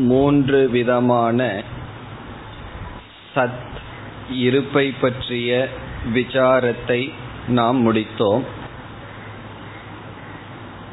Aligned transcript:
மூன்று 0.00 0.68
விதமான 0.68 1.62
சத் 3.34 3.68
இருப்பை 4.30 4.94
பற்றிய 5.00 5.68
விசாரத்தை 6.14 7.12
நாம் 7.48 7.92
முடித்தோம். 7.92 8.42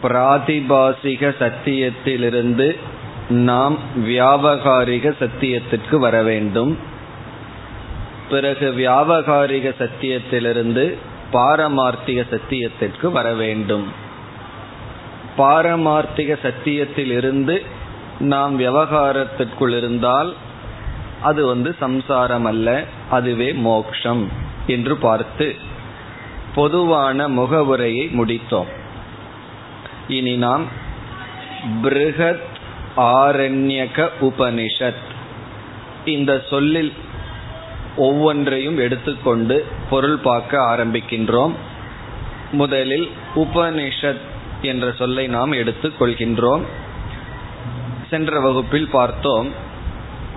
பிராதிபாசிக 0.04 1.34
சத்தியத்திலிருந்து 1.40 2.76
நாம் 3.30 3.78
வியாபகாரிக 4.06 5.14
சத்தியத்திற்கு 5.20 5.96
வர 5.96 6.24
வேண்டும். 6.24 6.78
பிறகு 8.30 8.74
வியாபகாரிக 8.78 9.74
சத்தியத்திலிருந்து 9.80 10.94
பாரமார்த்திக 11.34 12.26
சத்தியத்திற்கு 12.32 13.12
வர 13.12 13.34
வேண்டும். 13.34 13.88
பாரமார்த்திக 15.38 16.38
சத்தியத்திலிருந்து 16.44 17.62
நாம் 18.20 18.60
விவகாரத்திற்குள் 18.60 19.78
இருந்தால் 19.78 20.36
அது 21.22 21.46
வந்து 21.46 21.76
சம்சாரம் 21.80 22.46
அல்ல 22.46 22.84
அதுவே 23.10 23.54
மோக்ஷம் 23.54 24.32
என்று 24.68 24.98
பார்த்து 24.98 25.56
பொதுவான 26.56 27.28
முகவுரையை 27.28 28.06
முடித்தோம். 28.06 28.66
இனி 30.08 30.38
நாம் 30.38 30.66
பிருகத் 31.84 32.42
ஆரண்யக 32.98 34.10
உபனிஷத். 34.22 35.06
இந்த 36.06 36.44
சொல்லில் 36.50 36.94
ஒவ்வொன்றையும் 37.96 38.78
எடுத்துக்கொண்டு 38.78 39.66
பொருள் 39.90 40.18
பார்க்க 40.18 40.62
ஆரம்பிக்கின்றோம். 40.62 41.52
முதலில் 42.52 43.10
உபனிஷத் 43.36 44.22
என்ற 44.62 44.92
சொல்லை 44.92 45.28
நாம் 45.28 45.52
எடுத்துக் 45.52 46.02
கொள்கின்றோம் 46.02 46.62
சென்ற 48.10 48.40
வகுப்பில் 48.40 48.90
பார்த்தோம் 48.92 49.50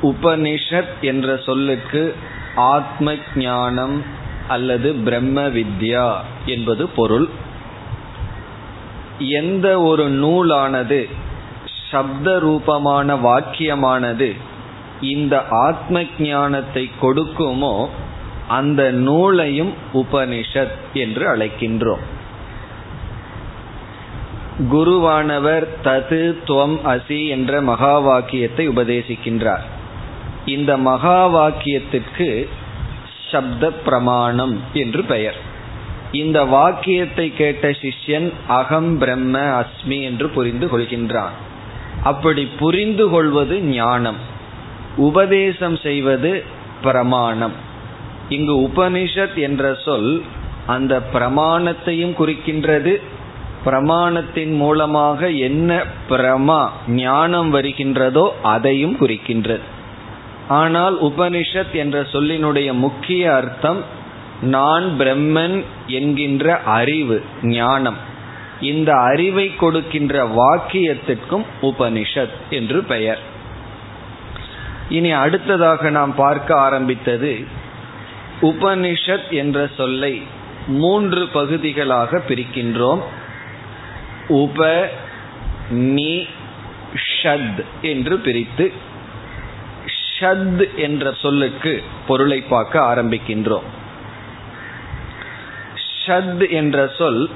உபனிஷத் 0.02 0.94
என்ற 1.00 1.36
சொல்லுக்கு 1.36 2.14
ஆத்ம 2.54 3.14
ஞானம் 3.36 4.04
அல்லது 4.48 4.94
பிரம்ம 4.94 5.48
வித்யா 5.48 6.16
என்பது 6.46 6.88
பொருள். 6.88 7.28
எந்த 9.18 9.80
ஒரு 9.80 10.08
நூலானது 10.08 11.08
சப்த 11.90 12.38
ரூபமான 12.38 13.16
வாக்கியமானது 13.16 14.36
இந்த 15.00 15.44
ஆத்ம 15.50 16.02
ஞானத்தை 16.18 16.90
கொடுக்குமோ 17.02 17.88
அந்த 18.48 18.90
நூலையும் 18.90 19.72
உபனிஷத் 19.94 20.78
என்று 20.92 21.36
அழைக்கின்றோம். 21.36 22.04
குருவானவர் 24.60 25.66
தது 25.84 26.36
துவம் 26.46 26.78
அசி 26.84 27.28
என்ற 27.28 27.60
மகா 27.60 27.98
வாக்கியத்தை 27.98 28.68
உபதேசிக்கின்றார். 28.68 29.60
இந்த 30.46 30.76
மகா 30.76 31.28
வாக்கியத்திற்கு 31.28 32.48
சப்த 33.30 33.70
பிரமாணம் 33.70 34.60
என்று 34.72 35.02
பெயர். 35.02 35.36
இந்த 36.12 36.44
வாக்கியத்தை 36.44 37.34
கேட்ட 37.34 37.68
சிஷ்யன் 37.68 38.32
அகம் 38.46 38.98
பிரம்ம 38.98 39.38
அஸ்மி 39.38 40.02
என்று 40.02 40.28
புரிந்து 40.28 40.78
கொள்கின்றான். 40.78 41.34
அப்படி 42.02 42.48
புரிந்து 42.58 43.08
கொள்வது 43.08 43.60
ஞானம். 43.60 44.16
உபதேசம் 44.96 45.76
செய்வது 45.76 46.44
பிரமாணம். 46.82 47.52
இங்கு 48.28 48.56
உபனிஷத் 48.58 49.34
என்ற 49.34 49.74
சொல் 49.84 50.22
அந்த 50.66 51.00
பிரமாணத்தையும் 51.12 52.14
குறிக்கின்றது 52.18 53.00
பிரமாணத்தின் 53.64 54.54
மூலமாக 54.56 55.30
என்ன 55.30 55.84
பிரமா 56.08 56.68
ஞானம் 56.86 57.54
வருகின்றதோ 57.54 58.28
அதையும் 58.42 58.96
குறிக்கின்றது. 59.00 59.66
ஆனால் 60.48 61.02
உபனிஷத் 61.02 61.72
என்ற 61.72 62.00
சொல்லினுடைய 62.12 62.72
முக்கிய 62.72 63.34
அர்த்தம் 63.34 63.84
நான் 64.40 64.94
பிரம்மன் 64.98 65.64
என்கின்ற 65.86 66.60
அறிவு 66.60 67.22
ஞானம். 67.42 67.96
இந்த 68.60 68.92
அறிவை 68.92 69.56
கொடுக்கின்ற 69.56 70.26
வாக்கியத்திற்கும் 70.26 71.44
உபனிஷத் 71.62 72.36
என்று 72.50 72.82
பெயர். 72.82 73.18
இனி 74.88 75.10
அடுத்ததாக 75.10 75.90
நாம் 75.90 76.14
பார்க்க 76.14 76.56
ஆரம்பித்தது 76.56 77.44
உபனிஷத் 78.42 79.30
என்ற 79.30 79.68
சொல்லை 79.76 80.22
மூன்று 80.66 81.26
பகுதிகளாக 81.26 82.22
பிரிக்கின்றோம். 82.28 83.00
உப 84.28 84.90
நி 85.70 86.26
ஷத் 87.22 87.64
என்று 87.80 88.18
பிரித்து 88.18 88.72
ஷத் 90.20 90.74
என்ற 90.74 91.12
சொல்லுக்கு 91.12 91.82
பொருளை 92.06 92.40
பார்க்க 92.40 92.80
ஆரம்பிக்கின்றோம். 92.80 93.62
ஷத் 96.06 96.50
என்ற 96.50 96.90
சொல் 96.98 97.30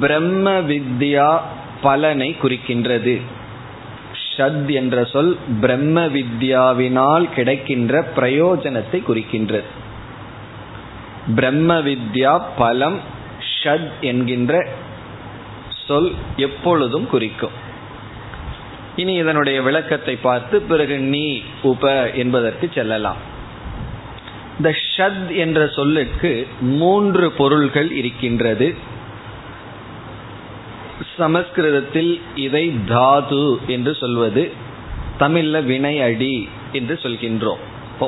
பிரம்ம 0.00 0.50
வித்யா 0.60 1.40
பலனை 1.82 2.36
குறிக்கின்றது. 2.42 3.20
ஷத் 4.36 4.74
என்ற 4.74 5.04
சொல் 5.04 5.36
பிரம்ம 5.60 6.06
வித்யாவினால் 6.06 7.32
கிடைக்கின்ற 7.32 8.12
பிரயோஜனத்தை 8.16 9.02
குறிக்கின்றது. 9.08 9.70
பிரம்ம 11.34 11.80
வித்யா 11.80 12.42
பலம் 12.56 13.00
ஷத் 13.62 13.90
என்கின்ற 14.00 14.68
சொல் 15.86 16.12
எப்பொழுதும் 16.36 17.06
குறிக்கும். 17.06 17.50
இனி 18.96 19.14
இதனுடைய 19.14 19.62
விளக்கத்தை 19.62 20.16
பார்த்து 20.16 20.60
பிறகு 20.60 20.98
நீ 20.98 21.42
உப 21.62 22.10
என்பதற்கு 22.10 22.70
செல்லலாம். 22.74 23.16
இந்த 24.56 24.74
ஷத் 24.96 25.36
என்ற 25.36 25.66
சொல்லுக்கு 25.66 26.46
மூன்று 26.60 27.30
பொருள்கள் 27.30 27.92
இருக்கின்றது. 27.92 28.74
சமஸ்கிருதத்தில் 31.16 32.20
இதை 32.36 32.74
தாது 32.86 33.58
என்று 33.66 33.94
சொல்வது 33.94 34.52
தமிழ்ல 35.18 35.64
வினை 35.64 36.00
அடி 36.00 36.48
என்று 36.72 36.98
சொல்கின்றோம். 37.02 37.62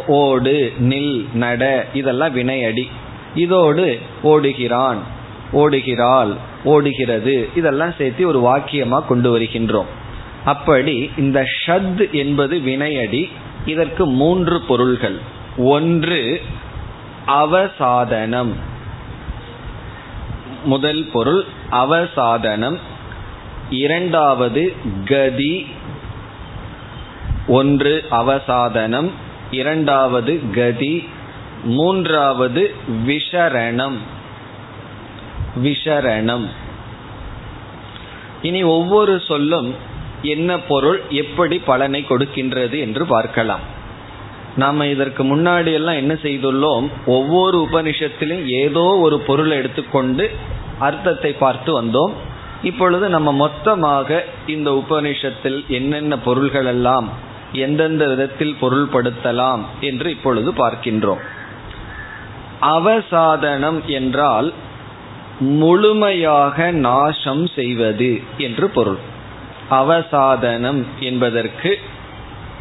ஓடு 0.07 0.73
நில் 0.81 1.33
நட 1.34 1.87
இதெல்லாம் 1.95 2.33
வினை 2.33 2.65
அடி 2.65 2.91
இதோடு 3.34 4.01
ஓடுகிறான். 4.23 4.99
ஓடுகிறாள் 5.53 6.37
ஓடுகிறது. 6.65 7.49
இதெல்லாம் 7.55 7.93
சேர்த்து 7.99 8.27
ஒரு 8.27 8.41
வாக்கியமா 8.41 9.06
கொண்டு 9.06 9.38
வருகின்றோம். 9.38 9.87
அப்படி 10.44 11.10
இந்த 11.16 11.44
ஷத் 11.66 12.10
என்பது 12.10 12.59
வினையடி 12.59 13.31
இதற்கு 13.66 14.06
மூன்று 14.06 14.60
பொருள்கள். 14.60 15.19
ஒன்று 15.56 16.43
அவசாதனம். 17.27 18.53
முதல் 20.65 21.09
பொருள் 21.12 21.44
அவசாதனம். 21.71 22.78
இரண்டாவது 23.71 24.72
கதி. 25.04 25.66
ஒன்று 27.47 28.04
அவசாதனம். 28.10 29.10
இரண்டாவது 29.50 30.50
கதி. 30.50 31.09
மூன்றாவது 31.65 32.75
விஷரணம். 33.06 33.97
விஷரணம் 35.62 36.47
இனி 38.42 38.62
ஒவ்வொரு 38.76 39.15
சொல்லும் 39.20 39.69
என்ன 40.22 40.59
பொருள் 40.59 40.98
எப்படி 41.10 41.56
பலனை 41.59 42.00
கொடுக்கின்றது 42.09 42.76
என்று 42.78 43.06
பார்க்கலாம். 43.06 43.65
நாம 44.56 44.87
இதற்கு 44.87 45.22
முன்னாடி 45.25 45.70
எல்லாம் 45.72 45.94
என்ன 45.94 46.15
செய்துள்ளோம் 46.15 46.87
ஒவ்வொரு 47.06 47.56
உபனிஷத்திலும் 47.59 48.42
ஏதோ 48.62 48.84
ஒரு 49.06 49.16
பொருளை 49.20 49.56
எடுத்துக்கொண்டு 49.56 50.31
அர்த்தத்தை 50.78 51.32
பார்த்து 51.32 51.71
வந்தோம். 51.81 52.12
இப்பொழுது 52.62 53.09
நம்ம 53.09 53.32
மொத்தமாக 53.32 54.25
இந்த 54.47 54.71
உபனிஷத்தில் 54.71 55.59
என்னென்ன 55.68 56.18
பொருள்கள் 56.18 56.65
எல்லாம் 56.65 57.09
எந்தெந்த 57.53 58.04
விதத்தில் 58.07 58.54
பொருள்படுத்தலாம் 58.60 59.65
என்று 59.80 60.10
இப்பொழுது 60.10 60.53
பார்க்கின்றோம். 60.53 61.22
அவசாதனம் 62.60 63.80
என்றால் 63.84 64.53
முழுமையாக 65.45 66.71
நாசம் 66.71 67.47
செய்வது 67.47 68.21
என்று 68.39 68.69
பொருள். 68.69 68.99
அவசாதனம் 69.71 70.85
என்பதற்கு 71.01 71.79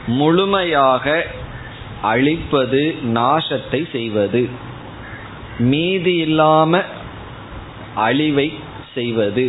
முழுமையாக 0.08 1.26
அழிப்பது 2.02 2.96
நாசத்தை 3.14 3.82
செய்வது. 3.92 4.50
மீதி 5.60 6.16
இல்லாம 6.16 6.82
அழிவை 7.96 8.54
செய்வது. 8.94 9.46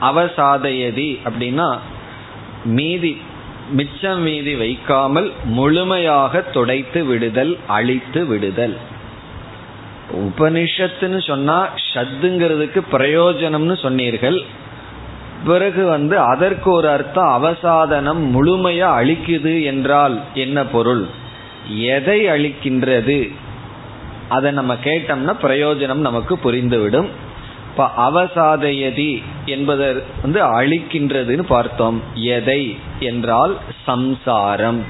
அவசாதையதி 0.00 1.08
அப்படின்னா 1.24 1.78
மீதி 2.64 3.20
மிச்சம் 3.70 4.20
மீதி 4.20 4.54
வைக்காமல் 4.54 5.32
முழுமையாக 5.44 6.40
துடைத்து 6.40 7.04
விடுதல் 7.04 7.58
அழித்து 7.66 8.26
விடுதல். 8.26 8.76
உபனிஷத்துன்னு 10.12 11.26
சொன்னா 11.26 11.68
ஷத்துங்கிறதுக்கு 11.94 12.82
பிரயோஜனம்னு 12.92 13.82
சொன்னீர்கள். 13.82 14.42
பிறகு 15.46 15.86
வந்து 15.86 16.18
அதற்கு 16.18 16.70
ஒரு 16.70 16.88
அர்த்தம் 16.88 17.44
அவசாதனம் 17.44 18.34
முழுமையா 18.34 18.88
அழிக்குது 19.00 19.64
என்றால் 19.64 20.20
என்ன 20.34 20.64
பொருள்? 20.64 21.06
எதை 21.76 22.26
அழிக்கின்றது? 22.26 23.34
அதை 24.28 24.50
நம்ம 24.50 24.74
கேட்டோம்னா 24.74 25.34
பிரயோஜனம் 25.42 25.94
நமக்கு 25.94 26.38
புரிந்துவிடும். 26.44 27.08
இப்ப 27.70 27.90
அவசாதயதி 27.96 29.22
என்பதை 29.46 29.94
வந்து 30.22 30.44
அழிக்கின்றதுன்னு 30.44 31.42
பார்த்தோம். 31.42 32.02
எதை? 32.14 32.78
என்றால் 32.98 33.58
சம்சாரம். 33.84 34.84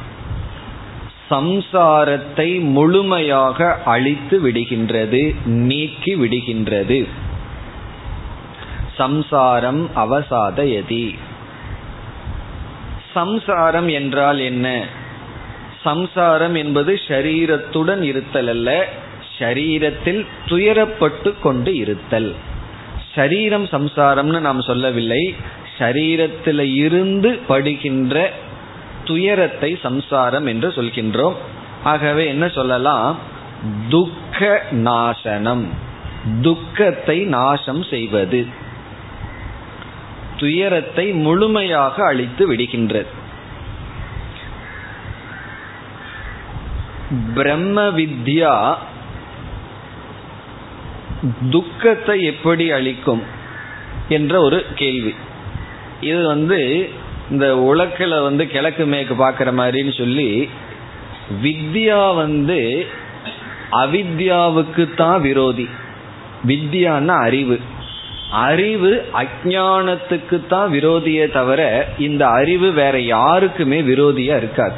சம்சாரத்தை 1.30 2.60
முழுமையாக 2.60 3.82
அழித்து 3.84 4.40
விடுகின்றது 4.44 5.34
நீக்கி 5.44 6.16
விடுகின்றது. 6.16 7.08
சம்சாரம் 8.96 9.90
அவசாதயதி. 9.96 11.14
சம்சாரம் 13.14 13.88
என்றால் 13.88 14.38
என்ன? 14.38 14.84
சம்சாரம் 15.82 16.54
என்பது 16.54 17.00
ஷரீரத்துடன் 17.08 18.02
இருத்தல் 18.02 18.48
அல்ல 18.48 18.88
ஷரீரத்தில் 19.38 20.26
துயரப்பட்டு 20.46 21.34
கொண்டு 21.42 21.74
இருத்தல். 21.74 22.34
ஷரீரம் 23.14 23.66
சம்சாரம்னு 23.72 24.40
நாம் 24.40 24.60
சொல்லவில்லை 24.60 25.34
ஷரீரத்தில் 25.78 26.74
இருந்து 26.74 27.38
படுகின்ற 27.48 28.32
துயரத்தை 29.08 29.78
சம்சாரம் 29.82 30.46
என்று 30.46 30.68
சொல்கின்றோம். 30.68 31.36
ஆகவே 31.84 32.28
என்ன 32.28 32.48
சொல்லலாம்? 32.48 33.18
துக்க 33.88 34.62
நாசனம். 34.70 35.66
துக்கத்தை 36.40 37.18
நாசம் 37.24 37.82
செய்வது. 37.82 38.46
துயரத்தை 40.36 41.12
முழுமையாக 41.12 42.04
அழித்து 42.04 42.52
விடுகின்றது. 42.52 43.06
பிரம்ம 47.34 47.82
வித்யா 47.82 48.76
துக்கத்தை 51.50 52.22
எப்படி 52.22 52.70
அளிக்கும் 52.70 53.22
என்ற 54.08 54.40
ஒரு 54.40 54.66
கேள்வி. 54.74 55.14
இது 56.00 56.26
வந்து 56.26 56.90
இந்த 57.30 57.54
உலக்கில 57.54 58.22
வந்து 58.22 58.46
கிழக்கு 58.46 58.86
மேற்கு 58.86 59.14
பார்க்குற 59.14 59.52
மாதிரின்னு 59.60 59.96
சொல்லி 59.98 60.48
வித்யா 61.42 62.14
வந்து 62.14 62.86
அவித்யாவுக்கு 63.72 64.94
தான் 64.94 65.20
விரோதி. 65.20 65.68
வித்யான்னா 66.46 67.06
அறிவு. 67.06 67.60
அறிவு 68.30 69.08
அஜானத்துக்கு 69.14 70.46
தான் 70.46 70.72
விரோதியே 70.72 71.32
தவிர 71.32 71.88
இந்த 71.98 72.28
அறிவு 72.28 72.72
வேற 72.72 73.00
யாருக்குமே 73.00 73.80
விரோதியா 73.80 74.36
இருக்காது. 74.36 74.76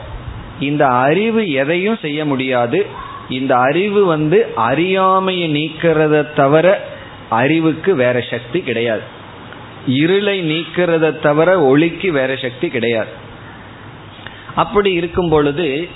இந்த 0.60 0.86
அறிவு 0.86 1.52
எதையும் 1.52 1.98
செய்ய 2.02 2.24
முடியாது. 2.24 2.86
இந்த 3.28 3.56
அறிவு 3.56 4.04
வந்து 4.04 4.46
அறியாமையை 4.54 5.48
நீக்கிறத 5.54 6.34
தவிர 6.34 6.86
அறிவுக்கு 7.28 7.94
வேற 7.94 8.20
சக்தி 8.30 8.60
கிடையாது. 8.60 9.18
இருளை 9.86 10.42
நீக்கிறத 10.42 11.20
தவிர 11.20 11.60
ஒளிக்கு 11.60 12.12
வேற 12.12 12.36
சக்தி 12.36 12.68
கிடையாது. 12.68 13.08
அப்படி 14.54 14.92
இருக்கும் 14.92 15.28
பொழுது 15.28 15.88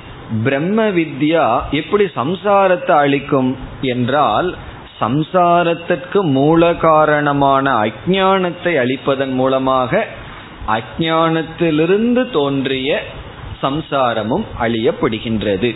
பிரம்ம 0.45 0.89
வித்யா 0.89 1.61
எப்படி 1.71 2.05
சம்சாரத்தை 2.05 2.91
அளிக்கும் 2.91 3.57
என்றால் 3.81 4.57
சம்சாரத்திற்கு 5.01 6.21
மூல 6.21 6.75
காரணமான 6.75 7.73
அஜானத்தை 7.73 8.73
அளிப்பதன் 8.83 9.33
மூலமாக 9.33 10.07
அஜானத்திலிருந்து 10.67 12.31
தோன்றிய 12.31 13.03
சம்சாரமும் 13.63 14.45
அழியப்படுகின்றது. 14.61 15.75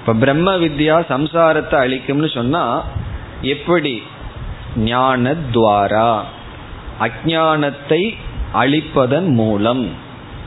இப்ப 0.00 0.12
பிரம்ம 0.12 0.56
வித்யா 0.56 0.96
சம்சாரத்தை 1.08 1.76
அழிக்கும்னு 1.84 2.34
சொன்னா 2.34 2.82
எப்படி? 3.42 4.02
ஞான 4.76 5.34
துவாரா 5.52 6.22
அஜானத்தை 7.00 8.16
அழிப்பதன் 8.54 9.32
மூலம். 9.32 9.88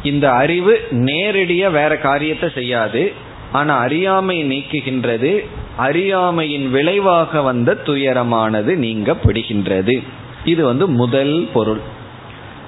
இந்த 0.03 0.31
அறிவு 0.31 0.87
நேரடியா 0.91 1.71
வேற 1.71 1.97
காரியத்தை 1.97 2.49
செய்யாது. 2.53 3.11
ஆனா 3.51 3.77
அறியாமை 3.77 4.43
நீக்குகின்றது. 4.43 5.45
அறியாமையின் 5.77 6.71
விளைவாக 6.71 7.41
வந்த 7.41 7.77
துயரமானது 7.85 8.75
நீங்கப்படுகின்றது. 8.75 10.03
இது 10.45 10.65
வந்து 10.65 10.87
முதல் 10.87 11.47
பொருள். 11.53 11.79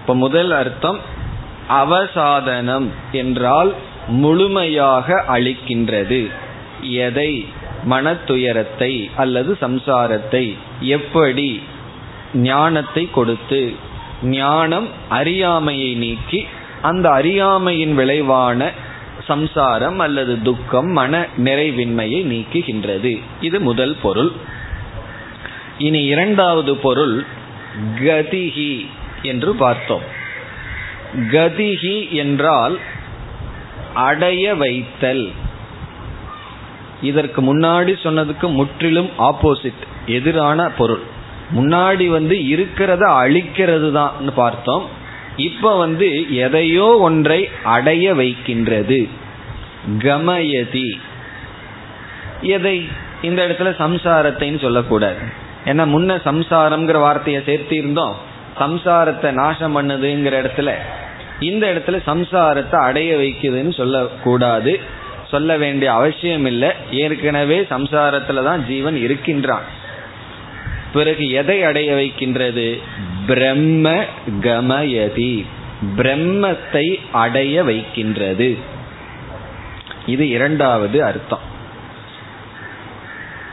இப்ப 0.02 0.16
முதல் 0.16 0.52
அர்த்தம் 0.52 1.00
அவசாதனம் 1.70 2.88
என்றால் 3.12 3.74
முழுமையாக 4.08 5.26
அழிக்கின்றது. 5.28 6.32
எதை? 6.82 7.46
மனத்துயரத்தை 7.90 9.10
அல்லது 9.16 9.58
சம்சாரத்தை. 9.62 10.58
எப்படி? 10.80 11.62
ஞானத்தை 12.34 13.10
கொடுத்து 13.12 13.74
ஞானம் 14.24 14.88
அறியாமையை 15.10 15.94
நீக்கி 15.94 16.46
அந்த 16.82 17.12
அறியாமையின் 17.12 17.96
விளைவான 17.96 18.72
சம்சாரம் 19.24 20.00
அல்லது 20.00 20.42
துக்கம் 20.42 20.88
மன 20.88 21.28
நிறைவின்மையை 21.38 22.20
நீக்குகின்றது. 22.24 23.22
இது 23.42 23.60
முதல் 23.60 23.96
பொருள். 24.02 24.32
இனி 25.78 26.04
இரண்டாவது 26.04 26.76
பொருள் 26.76 27.26
கதிகி 27.96 28.88
என்று 29.22 29.54
பார்த்தோம். 29.56 30.02
கதிகி 31.32 32.10
என்றால் 32.10 32.80
அடைய 33.94 34.56
வைத்தல். 34.56 35.32
இதற்கு 37.02 37.42
முன்னாடி 37.42 37.94
சொன்னதுக்கு 38.04 38.54
முற்றிலும் 38.54 39.10
ஆப்போசிட் 39.18 39.82
எதிரான 40.06 40.70
பொருள். 40.70 41.13
முன்னாடி 41.56 42.08
வந்து 42.08 42.36
இருக்கிறத 42.36 43.04
அழிக்கிறது 43.24 43.92
தான் 43.92 44.34
பார்த்தோம். 44.36 44.90
இப்ப 45.38 45.78
வந்து 45.78 46.36
எதையோ 46.36 46.98
ஒன்றை 46.98 47.50
அடைய 47.64 48.16
வைக்கின்றது. 48.16 49.08
கமயதி. 49.98 51.00
எதை? 52.42 52.88
இந்த 53.22 53.48
இடத்துல 53.48 53.62
சம்சாரத்தைன்னு 53.62 54.60
சொல்லக்கூடாது. 54.60 55.18
ஏன்னா 55.66 55.86
முன்ன 55.86 56.20
சம்சாரம்ங்கிற 56.26 57.00
வார்த்தையை 57.00 57.42
சேர்த்தி 57.46 57.72
இருந்தோம் 57.72 58.16
சம்சாரத்தை 58.60 59.32
நாசம் 59.32 59.76
பண்ணுதுங்கிற 59.76 60.36
இடத்துல. 60.44 60.74
இந்த 61.40 61.74
இடத்துல 61.74 62.00
சம்சாரத்தை 62.08 62.76
அடைய 62.76 63.16
வைக்குதுன்னு 63.16 63.74
சொல்லக்கூடாது. 63.74 64.80
சொல்ல 65.30 65.58
வேண்டிய 65.58 65.94
அவசியம் 65.94 66.46
இல்லை 66.46 66.70
ஏற்கனவே 66.92 67.62
சம்சாரத்துல 67.62 68.44
தான் 68.44 68.66
ஜீவன் 68.66 68.96
இருக்கின்றான். 68.96 69.82
பிறகு 70.94 71.30
எதை 71.30 71.64
அடைய 71.64 71.94
வைக்கின்றது? 71.94 72.80
பிரம்ம 73.26 74.04
கமயதி. 74.42 75.46
பிரம்மத்தை 75.98 77.00
அடைய 77.12 77.64
வைக்கின்றது. 77.64 78.58
இது 80.06 80.30
இரண்டாவது 80.30 81.04
அர்த்தம். 81.04 81.52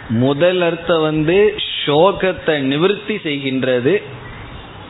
முதல் 0.09 0.61
அர்த்தம் 0.61 1.01
வந்து 1.01 1.55
சோகத்தை 1.87 2.59
நிவர்த்தி 2.59 3.17
செய்கின்றது. 3.17 4.03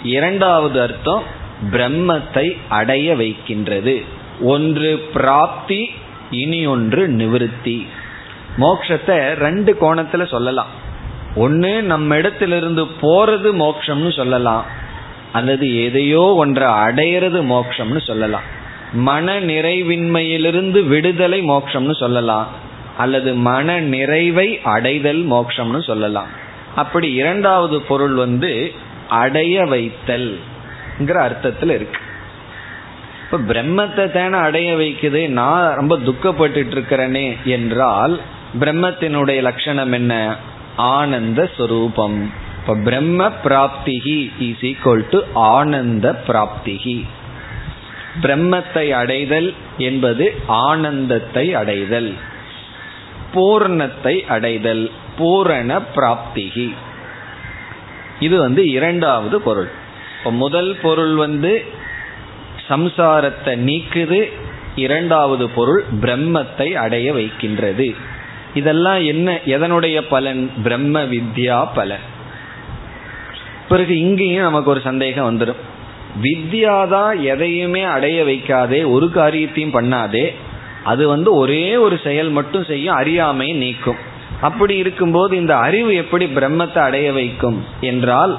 இரண்டாவது 0.02 0.80
அர்த்தம் 0.80 1.23
பிரம்மத்தை 1.71 2.57
அடைய 2.69 3.16
வைக்கின்றது. 3.16 4.04
ஒன்று 4.40 5.09
பிராப்தி 5.14 5.90
இனி 6.30 6.66
ஒன்று 6.66 7.09
நிவிருத்தி. 7.09 7.87
மோக்ஷத்தை 8.59 9.35
ரெண்டு 9.35 9.76
கோணத்துல 9.80 10.26
சொல்லலாம். 10.26 10.80
ஒன்று 11.37 11.83
நம்ம 11.83 12.17
இடத்திலிருந்து 12.17 12.83
போறது 12.83 13.51
மோக்ஷம்னு 13.63 14.13
சொல்லலாம். 14.13 14.65
அல்லது 15.33 15.85
எதையோ 15.85 16.35
ஒன்றை 16.37 16.69
அடையிறது 16.69 17.41
மோக்ஷம்னு 17.45 18.01
சொல்லலாம். 18.01 18.43
மன 18.93 19.41
நிறைவின்மையிலிருந்து 19.41 20.87
விடுதலை 20.87 21.43
மோக்ஷம்னு 21.43 21.95
சொல்லலாம். 21.95 22.49
அல்லது 22.99 23.35
மன 23.35 23.81
நிறைவை 23.81 24.61
அடைதல் 24.63 25.27
மோக்ஷம்னு 25.27 25.83
சொல்லலாம். 25.83 26.27
அப்படி 26.77 27.13
இரண்டாவது 27.13 27.81
பொருள் 27.81 28.15
வந்து 28.15 28.73
அடைய 29.09 29.65
வைத்தல் 29.65 30.39
அர்த்தத்தில் 31.21 31.71
இருக்கு. 31.71 32.01
இப்ப 33.25 33.55
பிரம்மத்தை 33.55 34.11
தானே 34.11 34.39
அடைய 34.39 34.77
வைக்குது? 34.77 35.29
நான் 35.29 35.75
ரொம்ப 35.75 35.99
துக்கப்பட்டு 35.99 36.71
இருக்கிறேனே 36.75 37.37
என்றால் 37.45 38.21
பிரம்மத்தினுடைய 38.61 39.41
லட்சணம் 39.41 39.93
என்ன? 39.93 40.37
ஆனந்த 40.77 41.50
ஸ்வரூபம். 41.57 42.33
இப்ப 42.61 42.75
பிரம்ம 42.75 43.31
பிராப்திகி 43.45 44.31
இஸ் 44.39 44.61
ஈக்வல் 44.61 45.09
டு 45.11 45.23
ஆனந்த 45.35 46.23
பிராப்திகி. 46.29 47.05
பிரம்மத்தை 48.23 48.91
அடைதல் 48.91 49.55
என்பது 49.79 50.35
ஆனந்தத்தை 50.47 51.55
அடைதல். 51.55 52.15
பூர்ணத்தை 53.35 54.27
அடைதல் 54.27 54.91
பூரண 55.17 55.81
பிராப்திகி. 55.97 56.75
இது 58.21 58.39
வந்து 58.39 58.71
இரண்டாவது 58.71 59.41
பொருள். 59.41 59.69
இப்போ 60.19 60.31
முதல் 60.31 60.77
பொருள் 60.83 61.15
வந்து 61.15 61.65
சம்சாரத்தை 62.69 63.55
நீக்குது. 63.59 64.33
இரண்டாவது 64.77 65.49
பொருள் 65.49 65.85
பிரம்மத்தை 66.00 66.73
அடைய 66.73 67.12
வைக்கின்றது. 67.12 67.95
இதெல்லாம் 68.54 69.04
என்ன? 69.04 69.38
எதனுடைய 69.47 70.00
பலன்? 70.09 70.50
பிரம்ம 70.62 71.02
வித்யா 71.02 71.69
பலன். 71.75 72.19
பிறகு 73.69 73.99
இங்கேயும் 73.99 74.42
நமக்கு 74.42 74.71
ஒரு 74.71 74.80
சந்தேகம் 74.80 75.38
வந்துடும் 75.38 75.57
வித்யாதான் 76.23 77.21
எதையுமே 77.21 77.83
அடைய 77.83 78.25
வைக்காதே 78.25 78.90
ஒரு 78.90 79.11
காரியத்தையும் 79.11 79.75
பண்ணாதே 79.75 80.35
அது 80.85 81.09
வந்து 81.09 81.35
ஒரே 81.35 81.76
ஒரு 81.76 82.00
செயல் 82.04 82.28
மட்டும் 82.28 82.64
செய்யும் 82.64 82.95
அறியாமை 82.95 83.52
நீக்கும். 83.52 83.97
அப்படி 84.40 84.76
இருக்கும்போது 84.76 85.37
இந்த 85.37 85.57
அறிவு 85.57 85.95
எப்படி 85.95 86.26
பிரம்மத்தை 86.26 86.78
அடைய 86.78 87.12
வைக்கும் 87.12 87.64
என்றால் 87.80 88.38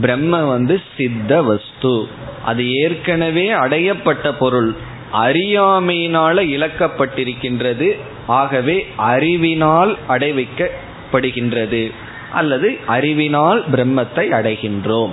பிரம்ம 0.00 0.44
வந்து 0.44 0.80
சித்த 0.96 1.42
வஸ்து. 1.42 2.08
அது 2.44 2.74
ஏற்கனவே 2.74 3.52
அடையப்பட்ட 3.52 4.32
பொருள். 4.38 4.76
அறியாமையினால 5.12 6.42
இழக்கப்பட்டிருக்கின்றது. 6.56 7.98
ஆகவே 8.26 8.86
அறிவினால் 8.96 9.96
அடைவிக்கப்படுகின்றது. 10.08 11.92
அல்லது 12.32 12.78
அறிவினால் 12.86 13.70
பிரம்மத்தை 13.70 14.30
அடைகின்றோம். 14.30 15.10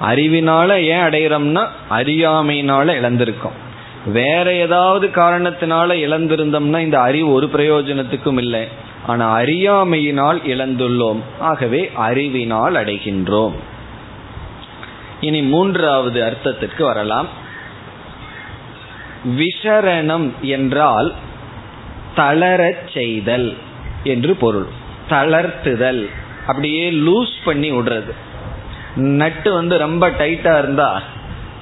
அறிவினால 0.00 0.80
ஏன் 0.80 0.98
அடைகிறோம்னா 0.98 1.66
அறியாமையினால 1.90 2.92
இழந்திருக்கோம். 2.92 3.56
வேற 4.06 4.52
ஏதாவது 4.52 5.06
காரணத்தினால 5.06 5.94
இழந்திருந்தோம்னா 5.94 6.78
இந்த 6.78 7.00
அறிவு 7.00 7.32
ஒரு 7.32 7.46
பிரயோஜனத்துக்கும் 7.52 8.38
இல்லை. 8.38 8.68
ஆனா 9.06 9.40
அறியாமையினால் 9.40 10.40
இழந்துள்ளோம். 10.46 11.20
ஆகவே 11.38 11.90
அறிவினால் 11.94 12.74
அடைகின்றோம். 12.74 13.52
இனி 15.20 15.42
மூன்றாவது 15.42 16.22
அர்த்தத்திற்கு 16.22 16.82
வரலாம். 16.82 17.26
விஷரணம் 19.36 20.30
என்றால் 20.40 21.14
தளரச் 22.16 22.92
செய்தல் 22.94 23.56
என்று 24.04 24.36
பொருள். 24.36 24.66
தளர்த்துதல். 25.10 26.08
அப்படியே 26.46 26.90
லூஸ் 26.90 27.34
பண்ணி 27.44 27.72
விடுறது. 27.72 28.12
நட்டு 28.96 29.52
வந்து 29.52 29.78
ரொம்ப 29.78 30.10
டைட்டா 30.10 30.58
இருந்தா 30.58 31.02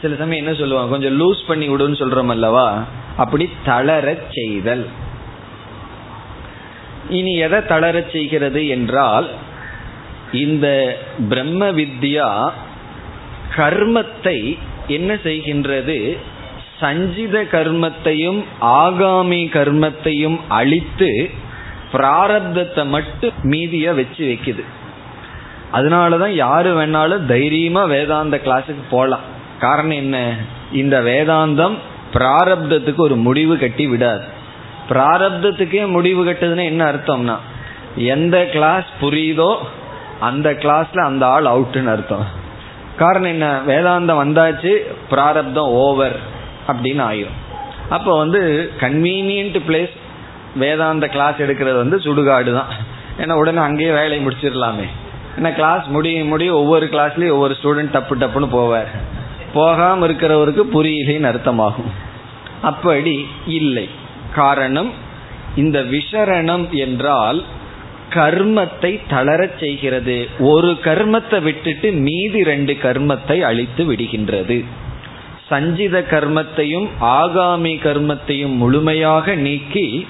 சில 0.03 0.17
சமயம் 0.17 0.45
என்ன 0.45 0.59
சொல்லுவாங்க? 0.59 0.91
கொஞ்சம் 0.91 1.21
லூஸ் 1.21 1.47
பண்ணி 1.47 1.69
விடுன்னு 1.69 2.01
சொல்றோம் 2.03 2.27
அல்லவா? 2.27 2.85
அப்படி 3.17 3.51
தளரச் 3.67 4.33
செய்தல். 4.33 4.87
இனி 7.11 7.37
எதை 7.37 7.59
தளரச் 7.59 8.11
செய்கிறது 8.11 8.69
என்றால் 8.69 9.29
இந்த 10.33 10.99
பிரம்ம 11.29 11.71
வித்யா 11.71 12.51
கர்மத்தை 13.57 14.59
என்ன 14.87 15.15
செய்கின்றது? 15.15 16.19
சஞ்சித 16.81 17.43
கர்மத்தையும் 17.43 18.41
ஆகாமி 18.61 19.43
கர்மத்தையும் 19.57 20.39
அழித்து 20.49 21.31
பிராரப்தத்தை 21.93 22.87
மட்டும் 22.87 23.33
மீதிய 23.43 23.95
வச்சு 23.95 24.25
வைக்குது. 24.27 24.65
அதனாலதான் 25.73 26.35
யாரு 26.35 26.71
வேணாலும் 26.77 27.27
தைரியமா 27.27 27.85
வேதாந்த 27.85 28.41
கிளாஸுக்கு 28.45 28.85
போகலாம் 28.91 29.21
காரணம் 29.59 29.91
என்ன? 29.91 30.35
இந்த 30.73 31.03
வேதாந்தம் 31.03 31.77
பிராரப்தத்துக்கு 32.15 32.97
ஒரு 32.97 33.17
முடிவு 33.17 33.59
கட்டி 33.59 33.87
விடாது. 33.87 34.25
பிராரப்தத்துக்கே 34.89 35.89
முடிவு 35.89 36.25
கட்டுதுன்னா 36.25 36.65
என்ன 36.65 36.93
அர்த்தம்னா 36.93 37.37
எந்த 37.97 38.47
கிளாஸ் 38.47 38.85
புரியுதோ 39.01 39.57
அந்த 40.21 40.51
கிளாஸ்ல 40.53 40.99
அந்த 40.99 41.27
ஆள் 41.27 41.45
அவுட்டுன்னு 41.45 41.87
அர்த்தம். 41.87 42.27
காரணம் 42.97 43.29
என்ன? 43.29 43.61
வேதாந்தம் 43.67 44.23
வந்தாச்சு 44.25 44.73
பிராரப்தம் 45.09 45.69
ஓவர் 45.69 46.35
அப்படின்னு 46.69 47.03
ஆயிரும். 47.11 47.39
அப்போ 47.89 48.17
வந்து 48.17 48.73
கன்வீனியன்ட் 48.81 49.59
பிளேஸ் 49.69 49.95
வேதாந்த 50.57 51.09
கிளாஸ் 51.09 51.39
எடுக்கிறது 51.39 51.77
வந்து 51.77 51.97
சுடுகாடு 51.97 52.53
தான். 52.55 52.71
ஏன்னா 53.19 53.33
உடனே 53.33 53.59
அங்கேயே 53.59 53.91
வேலையை 53.91 54.27
முடிச்சிடலாமே. 54.27 54.87
ஏன்னா 55.39 55.55
கிளாஸ் 55.55 55.87
முடிய 55.87 56.25
முடிய 56.25 56.55
ஒவ்வொரு 56.55 56.87
கிளாஸ்லேயும் 56.87 57.37
ஒவ்வொரு 57.37 57.57
ஸ்டூடெண்ட் 57.63 57.95
டப்பு 57.97 58.15
டப்புன்னு 58.23 58.49
போவார். 58.53 58.91
போகாமல் 59.55 60.09
இருக்கிறவருக்கு 60.09 60.63
புரியலேன்னு 60.73 61.31
அர்த்தமாகும். 61.33 61.93
அப்படி 62.63 63.27
இல்லை. 63.47 63.89
காரணம் 64.35 64.91
இந்த 65.57 65.79
விஷரணம் 65.81 66.69
என்றால் 66.71 67.43
கர்மத்தை 68.15 69.01
தளரச் 69.11 69.59
செய்கிறது. 69.59 70.29
ஒரு 70.39 70.79
கர்மத்தை 70.85 71.43
விட்டுட்டு 71.43 71.93
மீதி 71.93 72.43
ரெண்டு 72.45 72.73
கர்மத்தை 72.73 73.41
அழித்து 73.41 73.85
விடுகின்றது. 73.93 74.65
சஞ்சித 75.49 75.97
கர்மத்தையும் 76.11 76.87
ஆகாமி 77.01 77.73
கர்மத்தையும் 77.87 78.55
முழுமையாக 78.63 79.35
நீக்கி 79.35 80.07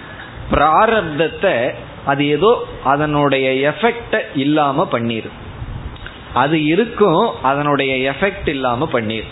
பிராரப்தத்தை 0.51 1.57
அது 2.05 2.23
ஏதோ 2.27 2.51
அதனுடைய 2.85 3.47
எஃபெக்ட 3.71 4.21
இல்லாம 4.35 4.89
பண்ணிரு. 4.93 5.31
அது 6.35 6.57
இருக்கும் 6.65 7.23
அதனுடைய 7.43 8.13
எஃபெக்ட் 8.13 8.49
இல்லாம 8.49 8.89
பண்ணிரு. 8.93 9.29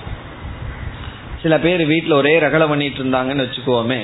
சில 1.43 1.55
பேர் 1.59 1.83
வீட்டில் 1.87 2.13
ஒரே 2.13 2.35
ரகலை 2.39 2.67
பண்ணிட்டு 2.69 3.01
இருந்தாங்கன்னு 3.03 3.47
வச்சுக்கோமே 3.47 4.01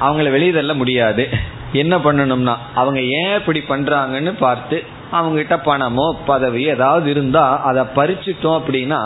அவங்கள 0.00 0.30
வெளியே 0.30 0.52
தள்ள 0.52 0.74
முடியாது. 0.74 1.24
என்ன 1.72 1.94
பண்ணணும்னா 1.98 2.54
அவங்க 2.74 3.00
ஏன் 3.20 3.36
இப்படி 3.38 3.60
பண்றாங்கன்னு 3.68 4.32
பார்த்து 4.38 4.76
அவங்ககிட்ட 5.12 5.56
பணமோ 5.66 6.06
பதவி 6.26 6.62
ஏதாவது 6.74 7.10
இருந்தா 7.10 7.44
அதை 7.62 7.82
பறிச்சிட்டோம் 7.96 8.58
அப்படின்னா 8.60 9.00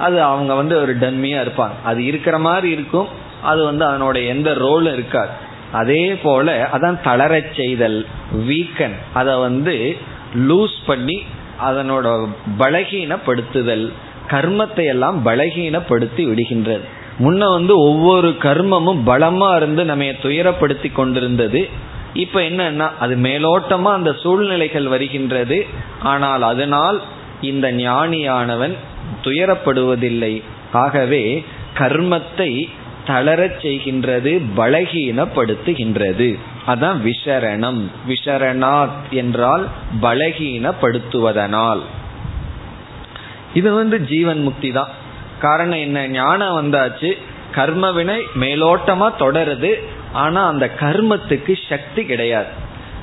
அது 0.00 0.16
அவங்க 0.22 0.52
வந்து 0.54 0.74
ஒரு 0.80 0.92
டன்மியா 0.96 1.38
இருப்பாங்க. 1.44 1.76
அது 1.84 2.00
இருக்கிற 2.04 2.36
மாதிரி 2.38 2.70
இருக்கும். 2.70 3.08
அது 3.42 3.60
வந்து 3.64 3.84
அதனோட 3.86 4.16
எந்த 4.26 4.50
ரோலும் 4.50 4.92
இருக்காது. 4.92 5.32
அதே 5.72 6.04
போல 6.22 6.68
அதான் 6.72 6.96
தளரச் 7.04 7.52
செய்தல் 7.56 7.98
வீக்கன் 8.48 8.96
அதை 9.12 9.34
வந்து 9.46 9.74
லூஸ் 10.48 10.78
பண்ணி 10.86 11.18
அதனோட 11.68 12.06
பலகீனப்படுத்துதல் 12.58 13.86
கர்மத்தை 14.30 14.84
எல்லாம் 14.84 15.18
பலகீனப்படுத்தி 15.26 16.22
விடுகின்றது. 16.30 16.84
முன்ன 17.18 17.50
வந்து 17.50 17.74
ஒவ்வொரு 17.78 18.28
கர்மமும் 18.42 19.00
பலமா 19.06 19.48
இருந்து 19.56 19.82
நம்ம 19.84 20.04
துயரப்படுத்தி 20.24 20.90
கொண்டிருந்தது. 20.92 21.62
இப்ப 22.14 22.40
என்னன்னா 22.40 22.86
அது 23.00 23.14
மேலோட்டமா 23.16 23.90
அந்த 23.98 24.12
சூழ்நிலைகள் 24.22 24.86
வருகின்றது. 24.86 25.58
ஆனால் 26.02 26.42
அதனால் 26.42 26.98
இந்த 27.40 27.66
ஞானியானவன் 27.72 28.74
துயரப்படுவதில்லை. 29.22 30.42
ஆகவே 30.72 31.44
கர்மத்தை 31.78 32.68
தளரச் 33.06 33.58
செய்கின்றது 33.62 34.42
பலகீனப்படுத்துகின்றது. 34.56 36.38
அதான் 36.66 37.10
விஷரணம் 37.10 37.82
விஷரணாத் 38.08 39.10
என்றால் 39.10 39.68
பலகீனப்படுத்துவதனால். 40.02 41.80
இது 43.54 43.72
வந்து 43.72 44.00
ஜீவன் 44.00 44.42
முக்தி 44.42 44.72
தான். 44.72 44.88
காரணம் 45.38 45.78
என்ன? 45.78 46.08
ஞானம் 46.08 46.62
வந்தாச்சு. 46.62 47.12
கர்ம 47.52 47.92
வினை 47.92 48.26
மேலோட்டமா 48.40 49.12
தொடருது. 49.18 49.74
ஆனா 50.12 50.48
அந்த 50.48 50.70
கர்மத்துக்கு 50.80 51.54
சக்தி 51.68 52.04
கிடையாது. 52.04 52.48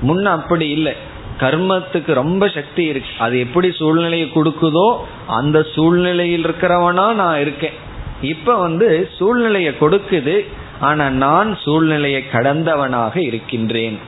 முன்ன 0.07 0.23
அப்படி 0.23 0.69
இல்லை. 0.69 0.95
கர்மத்துக்கு 1.39 2.13
ரொம்ப 2.13 2.47
சக்தி 2.47 2.83
இருக்கு. 2.83 3.09
அது 3.17 3.39
எப்படி 3.39 3.71
சூழ்நிலையை 3.71 4.31
கொடுக்குதோ 4.35 4.97
அந்த 5.27 5.65
சூழ்நிலையில் 5.75 6.45
இருக்கிறவனா 6.45 7.13
நான் 7.13 7.39
இருக்கேன். 7.39 7.77
இப்ப 8.21 8.55
வந்து 8.55 9.09
சூழ்நிலையை 9.17 9.73
கொடுக்குது 9.79 10.45
ஆனா 10.79 11.09
நான் 11.09 11.57
சூழ்நிலையை 11.61 12.23
கடந்தவனாக 12.33 13.17
இருக்கின்றேன். 13.17 13.99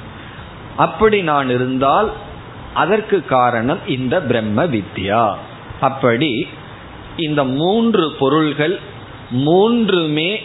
அப்படி 0.76 1.22
நான் 1.22 1.50
இருந்தால் 1.50 2.12
அதற்கு 2.74 3.26
காரணம் 3.26 3.80
இந்த 3.88 4.22
பிரம்ம 4.22 4.66
வித்யா. 4.66 5.34
அப்படி 5.80 6.48
இந்த 7.18 7.44
மூன்று 7.44 8.16
பொருள்கள் 8.20 8.80
மூன்றுமே 9.32 10.42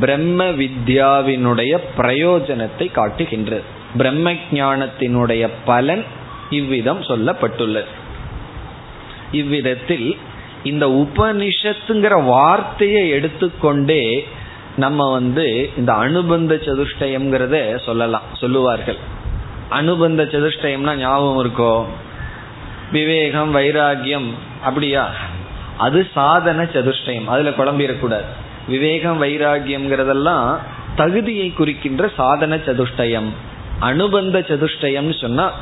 பிரம்ம 0.00 0.44
வித்யாவினுடைய 0.44 1.72
பிரயோஜனத்தை 1.98 2.92
காட்டுகின்றது. 2.92 3.74
பிரம்ம 3.96 4.32
ஞானத்தினுடைய 4.52 5.50
பலன் 5.64 6.04
இவ்விதம் 6.50 7.00
சொல்லப்பட்டுள்ளது. 7.00 7.84
இவ்விதத்தில் 9.32 10.18
இந்த 10.64 10.86
உபனிஷத்துங்கிற 10.86 12.24
வார்த்தையை 12.24 13.08
எடுத்துக்கொண்டே 13.08 14.28
நம்ம 14.76 15.12
வந்து 15.12 15.70
இந்த 15.76 15.92
அனுபந்த 15.92 16.54
சதுஷ்டயம்ங்கிறத 16.54 17.84
சொல்லலாம் 17.84 18.22
சொல்லுவார்கள். 18.32 18.96
அனுபந்த 19.68 20.24
சதுஷ்டயம்னா 20.24 20.94
ஞாபகம் 20.94 21.44
இருக்கோ? 21.44 21.84
விவேகம் 22.92 23.56
வைராகியம் 23.56 24.26
அப்படியா? 24.62 25.10
அது 25.78 26.08
சாதன 26.14 26.62
சதுஷ்டயம் 26.62 27.24
அதுல 27.24 27.50
குழம்பிடக்கூடாது. 27.50 28.24
விவேகம் 28.68 29.22
வைராகியம்ங்கிறதெல்லாம் 29.22 30.58
தகுதியை 30.96 31.52
குறிக்கின்ற 31.52 32.10
சாதன 32.16 32.56
சதுஷ்டயம். 32.56 33.28
அனுபந்த 33.80 34.38
சதுஷ்டயம்னு 34.38 35.20
சொன்னா 35.20 35.52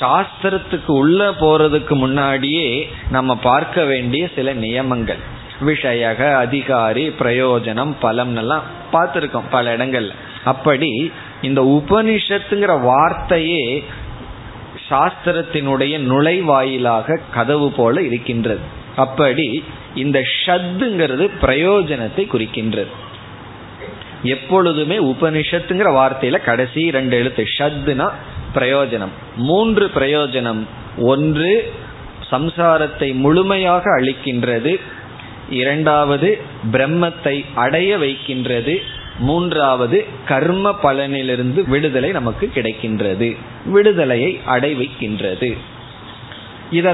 சாஸ்திரத்துக்கு 0.00 0.86
உள்ள 0.86 1.30
போறதுக்கு 1.30 1.94
முன்னாடியே 1.94 2.90
நம்ம 3.10 3.36
பார்க்க 3.36 3.84
வேண்டிய 3.84 4.28
சில 4.34 4.52
நியமங்கள். 4.52 5.16
விஷயக 5.60 6.34
அதிகாரி 6.34 7.08
பிரயோஜனம் 7.08 7.94
பலம் 8.00 8.36
எல்லாம் 8.36 8.62
பார்த்துருக்கோம் 8.92 9.50
பல 9.50 9.76
இடங்கள்ல. 9.76 10.10
அப்படி 10.44 11.12
இந்த 11.42 11.60
உபனிஷத்துங்கிற 11.60 12.80
வார்த்தையே 12.80 13.84
சாஸ்திரத்தினுடைய 14.90 15.98
நுழைவாயிலாக 15.98 17.20
கதவு 17.34 17.72
போல 17.72 18.02
இருக்கின்றது. 18.02 18.60
அப்படி 18.96 19.64
இந்த 19.94 20.22
ஷத்துங்கிறது 20.46 21.30
பிரயோஜனத்தை 21.40 22.26
குறிக்கின்றது. 22.32 22.86
எப்பொழுதுமே 24.24 24.96
உபனிஷத்துங்கிற 24.98 25.90
வார்த்தையில 25.98 26.44
கடைசி 26.44 26.90
ரெண்டு 26.90 27.16
எழுத்து 27.16 27.44
ஷத்துனா 27.58 28.10
பிரயோஜனம். 28.54 29.14
மூன்று 29.36 29.90
பிரயோஜனம். 29.94 30.62
ஒன்று 30.98 31.72
சம்சாரத்தை 32.30 33.14
முழுமையாக 33.14 33.90
அளிக்கின்றது 33.90 34.80
இரண்டாவது 35.50 36.38
பிரம்மத்தை 36.72 37.44
அடைய 37.54 37.98
வைக்கின்றது. 37.98 38.82
மூன்றாவது 39.18 40.04
கர்ம 40.28 40.74
பலனிலிருந்து 40.82 41.68
விடுதலை 41.68 42.10
நமக்கு 42.10 42.50
கிடைக்கின்றது. 42.54 43.36
விடுதலையை 43.66 44.40
அடை 44.44 44.74
வைக்கின்றது. 44.74 45.50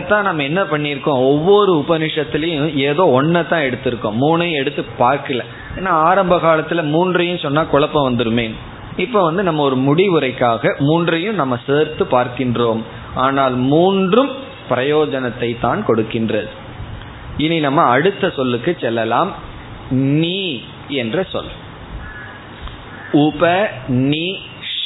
நம்ம 0.09 0.43
என்ன 0.43 0.63
பண்ணியிருக்கோம்? 0.63 1.23
ஒவ்வொரு 1.31 1.85
உபனிஷத்துலேயும் 1.89 2.75
ஏதோ 2.75 3.05
ஒன்றை 3.09 3.43
தான் 3.49 3.63
எடுத்திருக்கோம். 3.63 4.19
மூணையும் 4.21 4.61
எடுத்து 4.63 4.85
பார்க்கல. 4.99 5.45
ஏன்னா 5.77 5.87
ஆரம்ப 5.87 6.37
காலத்துல 6.37 6.83
மூன்றையும் 6.83 7.39
சொன்னா 7.39 7.63
குழப்பம் 7.63 8.19
வந்துருமே. 8.19 8.55
இப்ப 8.97 9.23
வந்து 9.23 9.43
நம்ம 9.43 9.63
ஒரு 9.63 9.77
முடிவுரைக்காக 9.77 10.79
மூன்றையும் 10.79 11.35
நம்ம 11.35 11.59
சேர்த்து 11.67 12.05
பார்க்கின்றோம். 12.05 12.83
ஆனால் 13.15 13.55
மூன்றும் 13.55 14.31
பிரயோஜனத்தை 14.71 15.61
தான் 15.61 15.85
கொடுக்கின்றது. 15.87 16.49
இனி 17.37 17.61
நம்ம 17.61 17.83
அடுத்த 17.83 18.31
சொல்லுக்கு 18.31 18.77
செல்லலாம். 18.81 19.33
நீ 19.91 20.63
என்ற 20.89 21.23
சொல். 21.23 21.51
உப 23.13 23.71
நீ 23.87 24.39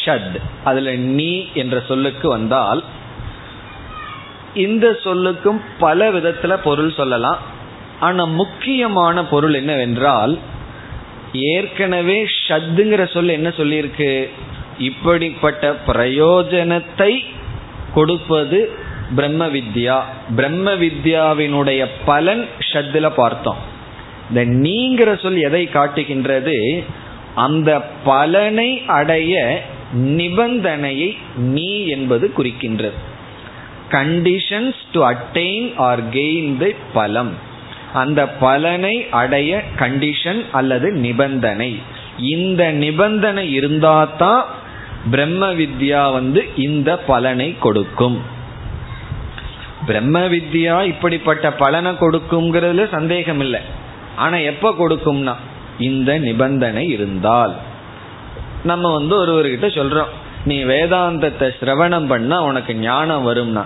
ஷட். 0.05 0.37
அதுல 0.65 0.95
நீ 0.95 1.49
என்ற 1.55 1.83
சொல்லுக்கு 1.89 2.29
வந்தால் 2.29 2.85
இந்த 4.55 4.97
சொல்லுக்கும் 5.05 5.61
பல 5.79 6.11
விதத்துல 6.11 6.59
பொருள் 6.65 6.93
சொல்லலாம். 6.93 7.39
ஆனா 8.01 8.25
முக்கியமான 8.25 9.25
பொருள் 9.25 9.55
என்னவென்றால் 9.55 10.39
ஏற்கனவே 11.35 12.27
ஷத்துங்கிற 12.49 13.13
சொல் 13.13 13.29
என்ன 13.29 13.49
சொல்லியிருக்கு? 13.49 14.31
இப்படிப்பட்ட 14.79 15.77
பிரயோஜனத்தை 15.87 17.25
கொடுப்பது 17.95 18.71
பிரம்ம 19.17 19.47
வித்யா 19.47 20.03
பிரம்ம 20.37 20.75
வித்யாவினுடைய 20.75 21.87
பலன் 22.05 22.49
ஷத்துல 22.73 23.11
பார்த்தோம். 23.11 23.57
இந்த 24.29 24.69
நீங்கிற 24.69 25.21
சொல் 25.21 25.37
எதை 25.37 25.69
காட்டுகின்றது? 25.69 26.85
அந்த 27.35 27.81
பலனை 28.05 28.83
அடைய 28.87 29.63
நிபந்தனையை 29.95 31.17
நீ 31.37 31.87
என்பது 31.87 32.33
குறிக்கின்றது. 32.37 32.93
Conditions 33.91 34.81
to 34.93 35.11
attain 35.11 35.73
or 35.77 36.09
gain 36.09 36.57
the 36.57 36.75
பலம். 36.93 37.53
அந்த 38.03 38.21
பலனை 38.45 38.95
அடைய 39.21 39.63
கண்டிஷன் 39.81 40.41
அல்லது 40.53 40.89
நிபந்தனை. 41.07 41.71
இந்த 42.35 42.63
நிபந்தனை 42.83 43.45
இருந்தாதான் 43.59 44.43
பிரம்ம 45.11 45.45
வித்யா 45.61 46.03
வந்து 46.13 46.41
இந்த 46.67 46.91
பலனை 47.11 47.49
கொடுக்கும். 47.65 48.19
பிரம்ம 49.87 50.21
வித்யா 50.35 50.77
இப்படிப்பட்ட 50.93 51.47
பலனை 51.63 51.93
கொடுக்குங்கிறதுல 52.03 52.85
சந்தேகம் 52.91 53.41
இல்லை 53.41 53.61
ஆனா 54.17 54.37
எப்ப 54.51 54.75
கொடுக்கும்னா 54.81 55.35
இந்த 55.89 56.11
நிபந்தனை 56.19 56.85
இருந்தால். 56.97 57.55
நம்ம 58.71 58.93
வந்து 58.93 59.15
ஒருவர்கிட்ட 59.23 59.69
சொல்றோம் 59.79 60.13
நீ 60.45 60.57
வேதாந்தத்தை 60.65 61.49
சிரவணம் 61.61 62.07
பண்ணா 62.13 62.37
உனக்கு 62.43 62.73
ஞானம் 62.89 63.27
வரும்னா. 63.29 63.65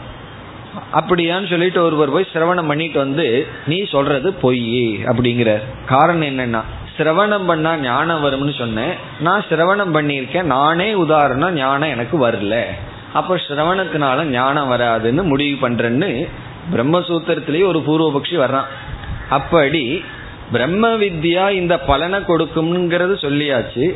அப்படியான்னு 0.92 1.50
சொல்லிட்டு 1.50 1.82
ஒருவர் 1.82 2.10
போய் 2.10 2.28
சிரவணம் 2.32 2.66
பண்ணிட்டு 2.66 2.98
வந்து 2.98 3.46
நீ 3.66 3.84
சொல்றது 3.84 4.32
பொய் 4.32 4.98
அப்படிங்கிற 5.04 5.60
காரணம் 5.86 6.22
என்னன்னா 6.22 6.62
சிரவணம் 6.98 7.46
பண்ணா 7.46 7.76
ஞானம் 7.76 8.24
வரும்னு 8.24 8.58
சொன்னேன். 8.58 8.92
நான் 9.20 9.44
சிரவணம் 9.48 9.94
பண்ணியிருக்கேன். 9.94 10.42
நானே 10.42 10.94
உதாரணம் 10.94 11.54
ஞானம் 11.54 11.88
எனக்கு 11.88 12.28
வரல. 12.28 12.64
அப்ப 13.12 13.36
சிரவணத்தினால 13.36 14.24
ஞானம் 14.24 14.70
வராதுன்னு 14.72 15.22
முடிவு 15.22 15.68
பண்றேன்னு 15.68 16.28
பிரம்மசூத்திரத்திலேயே 16.72 17.64
ஒரு 17.64 17.82
பூர்வபக்ஷி 17.86 18.34
வர்றான். 18.34 18.64
அப்படி 19.28 20.04
பிரம்ம 20.52 20.88
வித்யா 20.88 21.50
இந்த 21.50 21.78
பலனை 21.78 22.20
கொடுக்கும்ங்கிறது 22.20 23.14
சொல்லியாச்சு. 23.24 23.94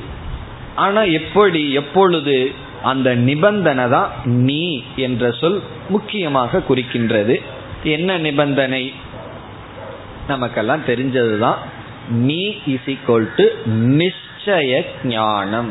ஆனா 0.74 1.02
எப்படி 1.02 1.72
எப்பொழுது 1.72 2.52
அந்த 2.82 3.14
நிபந்தனை 3.14 3.88
தான் 3.88 4.10
நீ 4.24 4.84
என்ற 4.96 5.30
சொல் 5.30 5.62
முக்கியமாக 5.88 6.62
குறிக்கின்றது. 6.68 7.42
என்ன 7.82 8.18
நிபந்தனை? 8.18 8.94
நமக்கெல்லாம் 10.28 10.84
தெரிஞ்சதுதான். 10.86 11.54
நீ 12.08 12.60
இஸ் 12.66 12.86
ஈக்வல் 12.86 13.26
டு 13.36 13.44
நிச்சய 13.66 14.84
ஞானம். 15.04 15.70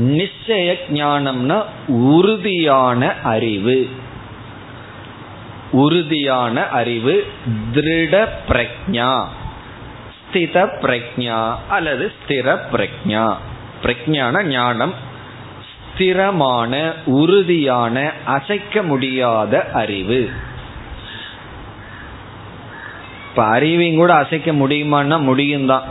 நிச்சய 0.00 0.78
ஞானம்னா 0.92 1.64
உறுதியான 1.86 3.14
அறிவு. 3.22 3.88
உறுதியான 5.72 6.66
அறிவு 6.66 7.26
திருட 7.72 8.28
பிரக்ஞா 8.48 9.24
ஸ்தித 10.18 10.68
பிரக்ஞா 10.82 11.54
அல்லது 11.68 12.12
ஸ்திர 12.16 12.58
பிரக்ஞா 12.72 13.36
பிரக்ஞான 13.82 14.44
ஞானம். 14.44 15.05
ஸ்திரமான 15.98 16.92
உறுதியான 17.04 18.12
அசைக்க 18.24 18.82
முடியாத 18.82 19.70
அறிவு. 19.72 20.30
இப்ப 23.28 23.58
அறிவையும் 23.58 23.96
கூட 23.96 24.14
அசைக்க 24.14 24.52
முடியுமான்னா 24.52 25.22
முடியும் 25.22 25.66
தான் 25.66 25.82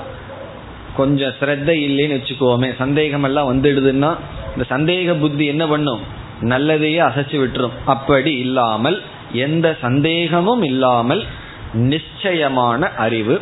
கொஞ்சம் 0.95 1.33
ஸ்ரத்த 1.39 1.69
இல்லைன்னு 1.87 2.17
வச்சுக்கோமே 2.17 2.75
சந்தேகம் 2.75 3.23
எல்லாம் 3.23 3.49
வந்துடுதுன்னா 3.53 4.15
இந்த 4.55 4.65
சந்தேக 4.69 5.19
புத்தி 5.19 5.45
என்ன 5.45 5.67
பண்ணும்? 5.67 5.99
நல்லதையே 6.41 7.01
அசைச்சு 7.09 7.37
விட்டுரும். 7.41 7.75
அப்படி 7.85 8.37
இல்லாமல் 8.37 9.01
எந்த 9.31 9.77
சந்தேகமும் 9.81 10.61
இல்லாமல் 10.61 11.23
நிச்சயமான 11.73 12.89
அறிவு. 12.89 13.41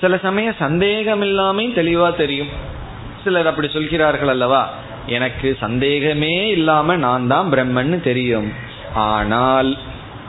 சில 0.00 0.16
சமயம் 0.16 0.54
சந்தேகம் 0.58 1.22
இல்லாமையும் 1.22 1.76
தெளிவா 1.76 2.16
தெரியும். 2.16 2.48
சிலர் 3.24 3.46
அப்படி 3.46 3.68
சொல்கிறார்கள் 3.68 4.28
அல்லவா? 4.28 4.68
எனக்கு 5.06 5.56
சந்தேகமே 5.60 6.48
இல்லாம 6.48 6.96
நான் 6.96 7.26
தான் 7.26 7.52
பிரம்மன்னு 7.52 8.00
தெரியும். 8.00 8.52
ஆனால் 8.94 9.76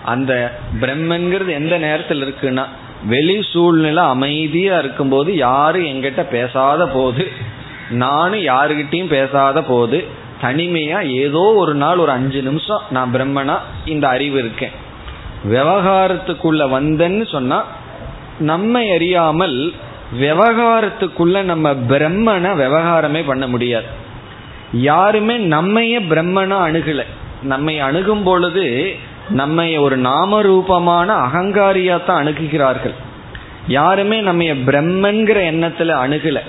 அந்த 0.06 0.54
பிரம்மன்கிறது 0.80 1.48
எந்த 1.48 1.78
நேரத்தில் 1.78 2.24
இருக்குன்னா 2.26 2.66
வெளி 3.08 3.44
சூழ்நிலை 3.54 4.04
அமைதியா 4.04 4.78
இருக்கும்போது 4.78 5.36
யாரும் 5.36 5.84
எங்கிட்ட 5.84 6.24
பேசாத 6.30 6.88
போது 6.88 7.28
நானும் 7.90 8.40
யாருகிட்டையும் 8.40 9.14
பேசாத 9.18 9.62
போது 9.62 10.04
தனிமையா 10.42 11.00
ஏதோ 11.10 11.54
ஒரு 11.54 11.74
நாள் 11.74 11.98
ஒரு 11.98 12.12
அஞ்சு 12.12 12.42
நிமிஷம் 12.42 12.82
நான் 12.90 13.14
பிரம்மனா 13.14 13.56
இந்த 13.86 14.08
அறிவு 14.08 14.40
இருக்கேன். 14.40 14.72
விவகாரத்துக்குள்ள 15.44 16.64
வந்தேன்னு 16.78 17.26
சொன்னா 17.32 17.64
நம்மை 18.40 18.92
அறியாமல் 18.92 19.74
விவகாரத்துக்குள்ள 20.20 21.44
நம்ம 21.44 21.74
பிரம்மனை 21.74 22.52
விவகாரமே 22.56 23.26
பண்ண 23.26 23.48
முடியாது. 23.48 23.88
யாருமே 24.74 25.38
நம்மைய 25.38 26.00
பிரம்மனா 26.10 26.58
அணுகல. 26.58 27.04
நம்மை 27.44 27.80
அணுகும் 27.80 28.24
பொழுது 28.24 28.96
நம்மை 29.30 29.78
ஒரு 29.78 29.98
நாம 29.98 30.42
ரூபமான 30.42 31.14
அகங்காரியா 31.14 32.06
தான் 32.06 32.28
அணுகுகிறார்கள். 32.28 32.94
யாருமே 33.68 34.22
நம்ம 34.22 34.44
பிரம்மன்கிற 34.44 35.40
எண்ணத்துல 35.52 35.92
அணுகல. 35.92 36.40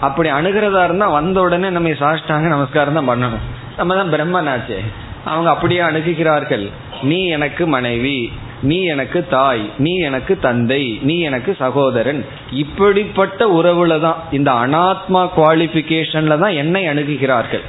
அப்படி 0.00 0.30
அணுகிறதா 0.30 0.84
இருந்தா 0.84 1.08
வந்த 1.08 1.40
உடனே 1.40 1.70
நம்ம 1.70 1.88
சாஷ்டாங்க 1.88 2.48
நமஸ்காரம் 2.48 2.94
தான் 2.94 3.08
பண்ணணும். 3.08 3.38
நம்ம 3.76 3.94
தான் 3.94 4.12
பிரம்மனாச்சே. 4.12 4.78
அவங்க 5.24 5.50
அப்படியே 5.50 5.80
அணுகுகிறார்கள். 5.80 6.70
நீ 7.02 7.26
எனக்கு 7.26 7.66
மனைவி. 7.66 8.32
நீ 8.62 8.78
எனக்கு 8.84 9.20
தாய் 9.30 9.62
நீ 9.78 9.92
எனக்கு 10.08 10.34
தந்தை 10.38 10.82
நீ 11.02 11.14
எனக்கு 11.28 11.56
சகோதரன். 11.58 12.20
இப்படிப்பட்ட 12.62 13.40
உறவுல 13.58 14.00
தான் 14.00 14.18
இந்த 14.30 14.50
அனாத்மா 14.64 15.22
குவாலிபிகேஷன்ல 15.36 16.36
தான் 16.38 16.58
என்னை 16.62 16.82
அணுகுகிறார்கள். 16.86 17.64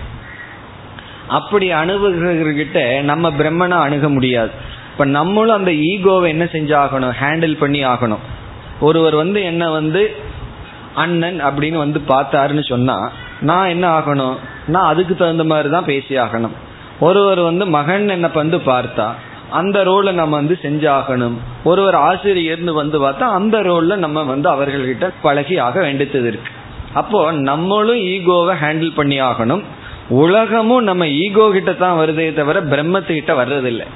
அப்படி 1.28 1.68
அணுகுகிறவர்கிட்ட 1.74 2.80
நம்ம 3.02 3.30
பிரம்மனை 3.30 3.78
அணுக 3.86 4.10
முடியாது. 4.10 4.54
இப்ப 4.92 5.06
நம்மளும் 5.06 5.58
அந்த 5.58 5.72
ஈகோவை 5.72 6.28
என்ன 6.28 6.46
செஞ்சாகணும்? 6.56 7.14
ஹேண்டில் 7.22 7.56
பண்ணி 7.58 7.86
ஆகணும். 7.86 8.24
ஒருவர் 8.80 9.16
வந்து 9.16 9.40
என்ன 9.44 9.64
வந்து 9.70 10.02
அண்ணன் 11.04 11.40
அப்படின்னு 11.48 11.78
வந்து 11.86 12.00
பார்த்தாருன்னு 12.08 12.64
சொன்னா 12.70 12.98
நான் 13.50 13.72
என்ன 13.76 13.86
ஆகணும்? 14.00 14.36
நான் 14.68 14.90
அதுக்கு 14.92 15.14
தகுந்த 15.16 15.44
மாதிரி 15.44 15.70
தான் 15.70 15.90
பேசி 15.92 16.14
ஆகணும். 16.18 16.56
ஒருவர் 17.00 17.42
வந்து 17.42 17.66
மகன் 17.68 18.10
என்ன 18.10 18.28
வந்து 18.34 18.58
பார்த்தா 18.58 19.08
அந்த 19.60 19.78
ரோலை 19.84 20.12
நம்ம 20.12 20.36
வந்து 20.36 20.56
செஞ்சாகணும். 20.62 21.38
ஒருவர் 21.64 21.98
ஆசிரியர்னு 22.10 22.74
வந்து 22.74 22.98
பார்த்தா 23.06 23.28
அந்த 23.40 23.56
ரோல்ல 23.60 23.96
நம்ம 23.96 24.24
வந்து 24.24 24.48
அவர்கள்கிட்ட 24.52 25.08
பழகி 25.22 25.56
ஆக 25.58 25.82
வேண்டியது 25.82 26.28
இருக்கு. 26.28 26.52
அப்போ 26.94 27.20
நம்மளும் 27.50 28.02
ஈகோவை 28.14 28.56
ஹேண்டில் 28.64 28.92
பண்ணி 28.96 29.18
ஆகணும். 29.22 29.64
உலகமும் 30.10 30.84
நம்ம 30.84 31.04
ஈகோ 31.08 31.46
கிட்ட 31.52 31.72
தான் 31.74 31.98
வருதே 32.00 32.28
தவிர 32.34 32.62
பிரம்மத்துக்கிட்ட 32.62 33.34
வர்றதில்லை. 33.42 33.88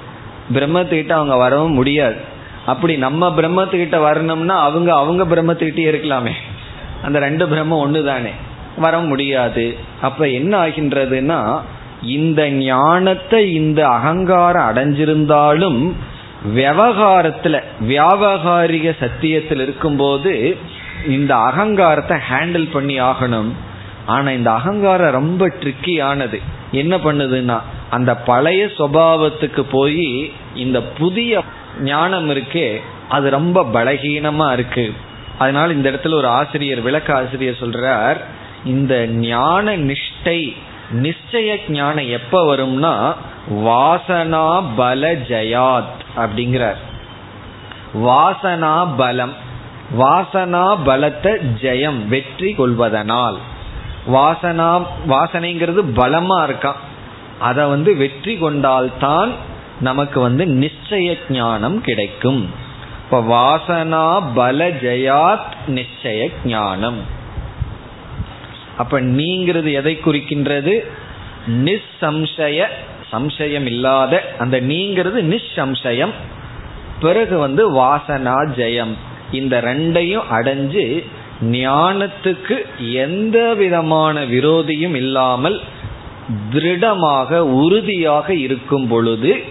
பிரம்மத்துக்கிட்ட 0.54 1.14
அவங்க 1.20 1.36
வரவும் 1.38 1.78
முடியாது. 1.80 2.20
அப்படி 2.66 2.94
நம்ம 2.98 3.30
பிரம்மத்துக்கிட்ட 3.38 3.98
வரணும்னா 4.00 4.56
அவங்க 4.68 4.90
அவங்க 4.96 5.24
பிரம்மத்துக்கிட்டே 5.26 5.86
இருக்கலாமே. 5.92 6.34
அந்த 7.04 7.18
ரெண்டு 7.20 7.46
பிரம்மம் 7.48 7.84
ஒன்று 7.86 8.02
தானே 8.04 8.34
வர 8.78 8.96
முடியாது. 9.12 9.66
அப்ப 10.02 10.30
என்ன 10.30 10.54
ஆகின்றதுன்னா 10.66 11.40
இந்த 12.02 12.50
ஞானத்தை 12.50 13.54
இந்த 13.54 13.88
அகங்காரம் 13.88 14.76
அடைஞ்சிருந்தாலும் 14.76 15.94
விவகாரத்துல 16.56 17.62
வியாபகாரிக 17.88 18.96
சத்தியத்தில் 19.00 19.62
இருக்கும்போது 19.62 20.58
இந்த 21.08 21.36
அகங்காரத்தை 21.36 22.18
ஹேண்டில் 22.30 22.72
பண்ணி 22.72 23.02
ஆகணும். 23.02 23.52
ஆனா 24.06 24.30
இந்த 24.30 24.52
அகங்காரம் 24.52 25.12
ரொம்ப 25.12 25.48
ட்ரிக்கியானது 25.48 26.42
என்ன 26.72 26.98
பண்ணுதுன்னா 26.98 27.60
அந்த 27.90 28.16
பழைய 28.16 28.66
சுவாவத்துக்கு 28.66 29.64
போய் 29.72 30.32
இந்த 30.56 30.82
புதிய 30.84 31.44
ஞானம் 31.82 32.30
இருக்கே 32.30 32.78
அது 33.10 33.30
ரொம்ப 33.30 33.64
பலகீனமா 33.74 34.54
இருக்கு. 34.54 34.94
அதனால 35.38 35.74
இந்த 35.74 35.92
இடத்துல 35.92 36.14
ஒரு 36.14 36.28
ஆசிரியர் 36.28 36.82
விளக்க 36.82 37.16
ஆசிரியர் 37.16 37.62
சொல்றார் 37.62 38.18
இந்த 38.66 39.06
ஞான 39.06 39.78
நிஷ்டை 39.78 40.54
நிச்சய 40.94 41.70
ஞானம் 41.70 42.10
எப்ப 42.10 42.56
வரும்னா 42.56 43.16
வாசனா 43.52 44.64
பல 44.76 45.14
ஜயாத் 45.14 46.00
அப்படிங்கிறார். 46.18 46.78
வாசனா 47.94 48.96
பலம். 48.98 49.34
வாசனா 50.00 50.78
பலத்தை 50.86 51.42
ஜெயம் 51.62 52.08
வெற்றி 52.08 52.54
கொள்வதனால். 52.54 53.38
வாசனா 54.14 54.86
வாசனைங்கிறது 55.08 55.82
பலமா 55.96 56.44
இருக்கான் 56.44 56.76
அதை 57.40 57.66
வந்து 57.66 57.96
வெற்றி 57.96 58.38
கொண்டால்தான் 58.38 59.32
நமக்கு 59.80 60.20
வந்து 60.20 60.46
நிச்சய 60.46 61.18
ஞானம் 61.30 61.82
கிடைக்கும். 61.82 62.54
இப்ப 63.04 63.22
வாசனா 63.22 64.24
பல 64.36 64.70
ஜெயாத் 64.70 65.56
நிச்சய 65.68 66.32
ஞானம். 66.46 67.16
அப்ப 68.78 69.02
நீங்கிறது 69.02 69.72
எதை 69.74 70.00
குறிக்கின்றது? 70.06 70.74
நிசம்சய 71.48 72.66
சம்சயம் 73.12 73.66
இல்லாத 73.66 74.36
அந்த 74.38 74.62
நீங்கிறது 74.62 75.20
நிசம்சயம். 75.34 76.14
பிறகு 77.00 77.38
வந்து 77.38 77.64
வாசனா 77.74 78.36
ஜெயம். 78.58 78.94
இந்த 79.32 79.62
ரெண்டையும் 79.62 80.28
அடைஞ்சு 80.32 81.04
ஞானத்துக்கு 81.44 82.56
எந்த 82.92 83.54
விதமான 83.54 84.26
விரோதியும் 84.26 84.96
இல்லாமல் 84.96 85.60
திருடமாக 86.52 87.40
உறுதியாக 87.44 88.34
இருக்கும் 88.34 88.88
பொழுது 88.88 89.44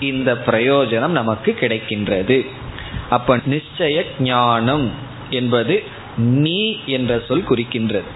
இந்த 0.00 0.32
பிரயோஜனம் 0.46 1.16
நமக்கு 1.20 1.56
கிடைக்கின்றது. 1.60 2.46
அப்ப 3.10 3.36
நிச்சய 3.36 4.04
ஞானம் 4.18 4.90
என்பது 5.30 5.82
நீ 6.16 6.78
என்ற 6.86 7.20
சொல் 7.28 7.48
குறிக்கின்றது. 7.48 8.10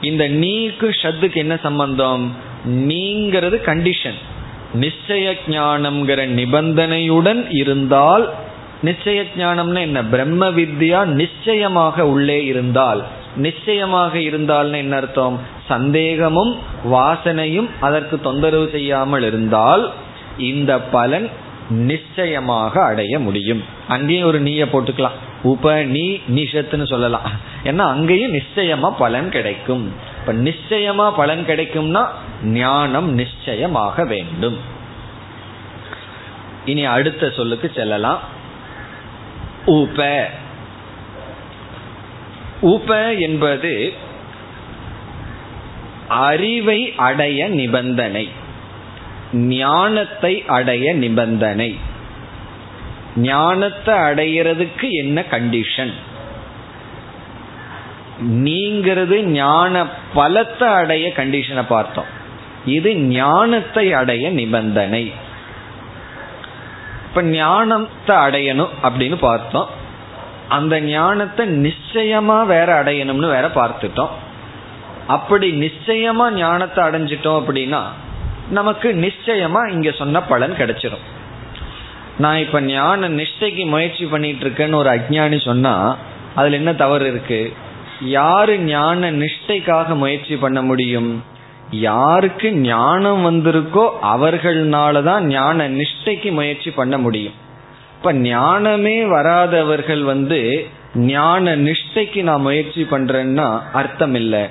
இந்த 0.00 0.28
நீக்கு 0.28 0.88
ஷத்துக்கு 1.02 1.34
என்ன 1.34 1.56
சம்பந்தம்? 1.56 2.36
நீங்கிறது 2.66 3.56
கண்டிஷன் 3.64 4.18
நிச்சய 4.80 5.34
ஞானம்ங்கிற 5.48 6.20
நிபந்தனையுடன் 6.28 7.46
இருந்தால் 7.50 8.30
நிச்சய 8.82 9.24
ஞானம்னு 9.36 9.80
என்ன? 9.80 10.04
பிரம்ம 10.04 10.50
வித்யா 10.50 11.04
நிச்சயமாக 11.04 12.06
உள்ளே 12.06 12.44
இருந்தால். 12.44 13.04
நிச்சயமாக 13.36 14.18
இருந்தால்னு 14.18 14.76
என்ன 14.76 14.96
அர்த்தம்? 14.96 15.40
சந்தேகமும் 15.68 16.56
வாசனையும் 16.90 17.68
அதற்கு 17.80 18.20
தொந்தரவு 18.20 18.68
செய்யாமல் 18.72 19.22
இருந்தால் 19.22 19.90
இந்த 20.38 20.80
பலன் 20.80 21.30
நிச்சயமாக 21.70 22.84
அடைய 22.84 23.18
முடியும். 23.18 23.64
அங்கேயும் 23.88 24.26
ஒரு 24.26 24.40
நீய 24.40 24.64
போட்டுக்கலாம். 24.64 25.18
உப 25.42 25.82
நீ 25.82 26.20
நிஷத்துன்னு 26.30 26.86
சொல்லலாம். 26.86 27.30
ஏன்னா 27.64 27.78
அங்கேயும் 27.78 28.34
நிச்சயமா 28.34 28.94
பலன் 28.98 29.30
கிடைக்கும். 29.30 29.92
இப்ப 30.20 30.32
நிச்சயமா 30.32 31.16
பலன் 31.16 31.44
கிடைக்கும்னா 31.46 32.06
ஞானம் 32.44 33.12
நிச்சயமாக 33.12 34.04
வேண்டும். 34.04 34.58
இனி 36.64 36.84
அடுத்த 36.84 37.30
சொல்லுக்கு 37.30 37.72
செல்லலாம். 37.74 38.20
உப. 39.66 40.28
உப 42.60 43.14
என்பது 43.14 43.92
அறிவை 46.08 46.92
அடைய 46.96 47.48
நிபந்தனை. 47.48 48.28
ஞானத்தை 49.32 50.44
அடைய 50.46 50.94
நிபந்தனை. 50.94 51.78
ஞானத்தை 53.16 53.94
அடையிறதுக்கு 53.94 54.90
என்ன 54.90 55.24
கண்டிஷன் 55.30 55.92
நீங்கிறது 58.20 59.22
ஞான 59.22 59.86
பலத்தை 60.14 60.62
அடைய 60.62 61.12
கண்டிஷனை 61.16 61.64
பார்த்தோம். 61.68 62.04
இது 62.64 62.96
ஞானத்தை 62.96 63.92
அடைய 63.92 64.30
நிபந்தனை. 64.30 65.12
இப்ப 67.08 67.22
ஞானத்தை 67.22 68.16
அடையணும் 68.16 68.68
அப்படின்னு 68.82 69.16
பார்த்தோம். 69.16 69.68
அந்த 70.48 70.80
ஞானத்தை 70.80 71.48
நிச்சயமா 71.62 72.46
வேற 72.46 72.84
அடையணும்னு 72.84 73.28
வேற 73.28 73.48
பார்த்துட்டோம். 73.48 74.10
அப்படி 75.06 75.52
நிச்சயமா 75.52 76.32
ஞானத்தை 76.32 76.84
அடைஞ்சிட்டோம் 76.84 77.40
அப்படின்னா 77.40 77.86
நமக்கு 78.50 78.92
நிச்சயமா 78.92 79.68
இங்க 79.68 79.90
சொன்ன 79.90 80.22
பலன் 80.22 80.52
கிடைச்சிடும் 80.52 81.06
நான் 82.18 82.38
இப்ப 82.38 82.60
ஞான 82.60 83.08
நிஷ்டைக்கு 83.08 83.66
முயற்சி 83.66 84.04
பண்ணிட்டு 84.04 84.48
இருக்கேன்னு 84.48 84.74
ஒரு 84.74 84.90
அஜ்ஞானி 84.90 85.44
சொன்னா 85.44 85.96
அதுல 86.34 86.56
என்ன 86.56 86.74
தவறு 86.74 87.08
இருக்கு? 87.08 87.52
யாரு 88.00 88.58
ஞான 88.58 89.12
நிஷ்டைக்காக 89.12 89.96
முயற்சி 89.96 90.36
பண்ண 90.36 90.62
முடியும்? 90.62 91.24
யாருக்கு 91.70 92.52
ஞானம் 92.52 93.22
வந்திருக்கோ 93.30 93.90
அவர்கள்னாலதான் 94.02 95.20
ஞான 95.20 95.68
நிஷ்டைக்கு 95.68 96.32
முயற்சி 96.32 96.70
பண்ண 96.70 96.98
முடியும். 96.98 97.32
இப்ப 97.98 98.12
ஞானமே 98.12 99.04
வராதவர்கள் 99.04 100.02
வந்து 100.02 100.66
ஞான 100.94 101.56
நிஷ்டைக்கு 101.56 102.22
நான் 102.22 102.40
முயற்சி 102.40 102.86
பண்றேன்னா 102.90 103.60
அர்த்தம் 103.72 104.14
இல்லை. 104.14 104.46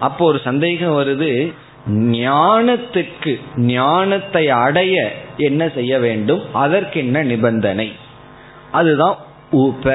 அப்போ 0.00 0.24
ஒரு 0.24 0.40
சந்தேகம் 0.44 0.98
வருது 0.98 1.52
ஞானத்துக்கு 1.92 3.40
ஞானத்தை 3.56 4.50
அடைய 4.50 5.12
என்ன 5.36 5.68
செய்ய 5.68 5.98
வேண்டும்? 5.98 6.42
அதற்கு 6.52 7.00
என்ன 7.00 7.22
நிபந்தனை? 7.22 7.92
அதுதான் 8.70 9.16
உப 9.50 9.94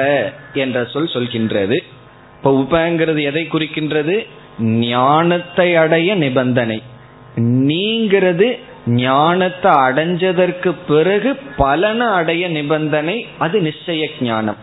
என்ற 0.54 0.84
சொல் 0.84 1.10
சொல்கின்றது. 1.12 1.82
இப்ப 2.36 2.52
உபங்கிறது 2.52 3.22
எதை 3.22 3.48
குறிக்கின்றது? 3.52 4.26
ஞானத்தை 4.60 5.76
அடைய 5.76 6.14
நிபந்தனை. 6.14 6.82
நீங்கிறது 7.40 8.58
ஞானத்தை 8.86 9.72
அடைஞ்சதற்கு 9.72 10.74
பிறகு 10.88 11.36
பலனை 11.56 12.06
அடைய 12.06 12.48
நிபந்தனை 12.48 13.26
அது 13.38 13.60
நிச்சய 13.60 14.08
ஞானம். 14.20 14.56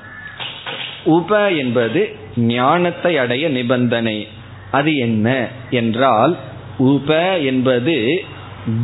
உப 1.04 1.52
என்பது 1.52 2.16
ஞானத்தை 2.36 3.18
அடைய 3.18 3.50
நிபந்தனை. 3.50 4.28
அது 4.72 4.98
என்ன 4.98 5.48
என்றால் 5.70 6.38
உப 6.82 7.38
என்பது 7.38 8.26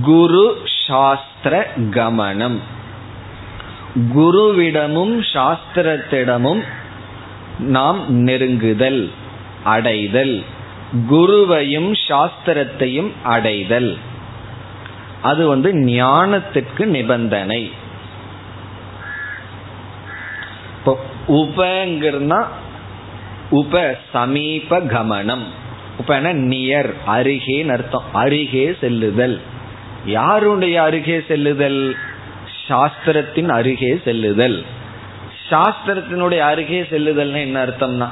குரு 0.02 0.62
சாஸ்திர 0.88 1.68
கமனம். 1.92 2.58
குருவிடமும் 4.16 5.16
சாஸ்திரத்திடமும் 5.34 6.62
நாம் 7.60 8.28
நெருங்குதல் 8.28 9.10
அடைதல். 9.64 10.44
குருவையும் 11.10 11.92
சாஸ்திரத்தையும் 12.08 13.12
அடைதல். 13.24 13.98
அது 15.22 15.48
வந்து 15.48 15.74
ஞானத்திற்கு 15.74 16.86
நிபந்தனை. 16.86 17.72
உபங்கிறனா 21.28 22.46
உப 23.50 23.98
சமீப 24.14 24.80
கமனம். 24.80 25.48
உபன 25.98 26.34
நியர் 26.34 26.94
அருகேன்னு 27.08 27.68
அர்த்தம். 27.68 28.04
அருகே 28.14 28.76
செல்லுதல். 28.82 29.42
யாருடைய 30.06 30.82
அருகே 30.82 31.24
செல்லுதல்? 31.28 31.96
சாஸ்திரத்தின் 32.70 33.50
அருகே 33.50 34.00
செல்லுதல். 34.06 34.64
சாஸ்திரத்தினுடைய 35.50 36.38
அருகே 36.38 36.82
செல்லுதல்னா 36.82 37.40
என்ன 37.40 37.66
அர்த்தம்னா? 37.66 38.08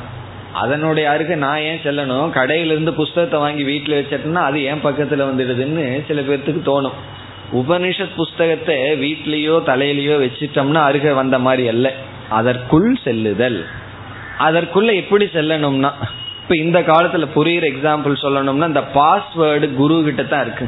அதனுடைய 0.54 1.10
அருகே 1.10 1.36
நான் 1.36 1.60
ஏன் 1.60 1.80
செல்லணும்? 1.84 2.32
கடையிலிருந்து 2.32 2.92
புஸ்தகத்தை 2.92 3.40
வாங்கி 3.40 3.64
வீட்டில் 3.64 4.06
வச்சிட்டேன்னா 4.06 4.44
அது 4.44 4.64
ஏன் 4.64 4.82
பக்கத்தில் 4.82 5.22
வந்துடுதுன்னு 5.22 6.06
சில 6.08 6.22
பேர்த்துக்கு 6.22 6.62
தோணும். 6.66 6.98
உபனிஷத் 7.54 8.16
புஸ்தகத்தை 8.16 8.76
வீட்லேயோ 8.76 9.54
தலையிலையோ 9.54 10.30
வச்சிட்டோம்னா 10.30 10.82
அருகே 10.84 11.12
வந்த 11.12 11.40
மாதிரி 11.40 11.68
அல்ல. 11.68 11.94
அதற்குள் 12.30 12.98
செல்லுதல். 13.04 13.66
அதற்குள்ள 14.40 14.96
எப்படி 14.96 15.26
செல்லணும்னா? 15.26 15.92
இப்ப 16.46 16.56
இந்த 16.64 16.80
காலத்துல 16.90 17.26
புரியுற 17.36 17.66
எக்ஸாம்பிள் 17.74 18.16
சொல்லணும்னா 18.24 18.66
இந்த 18.72 18.82
பாஸ்வேர்டு 18.98 19.68
குரு 19.80 19.96
கிட்ட 20.08 20.24
தான் 20.32 20.44
இருக்கு. 20.46 20.66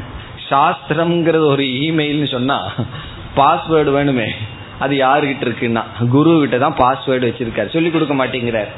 சாஸ்திரம்ங்கிறது 0.48 1.46
ஒரு 1.54 1.64
இமெயில்னு 1.86 2.28
சொன்னா 2.32 2.56
பாஸ்வேர்டு 3.36 3.90
வேணுமே. 3.96 4.26
அது 4.84 4.94
யாருகிட்ட 5.02 5.44
இருக்குன்னா 5.46 5.82
குரு 6.14 6.32
கிட்ட 6.40 6.58
தான் 6.64 6.76
பாஸ்வேர்டு 6.80 7.28
வச்சிருக்காரு. 7.28 7.70
சொல்லி 7.74 7.92
கொடுக்க 7.96 8.16
மாட்டேங்கிறார். 8.20 8.72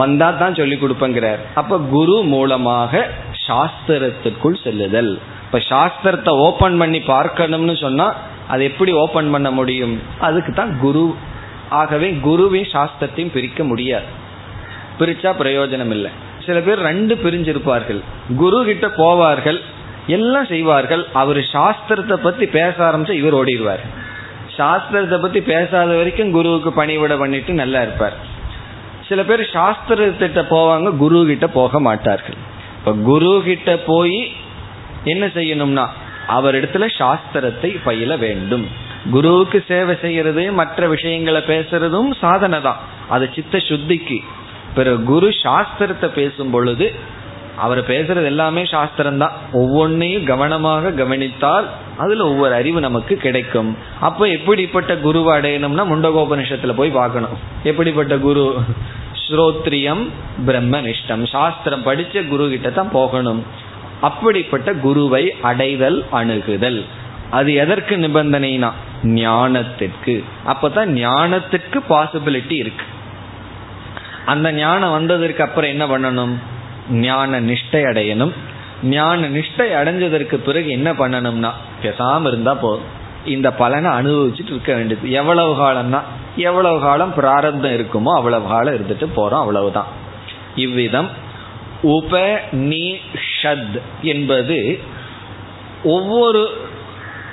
வந்தா 0.00 0.28
தான் 0.42 0.58
சொல்லி 0.60 0.78
கொடுப்பங்கிறார். 0.82 1.40
அப்ப 1.62 1.78
குரு 1.94 2.18
மூலமாக 2.34 3.02
சாஸ்திரத்திற்குள் 3.46 4.58
செல்லுதல். 4.66 5.12
இப்ப 5.46 5.62
சாஸ்திரத்தை 5.72 6.34
ஓபன் 6.46 6.78
பண்ணி 6.82 7.02
பார்க்கணும்னு 7.14 7.76
சொன்னா 7.84 8.08
அது 8.52 8.62
எப்படி 8.72 8.94
ஓபன் 9.04 9.32
பண்ண 9.36 9.48
முடியும்? 9.60 9.96
அதுக்கு 10.28 10.54
தான் 10.60 10.74
குரு. 10.84 11.06
ஆகவே 11.80 12.10
குருவின் 12.28 12.70
சாஸ்திரத்தையும் 12.76 13.34
பிரிக்க 13.38 13.62
முடியாது. 13.72 14.08
பிரிச்சா 15.00 15.30
பிரயோஜனம் 15.42 15.94
இல்லை 15.98 16.12
சில 16.46 16.58
பேர் 16.66 16.80
ரெண்டு 16.88 17.14
பிரிஞ்சிருப்பார்கள். 17.24 18.00
குரு 18.42 18.58
கிட்ட 18.68 18.86
போவார்கள் 19.02 19.58
எல்லாம் 20.16 20.48
செய்வார்கள். 20.52 21.02
அவர் 21.20 21.40
சாஸ்திரத்தை 21.54 22.16
பத்தி 22.26 22.46
பேச 22.58 22.74
ஆரம்பிச்சு 22.88 23.14
இவர் 23.20 23.36
ஓடிடுவார். 23.40 23.82
சாஸ்திரத்தை 24.58 25.16
பத்தி 25.22 25.40
பேசாத 25.52 25.90
வரைக்கும் 26.00 26.34
குருவுக்கு 26.36 26.70
பணிவிட 26.80 27.14
பண்ணிட்டு 27.22 27.52
நல்லா 27.62 27.80
இருப்பார். 27.86 28.16
சில 29.08 29.22
பேர் 29.24 29.42
சாஸ்திரத்திட்ட 29.56 30.40
போவாங்க 30.54 30.88
குரு 31.02 31.18
கிட்ட 31.30 31.46
போக 31.58 31.80
மாட்டார்கள். 31.88 32.38
இப்ப 32.78 32.92
குரு 33.10 33.32
கிட்ட 33.48 33.70
போய் 33.90 34.18
என்ன 35.12 35.24
செய்யணும்னா 35.38 35.86
அவர் 36.36 36.56
இடத்துல 36.58 36.84
சாஸ்திரத்தை 37.00 37.70
பயில 37.84 38.12
வேண்டும். 38.24 38.64
குருவுக்கு 39.14 39.58
சேவை 39.68 39.94
செய்யறது 40.04 40.44
மற்ற 40.60 40.88
விஷயங்களை 40.94 41.40
பேசுறதும் 41.50 42.10
சாதனை 42.22 42.58
தான். 42.60 42.80
அது 43.14 43.24
சித்த 43.34 43.58
சுத்திக்கு 43.68 44.18
பிறகு 44.76 45.04
குரு 45.04 45.28
சாஸ்திரத்தை 45.42 46.08
பேசும் 46.14 46.50
பொழுது 46.50 47.14
அவர் 47.56 47.80
பேசுறது 47.90 48.24
எல்லாமே 48.24 48.62
சாஸ்திரம் 48.64 49.18
தான் 49.18 49.36
ஒவ்வொன்னையும் 49.52 50.24
கவனமாக 50.24 50.90
கவனித்தால் 50.90 51.68
அதுல 51.96 52.24
ஒவ்வொரு 52.24 52.54
அறிவு 52.54 52.80
நமக்கு 52.80 53.14
கிடைக்கும். 53.16 53.70
அப்ப 54.00 54.28
எப்படிப்பட்ட 54.28 54.96
குருவை 54.96 55.32
அடையணும்னா 55.38 55.84
முண்டகோபனிஷத்துல 55.92 56.72
போய் 56.72 56.90
பார்க்கணும். 56.90 57.36
எப்படிப்பட்ட 57.62 58.16
குரு? 58.18 58.44
ஸ்ரோத்ரியம் 59.22 60.02
பிரம்மனிஷ்டம். 60.46 61.22
சாஸ்திரம் 61.26 61.86
படிச்ச 61.86 62.28
குரு 62.28 62.48
கிட்ட 62.48 62.70
தான் 62.70 62.92
போகணும். 62.92 63.40
அப்படிப்பட்ட 64.00 64.72
குருவை 64.86 65.24
அடைதல் 65.42 65.98
அணுகுதல். 66.12 66.80
அது 67.30 67.54
எதற்கு 67.54 67.96
நிபந்தனைனா? 67.96 68.70
ஞானத்திற்கு. 69.04 70.16
அப்பதான் 70.46 70.92
ஞானத்திற்கு 70.98 71.78
பாசிபிலிட்டி 71.88 72.56
இருக்கு. 72.64 72.86
அந்த 74.26 74.52
ஞானம் 74.52 74.90
வந்ததற்கு 74.90 75.42
அப்புறம் 75.42 75.70
என்ன 75.70 75.84
பண்ணணும்? 75.86 76.34
ஞான 76.90 77.40
நிஷ்டை 77.40 77.82
அடையணும். 77.90 78.32
ஞான 78.82 79.28
நிஷ்டை 79.28 79.66
அடைஞ்சதற்கு 79.80 80.34
பிறகு 80.34 80.68
என்ன 80.68 80.92
பண்ணணும்னா 80.92 81.50
பேசாம 81.82 82.26
இருந்தா 82.26 82.54
போதும். 82.54 82.94
இந்த 83.24 83.52
பலனை 83.52 83.90
அனுபவிச்சுட்டு 83.90 84.52
இருக்க 84.54 84.74
வேண்டியது. 84.74 85.10
எவ்வளவு 85.10 85.52
காலம்னா 85.62 86.00
எவ்வளவு 86.36 86.80
காலம் 86.80 87.14
பிராரப்தம் 87.14 87.76
இருக்குமோ 87.78 88.12
அவ்வளவு 88.14 88.48
காலம் 88.48 88.74
இருந்துட்டு 88.74 89.06
போறோம் 89.16 89.42
அவ்வளவுதான். 89.44 89.90
இவ்விதம் 90.56 91.08
உபநிஷத் 91.82 93.78
என்பது 94.02 94.80
ஒவ்வொரு 95.84 96.42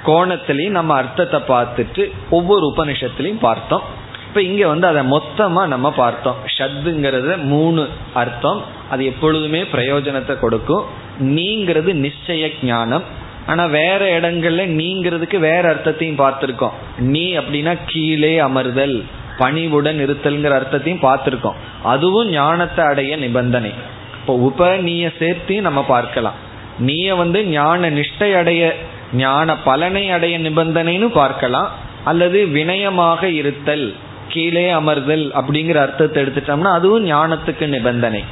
கோணத்திலையும் 0.06 0.78
நம்ம 0.80 0.96
அர்த்தத்தை 0.96 1.40
பார்த்துட்டு 1.48 2.12
ஒவ்வொரு 2.30 2.74
உபனிஷத்துலையும் 2.78 3.40
பார்த்தோம். 3.40 4.02
இப்ப 4.34 4.46
இங்க 4.46 4.68
வந்து 4.68 4.88
அதை 4.88 5.02
மொத்தமா 5.06 5.68
நம்ம 5.68 5.92
பார்த்தோம். 5.92 6.38
ஷத்துங்கிறது 6.58 7.38
மூணு 7.38 7.90
அர்த்தம். 8.14 8.62
அது 8.90 9.06
எப்பொழுதுமே 9.06 9.62
பிரயோஜனத்தை 9.62 10.40
கொடுக்கும். 10.40 10.86
நீங்கிறது 11.22 11.92
நிச்சய 12.06 12.52
ஞானம். 12.64 13.04
ஆனா 13.46 13.66
வேற 13.66 14.20
இடங்கள்ல 14.20 14.64
நீங்கிறதுக்கு 14.80 15.40
வேற 15.40 15.70
அர்த்தத்தையும் 15.70 16.18
பார்த்திருக்கோம். 16.18 16.72
நீ 16.98 17.38
அப்படின்னா 17.38 17.78
கீழே 17.86 18.40
அமர்தல் 18.40 19.04
பணிவுடன் 19.38 20.00
இருத்தல்ங்கிற 20.08 20.54
அர்த்தத்தையும் 20.60 21.06
பார்த்திருக்கோம். 21.06 21.60
அதுவும் 21.84 22.30
ஞானத்தை 22.30 22.86
அடைய 22.86 23.16
நிபந்தனை. 23.16 23.74
இப்போ 24.20 24.34
உப 24.34 24.78
நீய 24.78 25.12
சேர்த்தி 25.20 25.62
நம்ம 25.62 25.84
பார்க்கலாம். 25.84 26.40
நீய 26.80 27.16
வந்து 27.16 27.46
ஞான 27.46 27.90
நிஷ்டை 27.90 28.34
அடைய 28.34 28.76
ஞான 29.14 29.58
பலனை 29.58 30.10
அடைய 30.10 30.40
நிபந்தனைன்னு 30.40 31.08
பார்க்கலாம். 31.08 31.72
அல்லது 32.04 32.46
வினயமாக 32.46 33.24
இருத்தல். 33.24 33.94
கீழே 34.34 34.66
அமர்தல் 34.74 35.26
அப்படிங்கிற 35.40 35.78
அர்த்தத்தை 35.86 36.18
எடுத்துட்டோம்னா 36.24 36.72
அதுவும் 36.78 37.06
ஞானத்துக்கு 37.06 37.66
நிபந்தனை. 37.68 38.24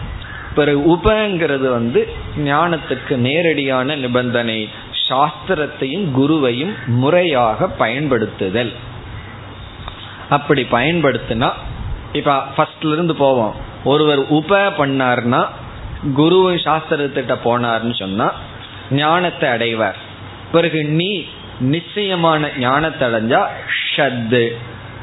பிறகு 0.55 0.79
உபங்கிறது 0.95 1.67
வந்து 1.77 2.01
ஞானத்துக்கு 2.45 3.15
நேரடியான 3.27 3.95
நிபந்தனை. 3.95 4.59
சாஸ்திரத்தையும் 5.07 6.05
குருவையும் 6.17 6.73
முறையாக 7.01 7.67
பயன்படுத்துதல். 7.81 8.73
அப்படி 10.29 10.61
பயன்படுத்தினா 10.71 11.49
இப்ப 12.13 12.35
ஃபர்ஸ்ட்ல 12.55 12.93
இருந்து 12.95 13.15
போவோம். 13.15 13.55
ஒருவர் 13.83 14.21
உப 14.37 14.59
பண்ணார்னா 14.79 15.41
குரு 16.15 16.39
சாஸ்திரத்திட்ட 16.65 17.33
போனார்னு 17.45 17.95
சொன்னா 17.99 18.27
ஞானத்தை 18.91 19.47
அடைவார். 19.49 19.99
பிறகு 20.51 20.79
நீ 20.99 21.11
நிச்சயமான 21.73 22.49
ஞானத்தை 22.59 23.03
அடைஞ்சா 23.09 23.41
ஷத்து. 23.89 24.45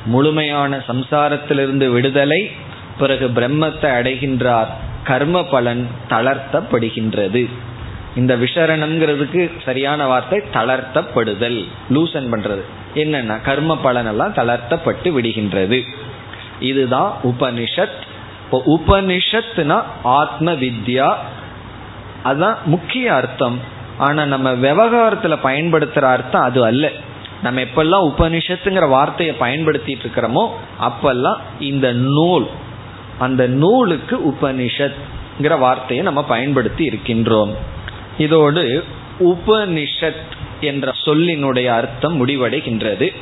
முழுமையான 0.04 0.76
சம்சாரத்திலிருந்து 0.76 1.88
விடுதலை 1.88 2.50
பிறகு 2.98 3.26
பிரம்மத்தை 3.28 3.88
அடைகின்றார். 3.98 4.66
கர்ம 5.04 5.44
பலன் 5.44 5.88
தளர்த்தப்படுகின்றது. 6.08 7.48
இந்த 8.16 8.36
விசரணம்ங்கிறதுக்கு 8.36 9.50
சரியான 9.64 10.06
வார்த்தை 10.06 10.40
தளர்த்தப்படுதல் 10.52 11.64
லூசன் 11.90 12.26
பண்றது. 12.32 12.60
என்னன்னா 12.94 13.40
கர்ம 13.40 13.78
பலனெல்லாம் 13.84 14.32
தளர்த்தப்பட்டு 14.32 15.04
விடுகின்றது. 15.04 15.82
இதுதான் 16.60 17.16
உபனிஷத். 17.24 17.98
இப்போ 18.44 18.62
உபனிஷத்துனா 18.66 19.82
ஆத்ம 20.02 20.52
வித்யா 20.52 21.14
அதுதான் 22.22 22.58
முக்கிய 22.64 23.14
அர்த்தம். 23.14 23.60
ஆனா 23.98 24.24
நம்ம 24.24 24.52
விவகாரத்துல 24.52 25.38
பயன்படுத்துற 25.44 26.00
அர்த்தம் 26.00 26.42
அது 26.42 26.64
அல்ல. 26.64 26.90
நம்ம 27.42 27.60
எப்பெல்லாம் 27.60 28.12
உபனிஷத்துங்கிற 28.18 28.88
வார்த்தையை 28.88 29.34
பயன்படுத்திட்டு 29.40 30.06
இருக்கிறோமோ 30.06 30.50
அப்பெல்லாம் 30.80 31.36
இந்த 31.60 31.92
நூல் 31.92 32.46
அந்த 33.18 33.46
நூலுக்கு 33.46 34.18
உபனிஷத்ங்கிற 34.18 35.58
வார்த்தையை 35.58 36.04
நம்ம 36.04 36.24
பயன்படுத்தி 36.24 36.88
இருக்கின்றோம். 36.88 37.54
இதோடு 38.18 38.84
உபனிஷத் 39.20 40.26
என்ற 40.60 40.92
சொல்லினுடைய 41.04 41.66
அர்த்தம் 41.66 42.26
முடிவடைகின்றது. 42.26 43.14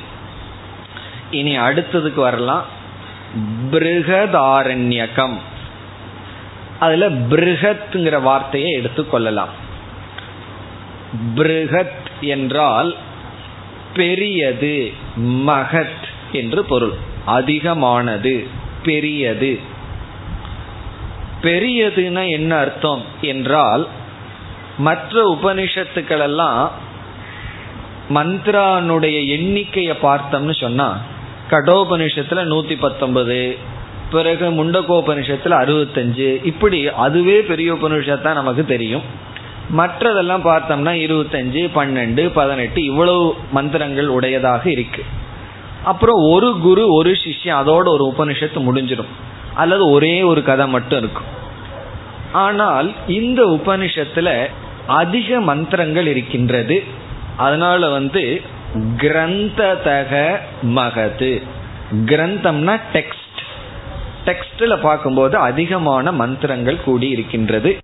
இனி 1.31 1.59
அடுத்ததுக்கு 1.59 2.15
வரலாம். 2.15 2.65
பிருகதாரண்யகம். 3.71 5.37
அதுல 6.79 7.09
பிருகத்ங்கிற 7.09 8.23
வார்த்தையை 8.23 8.81
எடுத்துக்கொள்ளலாம் 8.81 9.53
பிருகத் 11.35 12.07
என்றால் 12.21 12.95
பெரியது 13.97 14.93
மகத் 15.21 16.05
என்று 16.33 16.65
பொருள். 16.65 16.95
அதிகமானது 17.25 18.47
பெரியது. 18.83 19.59
பெரியதுன்னா 21.43 22.29
என்ன 22.29 22.57
அர்த்தம் 22.57 23.03
என்றால் 23.21 23.89
மற்ற 24.79 25.39
உபனிஷத்துக்கள் 25.43 26.23
எல்லாம் 26.23 26.71
மந்த்ரானுடைய 28.15 29.27
எண்ணிக்கையை 29.27 29.97
பார்த்தோம்னு 30.03 30.61
சொன்னா 30.61 31.01
கடோபனிஷத்துல 31.51 32.43
நூத்தி 32.45 32.77
பத்தொன்பது 32.81 33.57
பிறகு 34.11 34.51
முண்டகோபனிஷத்துல 34.51 35.55
அறுபத்தஞ்சு 35.63 36.45
இப்படி 36.45 36.89
அதுவே 36.89 37.41
பெரிய 37.41 37.75
உபனிஷத்தான் 37.75 38.33
நமக்கு 38.33 38.65
தெரியும். 38.65 39.03
மற்றதெல்லாம் 39.73 40.47
பார்த்தோம்னா 40.47 40.93
இருபத்தஞ்சு 40.93 41.71
பன்னெண்டு 41.75 42.31
பதினெட்டு 42.33 42.85
இவ்வளவு 42.85 43.35
மந்திரங்கள் 43.53 44.09
உடையதாக 44.09 44.71
இருக்கு. 44.71 45.05
அப்புறம் 45.85 46.31
ஒரு 46.31 46.59
குரு 46.61 46.93
ஒரு 46.93 47.11
சிஷ்யம் 47.11 47.61
அதோட 47.61 47.87
ஒரு 47.87 48.15
உபனிஷத்து 48.19 48.57
முடிஞ்சிடும். 48.57 49.13
அல்லது 49.55 49.91
ஒரே 49.91 50.23
ஒரு 50.23 50.43
கதை 50.43 50.69
மட்டும் 50.69 50.99
இருக்கும். 50.99 51.35
ஆனால் 52.33 52.93
இந்த 53.07 53.45
உபனிஷத்துல 53.45 54.47
அதிக 54.87 55.41
மந்திரங்கள் 55.41 56.07
இருக்கின்றது. 56.07 56.85
அதனால 57.37 57.89
வந்து 57.89 58.43
கிரந்ததக 58.97 60.37
மகது. 60.63 61.43
கிரந்தம்னா 61.93 62.81
டெக்ஸ்ட் 62.93 63.25
டெக்ஸ்டில் 64.25 64.81
பார்க்கும்போது 64.81 65.37
அதிகமான 65.37 66.13
மந்திரங்கள் 66.13 66.81
கூடி 66.81 67.09
இருக்கின்றது. 67.09 67.79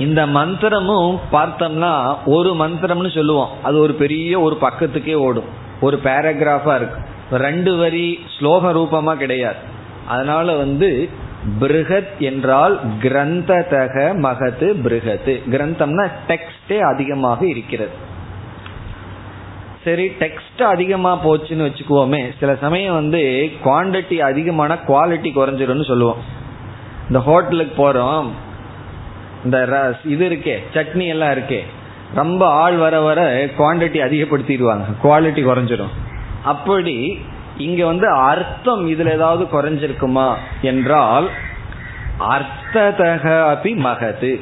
இந்த 0.00 0.26
மந்திரமும் 0.26 1.18
பார்த்தோம்னா 1.32 2.16
ஒரு 2.26 2.54
மந்திரம்னு 2.54 3.14
சொல்லுவோம். 3.14 3.48
அது 3.62 3.78
ஒரு 3.78 3.94
பெரிய 3.94 4.40
ஒரு 4.40 4.58
பக்கத்துக்கே 4.60 5.14
ஓடும். 5.14 5.44
ஒரு 5.80 6.00
பேராகிராஃபா 6.04 6.76
இருக்கு. 6.76 7.02
ரெண்டு 7.30 7.76
வரி 7.76 8.20
ஸ்லோக 8.38 8.72
ரூபமா 8.72 9.16
கிடையாது. 9.16 9.56
அதனால 10.08 10.56
வந்து 10.56 11.08
பிருகத் 11.60 12.18
என்றால் 12.18 12.80
கிரந்ததக 13.02 14.16
மகத்து 14.16 14.74
பிருகத்து. 14.82 15.42
கிரந்தம்னா 15.50 16.10
டெக்ஸ்டே 16.28 16.78
அதிகமாக 16.78 17.46
இருக்கிறது. 17.46 18.08
சரி 19.84 20.08
டெக்ஸ்ட் 20.08 20.62
அதிகமா 20.62 21.26
போச்சுன்னு 21.26 21.70
வச்சுக்குவோமே 21.70 22.30
சில 22.40 22.54
சமயம் 22.54 22.94
வந்து 22.94 23.50
குவான்டிட்டி 23.64 24.18
அதிகமான 24.18 24.74
குவாலிட்டி 24.74 25.30
குறைஞ்சிரும்னு 25.34 25.84
சொல்லுவோம். 25.84 26.16
இந்த 27.06 27.18
ஹோட்டலுக்கு 27.18 27.92
போறோம். 27.92 28.26
இந்த 29.44 29.64
ரஸ் 29.64 30.04
இது 30.04 30.28
இருக்கே 30.28 30.58
சட்னி 30.72 31.06
எல்லாம் 31.06 31.30
இருக்கே. 31.30 31.60
ரொம்ப 32.14 32.48
ஆள் 32.48 32.76
வர 32.76 33.00
வர 33.00 33.44
குவான்டிட்டி 33.44 33.98
அதிகப்படுத்திடுவாங்க. 33.98 34.82
குவாலிட்டி 35.04 35.44
குறைஞ்சிரும். 35.44 35.90
அப்படி 36.44 37.20
இங்க 37.56 37.86
வந்து 37.86 38.08
அர்த்தம் 38.08 38.90
இதுல 38.90 39.12
ஏதாவது 39.12 39.44
குறைஞ்சிருக்குமா 39.44 40.34
என்றால் 40.62 41.28
அர்த்ததக 42.20 43.56
அபி 43.56 43.76
மகது. 43.76 44.40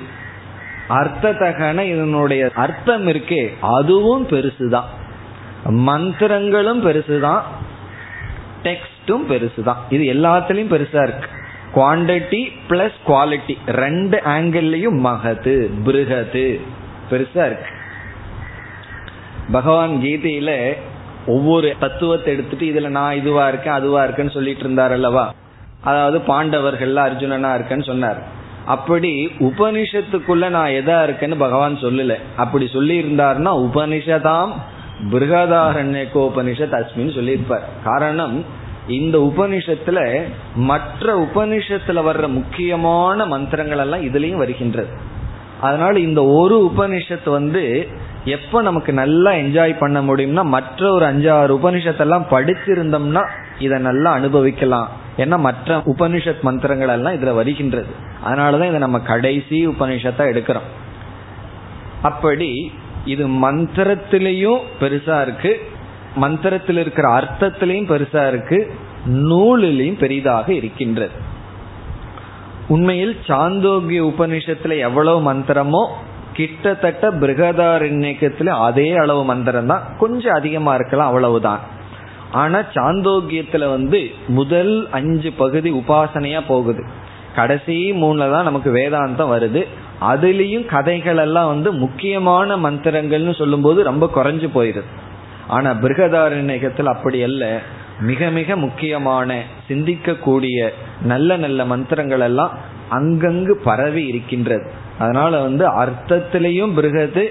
அர்த்ததகன 0.89 1.81
இதனுடைய 1.81 2.51
அர்த்தம் 2.55 3.07
இருக்கே 3.07 3.55
அதுவும் 3.61 4.29
பெருசுதான். 4.29 4.85
மந்திரங்களும் 5.65 6.85
பெருசுதான். 6.87 7.41
டெக்ஸ்டும் 8.63 9.27
பெருசுதான். 9.29 9.77
இது 9.91 10.13
எல்லாத்துலயும் 10.13 10.73
பெருசா 10.73 11.03
இருக்கு. 11.03 11.37
குவாண்டிட்டி 11.79 12.53
பிளஸ் 12.69 13.01
குவாலிட்டி 13.07 13.55
ரெண்டு 13.67 14.21
ஆங்கிள்லயும் 14.25 15.01
மகது 15.09 15.71
பிருகது 15.87 16.61
பெருசா 17.11 17.45
இருக்கு. 17.49 17.73
பகவான் 19.53 19.91
கீதையில 19.91 20.77
ஒவ்வொரு 21.27 21.75
தத்துவத்தை 21.81 22.33
எடுத்துட்டு 22.33 22.67
இதுல 22.67 22.89
நான் 22.89 23.17
இதுவா 23.17 23.49
இருக்கேன் 23.49 23.73
அதுவா 23.73 24.05
இருக்கேன்னு 24.05 24.31
சொல்லிட்டு 24.31 24.61
இருந்தார் 24.61 24.93
அல்லவா? 24.93 25.35
அதாவது 25.83 26.19
பாண்டவர்கள்ல 26.19 27.01
அர்ஜுனனா 27.09 27.51
இருக்கேன்னு 27.57 27.85
சொன்னார். 27.85 28.19
அப்படி 28.67 29.33
உபனிஷத்துக்குள்ள 29.41 30.49
நான் 30.49 30.71
எதா 30.71 30.97
இருக்கேன்னு 31.07 31.39
பகவான் 31.39 31.75
சொல்லல. 31.75 32.15
அப்படி 32.37 32.69
சொல்லி 32.73 33.03
இருந்தாருன்னா 33.03 33.53
உபனிஷதாம் 33.67 34.53
பிருகதாரண்யகோபனிஷத் 35.13 36.79
அஸ்மின்னு 36.81 37.15
சொல்லியிருப்பார். 37.15 37.69
காரணம் 37.85 38.45
இந்த 38.89 39.33
உபனிஷத்துல 39.37 40.23
மற்ற 40.55 41.29
உபனிஷத்துல 41.35 42.03
வர்ற 42.09 42.29
முக்கியமான 42.29 43.27
மந்திரங்கள் 43.27 43.79
எல்லாம் 43.79 44.03
இதுலயும் 44.03 44.37
வருகின்றது. 44.37 44.89
அதனால 45.61 45.99
இந்த 45.99 46.25
ஒரு 46.25 46.73
உபனிஷத்து 46.77 47.31
வந்து 47.31 47.89
எப்ப 48.25 48.63
நமக்கு 48.63 48.93
நல்லா 48.93 49.31
என்ஜாய் 49.31 49.79
பண்ண 49.79 50.03
முடியும்னா 50.03 50.43
மற்ற 50.43 50.93
ஒரு 50.93 51.07
அஞ்சாறு 51.07 51.59
உபனிஷத்தெல்லாம் 51.63 52.25
படிச்சிருந்தோம்னா 52.31 53.29
இதை 53.59 53.79
நல்லா 53.79 54.13
அனுபவிக்கலாம். 54.13 54.89
ஏன்னா 55.17 55.39
மற்ற 55.39 55.77
உபனிஷத் 55.77 56.41
மந்திரங்கள் 56.41 56.89
எல்லாம் 56.89 57.13
இதுல 57.13 57.35
வருகின்றது. 57.35 57.87
அதனாலதான் 58.27 58.69
இதை 58.69 58.79
நம்ம 58.79 59.01
கடைசி 59.01 59.69
உபனிஷத்தை 59.69 60.19
எடுக்கிறோம். 60.19 60.69
அப்படி 62.03 62.73
இது 63.05 63.29
மந்திரத்திலையும் 63.29 64.61
பெருசா 64.81 65.23
இருக்கு. 65.23 65.61
மந்திரத்தில் 66.23 66.81
இருக்கிற 66.83 67.07
அர்த்தத்திலையும் 67.19 67.91
பெருசா 67.93 68.23
இருக்கு 68.29 68.59
நூலிலையும் 69.31 70.03
பெரிதாக 70.03 70.47
இருக்கின்றது. 70.53 71.17
உண்மையில் 72.69 73.15
சாந்தோக்கிய 73.29 74.01
உபனிஷத்துல 74.11 74.77
எவ்வளவு 74.79 75.19
மந்திரமோ 75.29 75.83
கிட்டத்தட்ட 76.33 77.05
பிருகதாரண்யக்கத்துல 77.21 78.55
அதே 78.67 78.89
அளவு 78.97 79.23
மந்திரம் 79.25 79.71
தான் 79.73 79.87
கொஞ்சம் 79.99 80.35
அதிகமா 80.35 80.73
இருக்கலாம் 80.75 81.11
அவ்வளவுதான். 81.11 81.63
ஆனா 82.33 82.59
சாந்தோக்கியத்துல 82.75 83.65
வந்து 83.71 84.01
முதல் 84.39 84.75
அஞ்சு 84.91 85.31
பகுதி 85.43 85.71
உபாசனையா 85.73 86.41
போகுது. 86.49 86.83
கடைசி 87.37 87.77
மூணுல 88.03 88.31
தான் 88.33 88.49
நமக்கு 88.49 88.71
வேதாந்தம் 88.77 89.33
வருது. 89.35 89.63
அதுலேயும் 90.11 90.67
கதைகள் 90.75 91.21
எல்லாம் 91.25 91.51
வந்து 91.53 91.71
முக்கியமான 91.85 92.57
மந்திரங்கள்னு 92.57 93.35
சொல்லும்போது 93.35 93.83
ரொம்ப 93.91 94.05
குறைஞ்சு 94.15 94.49
போயிருது. 94.57 94.91
ஆனா 95.49 95.71
பிருகதாரண்யகத்தில் 95.71 96.93
அப்படி 96.95 97.23
அல்ல. 97.23 97.61
மிக 98.01 98.31
மிக 98.31 98.57
முக்கியமான 98.57 99.43
சிந்திக்கக்கூடிய 99.69 100.69
நல்ல 101.03 101.37
நல்ல 101.37 101.65
மந்திரங்கள் 101.65 102.21
எல்லாம் 102.21 102.59
அங்கங்கு 102.91 103.51
பரவி 103.51 104.07
இருக்கின்றது. 104.07 104.71
அதனால 104.99 105.41
வந்து 105.41 105.67
அர்த்தத்திலையும் 105.83 106.75
பிருகது 106.77 107.25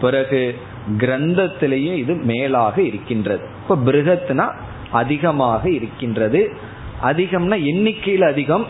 பிறகு 0.00 0.58
கிரந்தத்திலையும் 0.98 1.94
இது 1.94 2.14
மேலாக 2.14 2.82
இருக்கின்றது. 2.82 3.44
இப்ப 3.62 3.92
பிருகத்னா 3.92 4.52
அதிகமாக 4.92 5.70
இருக்கின்றது. 5.70 6.40
அதிகம்னா 7.02 7.64
எண்ணிக்கையில் 7.64 8.22
அதிகம். 8.22 8.66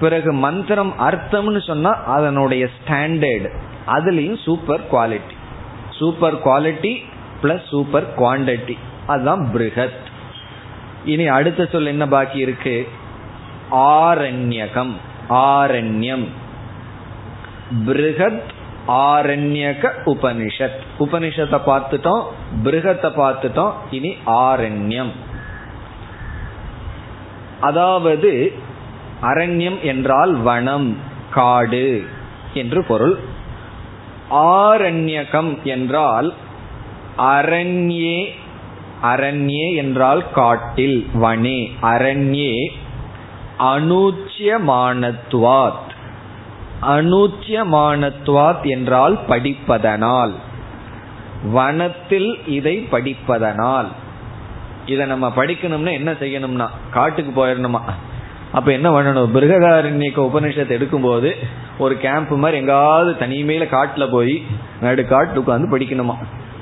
பிறகு 0.00 0.32
மந்திரம் 0.32 0.94
அர்த்தம்னு 0.98 1.66
சொன்னா 1.66 1.92
அதனுடைய 2.04 2.68
ஸ்டாண்டர்டு 2.76 3.48
அதுலேயும் 3.86 4.42
super 4.44 4.80
quality 4.92 5.36
super 5.90 6.42
quality 6.44 6.92
plus 7.42 7.66
super 7.68 8.18
quantity 8.18 8.78
அதுதான் 9.06 9.50
பிருகத் 9.52 10.06
இனி 11.04 11.26
அடுத்த 11.26 11.68
சொல் 11.72 11.86
என்ன 11.86 12.06
பாக்கி 12.06 12.38
இருக்கு? 12.38 12.88
ஆரண்யகம். 13.70 14.92
ஆரண்யம். 15.30 16.26
பிருகத் 17.86 18.42
ஆரண்யக 18.88 19.90
உபனிஷத். 20.06 20.80
உபனிஷத்தை 20.98 21.60
பார்த்துட்டோம் 21.66 22.24
பிருகத்தை 22.64 23.10
பார்த்துட்டோம் 23.10 23.72
இனி 23.90 24.16
ஆரண்யம். 24.26 25.10
அதாவது 27.60 28.52
அரண்யம் 29.22 29.80
என்றால் 29.80 30.42
வனம் 30.42 30.96
காடு 31.30 32.06
என்று 32.54 32.84
பொருள். 32.84 33.18
ஆரண்யகம் 34.30 35.62
என்றால் 35.62 36.34
அரண்யே 37.18 38.28
அரண்யே 39.02 39.74
என்றால் 39.74 40.30
காட்டில் 40.30 41.06
வனே. 41.14 41.70
அரண்யே 41.82 42.72
அனூச்சியமானத்வாத் 43.58 45.86
அனூச்சியமானத்வாத் 46.82 48.62
என்றால் 48.62 49.18
படிப்பதனால். 49.28 50.32
வனத்தில் 51.50 52.46
இதை 52.46 52.88
படிப்பதனால். 52.92 53.86
இதை 54.86 55.06
நம்ம 55.06 55.32
படிக்கணும்னா 55.36 55.92
என்ன 55.92 56.12
செய்யணும்னா 56.12 56.66
காட்டுக்கு 56.90 57.32
போயிடணுமா? 57.36 57.80
அப்ப 58.52 58.72
என்ன 58.72 58.90
பண்ணணும்? 58.90 59.04
பிருகதாரண்யக்க 59.04 60.16
உபநிஷத்தை 60.16 60.76
எடுக்கும்போது 60.76 61.34
ஒரு 61.78 61.96
கேம்ப் 61.96 62.32
மாதிரி 62.32 62.58
எங்காவது 62.58 63.16
தனிமையில 63.20 63.70
காட்டுல 63.70 64.10
போய் 64.10 64.42
நடு 64.80 65.06
காட்டு 65.06 65.40
உட்காந்து 65.40 65.44
படிக்கணுமா? 65.44 66.14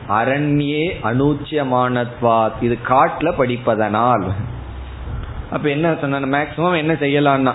அரண்யே 0.08 0.84
அனூச்சியமானத்வாத். 1.02 2.58
இது 2.60 2.78
காட்டுல 2.88 3.32
படிப்பதனால். 3.36 4.26
அப்ப 5.50 5.68
என்ன 5.68 5.94
சொன்ன 6.00 6.20
மேக்சிமம் 6.38 6.76
என்ன 6.76 6.92
செய்யலாம்னா 6.92 7.52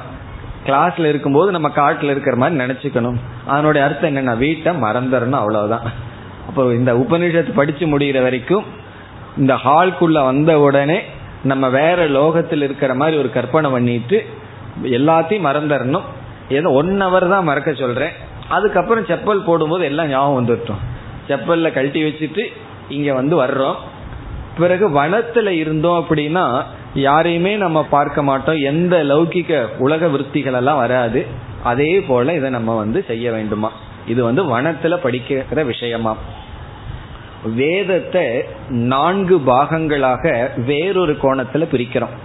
கிளாஸ்ல 0.66 1.06
இருக்கும்போது 1.06 1.52
நம்ம 1.52 1.70
காட்டுல 1.76 2.04
இருக்கிற 2.04 2.36
மாதிரி 2.36 2.64
நினைச்சுக்கணும். 2.64 3.16
அதனுடைய 3.48 3.88
அர்த்தம் 3.88 4.16
என்னன்னா 4.16 4.38
வீட்டை 4.38 4.74
மறந்துடணும் 4.82 5.42
அவ்வளவுதான். 5.44 5.82
அப்போ 6.48 6.64
இந்த 6.74 6.94
உபநிஷத்து 6.94 7.54
படிச்சு 7.54 7.86
முடிகிற 7.86 8.22
வரைக்கும் 8.22 8.64
இந்த 9.38 9.54
ஹால்குள்ள 9.54 10.24
வந்த 10.24 10.60
உடனே 10.60 11.02
நம்ம 11.44 11.70
வேற 11.70 12.06
லோகத்தில் 12.06 12.62
இருக்கிற 12.62 12.94
மாதிரி 12.94 13.18
ஒரு 13.18 13.30
கற்பனை 13.30 13.72
பண்ணிட்டு 13.72 14.26
எல்லாத்தையும் 14.84 15.48
மறந்துடணும். 15.48 16.08
ஏதோ 16.50 16.70
ஒன் 16.70 17.02
ஹவர் 17.02 17.30
தான் 17.30 17.44
மறக்க 17.44 17.74
சொல்றேன். 17.74 18.12
அதுக்கப்புறம் 18.50 19.06
செப்பல் 19.06 19.46
போடும்போது 19.46 19.86
எல்லாம் 19.86 20.08
ஞாபகம் 20.08 20.48
வந்துட்டோம் 20.48 20.82
செப்பல்ல 21.28 21.72
கழட்டி 21.72 22.04
வச்சுட்டு 22.04 22.46
இங்க 22.90 23.14
வந்து 23.14 23.44
வர்றோம். 23.44 23.76
பிறகு 24.58 24.90
வனத்துல 24.90 25.48
இருந்தோம் 25.48 26.06
அப்படின்னா 26.10 26.64
யாரையுமே 26.94 27.56
நம்ம 27.56 27.84
பார்க்க 27.84 28.24
மாட்டோம். 28.24 28.56
எந்த 28.56 29.04
லௌகிக 29.04 29.68
உலக 29.78 30.08
விற்த்திகள் 30.08 30.54
எல்லாம் 30.54 30.78
வராது. 30.78 31.26
அதே 31.64 32.02
போல 32.02 32.34
இதை 32.34 32.50
நம்ம 32.50 32.78
வந்து 32.78 33.04
செய்ய 33.08 33.32
வேண்டுமா? 33.32 33.72
இது 34.08 34.24
வந்து 34.24 34.60
வனத்துல 34.60 34.98
படிக்கிற 35.04 35.66
விஷயமா? 35.66 36.18
வேதத்தை 37.56 38.44
நான்கு 38.68 39.38
பாகங்களாக 39.38 40.50
வேறொரு 40.66 41.14
கோணத்துல 41.14 41.66
பிரிக்கிறோம். 41.72 42.18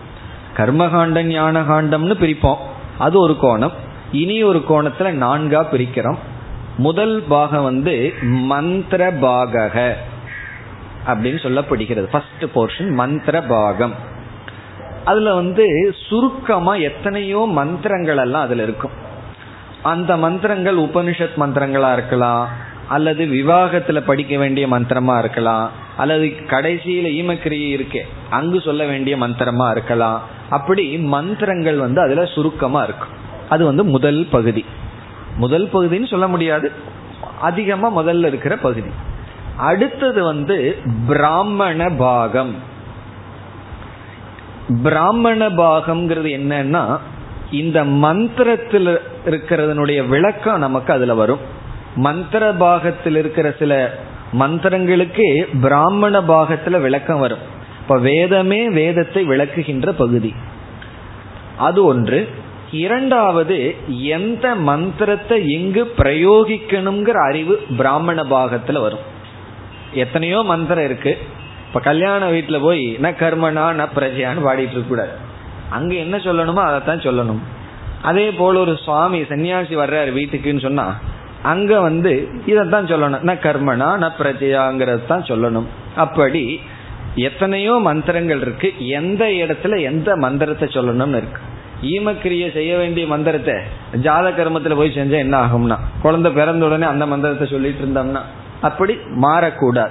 கர்மகாண்டம் 0.57 1.23
ஞான 1.23 1.61
காண்டம்னு 1.61 2.15
பிரிப்போம். 2.21 2.57
அது 2.99 3.21
ஒரு 3.21 3.37
கோணம். 3.43 3.73
இனி 4.13 4.43
ஒரு 4.43 4.65
கோணத்துல 4.69 5.11
நான்கா 5.13 5.67
பிரிக்கிறோம். 5.73 6.17
முதல் 6.79 7.23
பாகம் 7.29 7.63
வந்து 7.63 8.15
மந்திர 8.21 9.13
பாகக 9.13 9.93
அப்படின்னு 11.07 11.39
சொல்லப்படுகிறது. 11.43 12.03
ஃபர்ஸ்ட் 12.03 12.45
போர்ஷன் 12.55 12.91
மந்திர 12.91 13.43
பாகம். 13.43 13.95
அதுல 15.05 15.35
வந்து 15.35 15.95
சுருக்கமா 16.09 16.75
எத்தனையோ 16.75 17.47
மந்திரங்கள் 17.51 18.17
எல்லாம் 18.17 18.43
அதுல 18.43 18.63
இருக்கும். 18.63 18.91
அந்த 19.83 20.17
மந்திரங்கள் 20.17 20.77
உபனிஷத் 20.77 21.37
மந்திரங்களா 21.37 21.93
இருக்கலாம் 21.93 22.49
அல்லது 22.89 23.25
விவாகத்துல 23.27 24.01
படிக்க 24.01 24.39
வேண்டிய 24.39 24.69
மந்திரமா 24.69 25.19
இருக்கலாம் 25.19 25.71
அல்லது 25.97 26.25
கடைசியில 26.25 27.07
ஈமக்கிரியை 27.21 27.71
இருக்கே 27.77 28.01
அங்கு 28.31 28.61
சொல்ல 28.61 28.87
வேண்டிய 28.87 29.17
மந்திரமா 29.17 29.71
இருக்கலாம். 29.71 30.23
அப்படி 30.51 30.99
மந்திரங்கள் 30.99 31.77
வந்து 31.77 32.01
அதுல 32.01 32.25
சுருக்கமா 32.25 32.83
இருக்கும். 32.83 33.15
அது 33.49 33.65
வந்து 33.65 33.85
முதல் 33.85 34.27
பகுதி. 34.31 34.65
முதல் 35.37 35.69
பகுதின்னு 35.73 36.09
சொல்ல 36.09 36.29
முடியாது. 36.29 36.73
அதிகமா 37.41 38.03
முதல்ல 38.03 38.27
இருக்கிற 38.27 38.57
பகுதி. 38.57 38.89
அடுத்தது 39.57 40.25
வந்து 40.25 40.77
பிராமண 41.07 41.89
பாகம். 41.89 42.55
பிராமண 44.83 45.49
பாகம்ங்கிறது 45.49 46.29
என்னன்னா 46.39 46.99
இந்த 47.51 47.85
மந்திரத்தில் 47.85 49.01
இருக்கிறதனுடைய 49.27 50.09
விளக்கம் 50.09 50.59
நமக்கு 50.59 50.93
அதுல 50.93 51.15
வரும். 51.15 51.39
மந்திர 51.97 52.53
பாகத்தில் 52.53 53.17
இருக்கிற 53.17 53.55
சில 53.59 53.99
மந்திரங்களுக்கு 54.33 55.49
பிராமண 55.61 56.21
பாகத்துல 56.21 56.81
விளக்கம் 56.81 57.19
வரும். 57.19 57.39
இப்ப 57.81 57.99
வேதமே 57.99 58.69
வேதத்தை 58.69 59.29
விளக்குகின்ற 59.29 59.91
பகுதி. 59.91 60.35
அது 61.59 61.85
ஒன்று. 61.85 62.29
இரண்டாவது 62.79 63.57
எந்த 64.17 64.55
மந்திரத்தை 64.69 65.39
எங்கு 65.51 65.83
பிரயோகிக்கணுங்கிற 65.99 67.19
அறிவு 67.29 67.55
பிராமண 67.77 68.23
பாகத்துல 68.23 68.81
வரும். 68.81 69.05
எத்தனையோ 69.93 70.39
மந்திரம் 70.43 70.85
இருக்கு. 70.85 71.13
இப்ப 71.69 71.81
கல்யாண 71.81 72.31
வீட்டுல 72.31 72.59
போய் 72.61 72.85
ந 73.03 73.09
கர்மனா 73.23 73.65
ந 73.81 73.87
பிரஜையான்னு 73.97 74.45
பாடிட்டு 74.47 74.75
இருக்க 74.77 74.89
கூடாது. 74.89 75.15
அங்க 75.71 75.93
என்ன 75.95 76.17
சொல்லணுமோ 76.17 76.63
அதைத்தான் 76.69 77.05
சொல்லணும். 77.07 77.43
அதே 78.03 78.27
போல 78.31 78.59
ஒரு 78.59 78.75
சுவாமி 78.77 79.21
சன்னியாசி 79.21 79.75
வர்றாரு 79.83 80.11
வீட்டுக்குன்னு 80.19 80.61
சொன்னா 80.61 80.87
அங்க 81.43 81.73
வந்து 81.81 82.13
இதைத்தான் 82.47 82.87
சொல்லணும். 82.87 83.25
ந 83.31 83.35
கர்மனா 83.47 83.89
ந 84.05 84.09
பிரஜையாங்கிறது 84.21 85.05
தான் 85.07 85.29
சொல்லணும். 85.31 85.69
அப்படி 85.97 86.45
எத்தனையோ 87.15 87.75
மந்திரங்கள் 87.89 88.41
இருக்கு. 88.41 88.69
எந்த 89.01 89.25
இடத்துல 89.43 89.75
எந்த 89.83 90.17
மந்திரத்தை 90.17 90.69
சொல்லணும்னு 90.69 91.21
இருக்கு. 91.23 91.43
ஈமக்கிரியை 91.83 92.53
செய்ய 92.53 92.77
வேண்டிய 92.77 93.07
மந்திரத்தை 93.07 93.55
ஜாத 93.93 94.27
கர்மத்துல 94.31 94.77
போய் 94.77 94.97
செஞ்சா 94.97 95.19
என்ன 95.19 95.47
ஆகும்னா? 95.47 95.77
குழந்தை 96.03 96.33
பிறந்த 96.33 96.67
உடனே 96.67 96.87
அந்த 96.87 97.07
மந்திரத்தை 97.07 97.47
சொல்லிட்டு 97.47 97.85
இருந்தோம்னா 97.85 98.23
அப்படி 98.61 98.95
மாறக்கூடாது. 98.95 99.91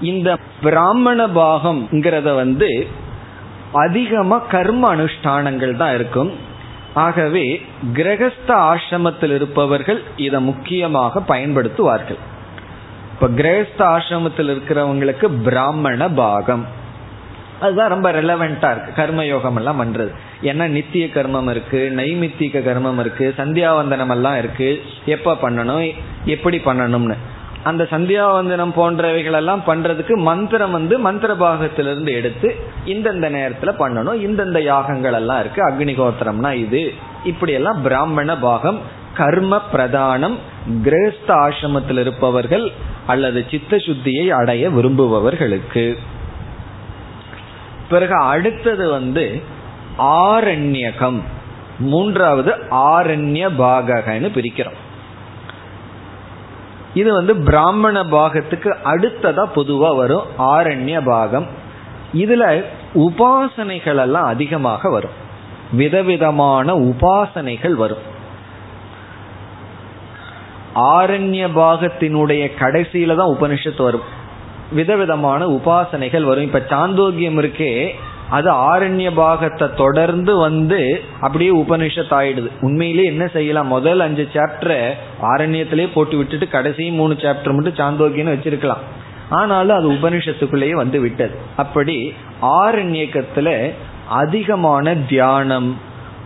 இந்த 0.00 0.38
பிராமண 0.62 1.26
பாகம்ங்கிறத 1.26 2.34
வந்து 2.34 2.86
அதிகமா 3.72 4.38
கர்ம 4.38 4.96
அனுஷ்டானங்கள் 4.96 5.76
தான் 5.76 5.94
இருக்கும். 5.94 6.30
ஆகவே 6.94 7.62
கிரகஸ்த 7.92 8.50
ஆசிரமத்தில் 8.70 9.34
இருப்பவர்கள் 9.34 10.02
இதை 10.16 10.40
முக்கியமாக 10.40 11.20
பயன்படுத்துவார்கள். 11.20 12.20
இப்ப 13.12 13.28
கிரகஸ்த 13.28 13.78
ஆசிரமத்தில் 13.78 14.50
இருக்கிறவங்களுக்கு 14.52 15.28
பிராமண 15.42 16.08
பாகம். 16.08 16.78
அதுதான் 17.60 17.88
ரொம்ப 17.88 18.12
ரெலவெண்டா 18.12 18.70
இருக்கு. 18.70 19.02
கர்மயோகம் 19.02 19.56
எல்லாம் 19.56 19.80
பண்றது. 19.82 20.12
ஏன்னா 20.42 20.66
நித்திய 20.66 21.06
கர்மம் 21.06 21.50
இருக்கு 21.50 21.92
நைமித்திக 21.96 22.58
கர்மம் 22.62 22.98
இருக்கு 22.98 23.34
சந்தியாவந்தனம் 23.36 24.10
எல்லாம் 24.10 24.38
இருக்கு. 24.38 24.82
எப்ப 25.04 25.36
பண்ணணும்? 25.42 25.94
எப்படி 26.24 26.56
பண்ணணும்னு. 26.56 27.16
அந்த 27.62 27.86
சந்தியாவந்தனம் 27.90 28.72
போன்றவைகள் 28.76 29.32
எல்லாம் 29.32 29.62
பண்றதுக்கு 29.66 30.16
மந்திரம் 30.16 30.70
வந்து 30.70 30.98
மந்திர 30.98 31.34
பாகத்திலிருந்து 31.34 32.12
எடுத்து 32.12 32.56
இந்தந்த 32.86 33.28
நேரத்துல 33.30 33.74
பண்ணணும். 33.78 34.14
இந்தந்த 34.14 34.62
யாகங்கள் 34.62 35.12
எல்லாம் 35.12 35.40
இருக்கு. 35.40 35.68
அக்னிகோத்திரம்னா 35.68 36.52
இது. 36.52 36.92
இப்படி 37.24 37.52
எல்லாம் 37.52 37.82
பிராமண 37.82 38.38
பாகம் 38.38 38.80
கர்ம 39.14 39.60
பிரதானம் 39.72 40.36
கிரேஸ்த 40.84 41.28
ஆசிரமத்தில் 41.28 41.98
இருப்பவர்கள் 41.98 42.72
அல்லது 43.06 43.44
சித்த 43.50 43.76
சுத்தியை 43.76 44.28
அடைய 44.28 44.68
விரும்புபவர்களுக்கு. 44.68 45.96
பிறகு 47.90 48.14
அடுத்தது 48.14 48.90
வந்து 48.90 49.42
ஆரண்யகம். 49.98 51.20
மூன்றாவது 51.78 52.50
ஆரண்ய 52.70 53.48
பாகன்னு 53.58 54.28
பிரிக்கிறோம். 54.36 54.78
இது 56.94 57.12
வந்து 57.12 57.36
பிராமண 57.36 58.04
பாகத்துக்கு 58.04 58.70
அடுத்ததா 58.84 59.44
பொதுவா 59.56 59.96
வரும் 59.96 60.24
ஆரண்ய 60.38 61.00
பாகம். 61.04 61.46
இதுல 62.14 62.64
உபாசனைகள் 62.94 63.98
எல்லாம் 63.98 64.24
அதிகமாக 64.24 64.90
வரும். 64.90 65.18
விதவிதமான 65.72 66.74
உபாசனைகள் 66.74 67.74
வரும். 67.74 68.04
ஆரண்ய 70.74 71.44
பாகத்தினுடைய 71.60 72.50
கடைசியில 72.58 73.16
தான் 73.16 73.36
உபனிஷத்து 73.40 73.82
வரும். 73.82 74.18
விதவிதமான 74.72 75.46
உபாசனைகள் 75.46 76.22
வரும். 76.22 76.44
இப்ப 76.44 76.64
சாந்தோக்கியம் 76.68 77.38
இருக்கே 77.42 77.88
அது 78.30 78.52
ஆரண்ய 78.52 79.14
பாகத்தை 79.14 79.68
தொடர்ந்து 79.76 80.36
வந்து 80.36 81.02
அப்படியே 81.20 81.56
உபனிஷத் 81.56 82.12
ஆயிடுது 82.12 82.48
உண்மையிலே 82.60 83.04
என்ன 83.04 83.26
செய்யலாம்? 83.26 83.66
முதல் 83.66 84.00
அஞ்சு 84.00 84.28
சாப்டரை 84.32 84.92
ஆரண்யத்திலே 85.22 85.88
போட்டு 85.94 86.16
விட்டுட்டு 86.16 86.48
கடைசி 86.48 86.90
மூணு 86.90 87.14
சாப்டர் 87.14 87.52
மட்டும் 87.52 87.74
சாந்தோக்கியன்னு 87.74 88.36
வச்சிருக்கலாம். 88.36 88.82
ஆனாலும் 89.30 89.76
அது 89.76 89.90
உபனிஷத்துக்குள்ளேயே 89.90 90.70
வந்து 90.70 91.00
விட்டது. 91.00 91.34
அப்படி 91.56 92.14
ஆரண்யக்கத்துல 92.42 93.72
அதிகமான 94.08 94.94
தியானம் 94.94 95.78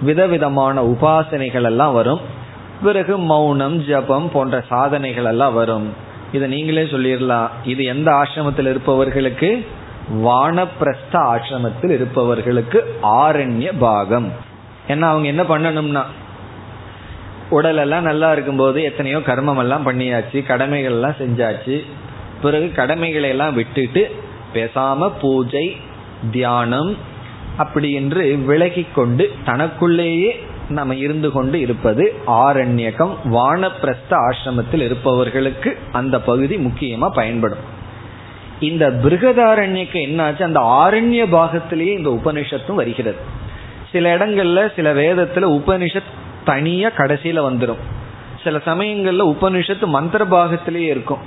விதவிதமான 0.03 0.83
உபாசனைகள் 0.83 1.63
எல்லாம் 1.63 1.95
வரும். 1.95 2.21
பிறகு 2.83 3.19
மௌனம் 3.19 3.85
ஜபம் 3.85 4.31
போன்ற 4.31 4.65
சாதனைகள் 4.69 5.25
எல்லாம் 5.25 5.55
வரும். 5.55 6.04
இதை 6.35 6.47
நீங்களே 6.55 6.85
சொல்லிடலாம். 6.95 7.49
இது 7.73 7.83
எந்த 7.95 8.09
ஆசிரமத்தில் 8.21 8.71
இருப்பவர்களுக்கு? 8.73 9.51
வானப்பிரஸ்த 10.27 11.15
ஆசிரமத்தில் 11.33 11.95
இருப்பவர்களுக்கு 11.99 12.79
ஆரண்ய 13.23 13.69
பாகம். 13.79 14.29
ஏன்னா 14.89 15.07
அவங்க 15.13 15.29
என்ன 15.33 15.43
பண்ணணும்னா 15.53 16.03
உடலெல்லாம் 17.51 18.09
நல்லா 18.11 18.29
இருக்கும்போது 18.33 18.79
எத்தனையோ 18.83 19.19
கர்மம் 19.29 19.61
எல்லாம் 19.63 19.87
பண்ணியாச்சு 19.87 20.39
கடமைகள் 20.47 20.97
எல்லாம் 20.99 21.19
செஞ்சாச்சு. 21.23 21.77
பிறகு 22.43 22.67
கடமைகளை 22.79 23.29
எல்லாம் 23.35 23.55
விட்டுட்டு 23.55 24.03
பேசாம 24.55 25.11
பூஜை 25.21 25.67
தியானம் 26.33 26.91
அப்படி 27.63 27.89
என்று 28.01 28.23
விலகி 28.49 28.85
கொண்டு 28.95 29.25
தனக்குள்ளேயே 29.45 30.31
நம்ம 30.69 30.95
இருந்து 30.95 31.31
கொண்டு 31.31 31.61
இருப்பது 31.61 32.15
ஆரண்யகம் 32.27 33.17
வானப்பிரஸ்த 33.25 34.11
ஆசிரமத்தில் 34.11 34.83
இருப்பவர்களுக்கு 34.83 35.79
அந்த 35.93 36.21
பகுதி 36.21 36.57
முக்கியமா 36.57 37.09
பயன்படும். 37.09 37.73
இந்த 38.61 38.91
பிருகதாரண்யக்கு 38.91 39.99
என்னாச்சு? 40.07 40.43
அந்த 40.43 40.61
ஆரண்ய 40.61 41.31
பாகத்திலேயே 41.31 41.93
இந்த 41.93 42.21
உபனிஷத்தும் 42.23 42.75
வருகிறது. 42.75 43.17
சில 43.93 44.17
இடங்கள்ல 44.17 44.75
சில 44.75 44.95
வேதத்துல 44.95 45.61
உபனிஷத் 45.61 46.13
தனியா 46.45 46.89
கடைசியில 46.89 47.51
வந்துடும் 47.51 47.83
சில 48.45 48.57
சமயங்கள்ல 48.57 49.37
உபனிஷத்து 49.37 49.87
மந்திர 49.87 50.25
பாகத்திலேயே 50.25 50.89
இருக்கும். 50.89 51.19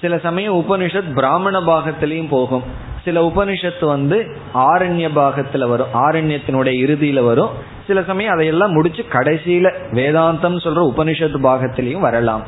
சில 0.00 0.18
சமயம் 0.18 0.58
உபனிஷத் 0.58 1.14
பிராமண 1.14 1.60
பாகத்திலையும் 1.60 2.28
போகும். 2.28 2.62
சில 3.06 3.32
உபனிஷத்து 3.34 3.84
வந்து 3.84 4.36
ஆரண்ய 4.54 5.08
பாகத்துல 5.16 5.68
வரும் 5.68 5.94
ஆரண்யத்தினுடைய 5.94 6.74
இறுதியில 6.86 7.24
வரும். 7.24 7.50
சில 7.86 8.02
சமயம் 8.02 8.32
அதையெல்லாம் 8.32 8.72
முடிச்சு 8.72 9.04
கடைசியில 9.12 9.72
வேதாந்தம் 9.92 10.56
சொல்ற 10.56 10.92
உபனிஷத்து 10.96 11.38
பாகத்திலையும் 11.42 12.00
வரலாம். 12.00 12.44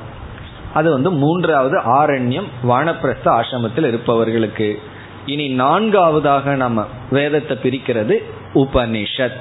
அது 0.74 0.92
வந்து 0.92 1.11
மூன்றாவது 1.11 1.78
ஆரண்யம் 1.78 2.48
வானப்பிரஸ்த 2.68 3.24
ஆசிரமத்தில் 3.24 3.86
இருப்பவர்களுக்கு. 3.86 4.78
இனி 5.26 5.48
நான்காவதாக 5.48 6.54
நம்ம 6.54 6.86
வேதத்தை 7.11 7.56
பிரிக்கிறது 7.62 8.16
உபனிஷத் 8.54 9.40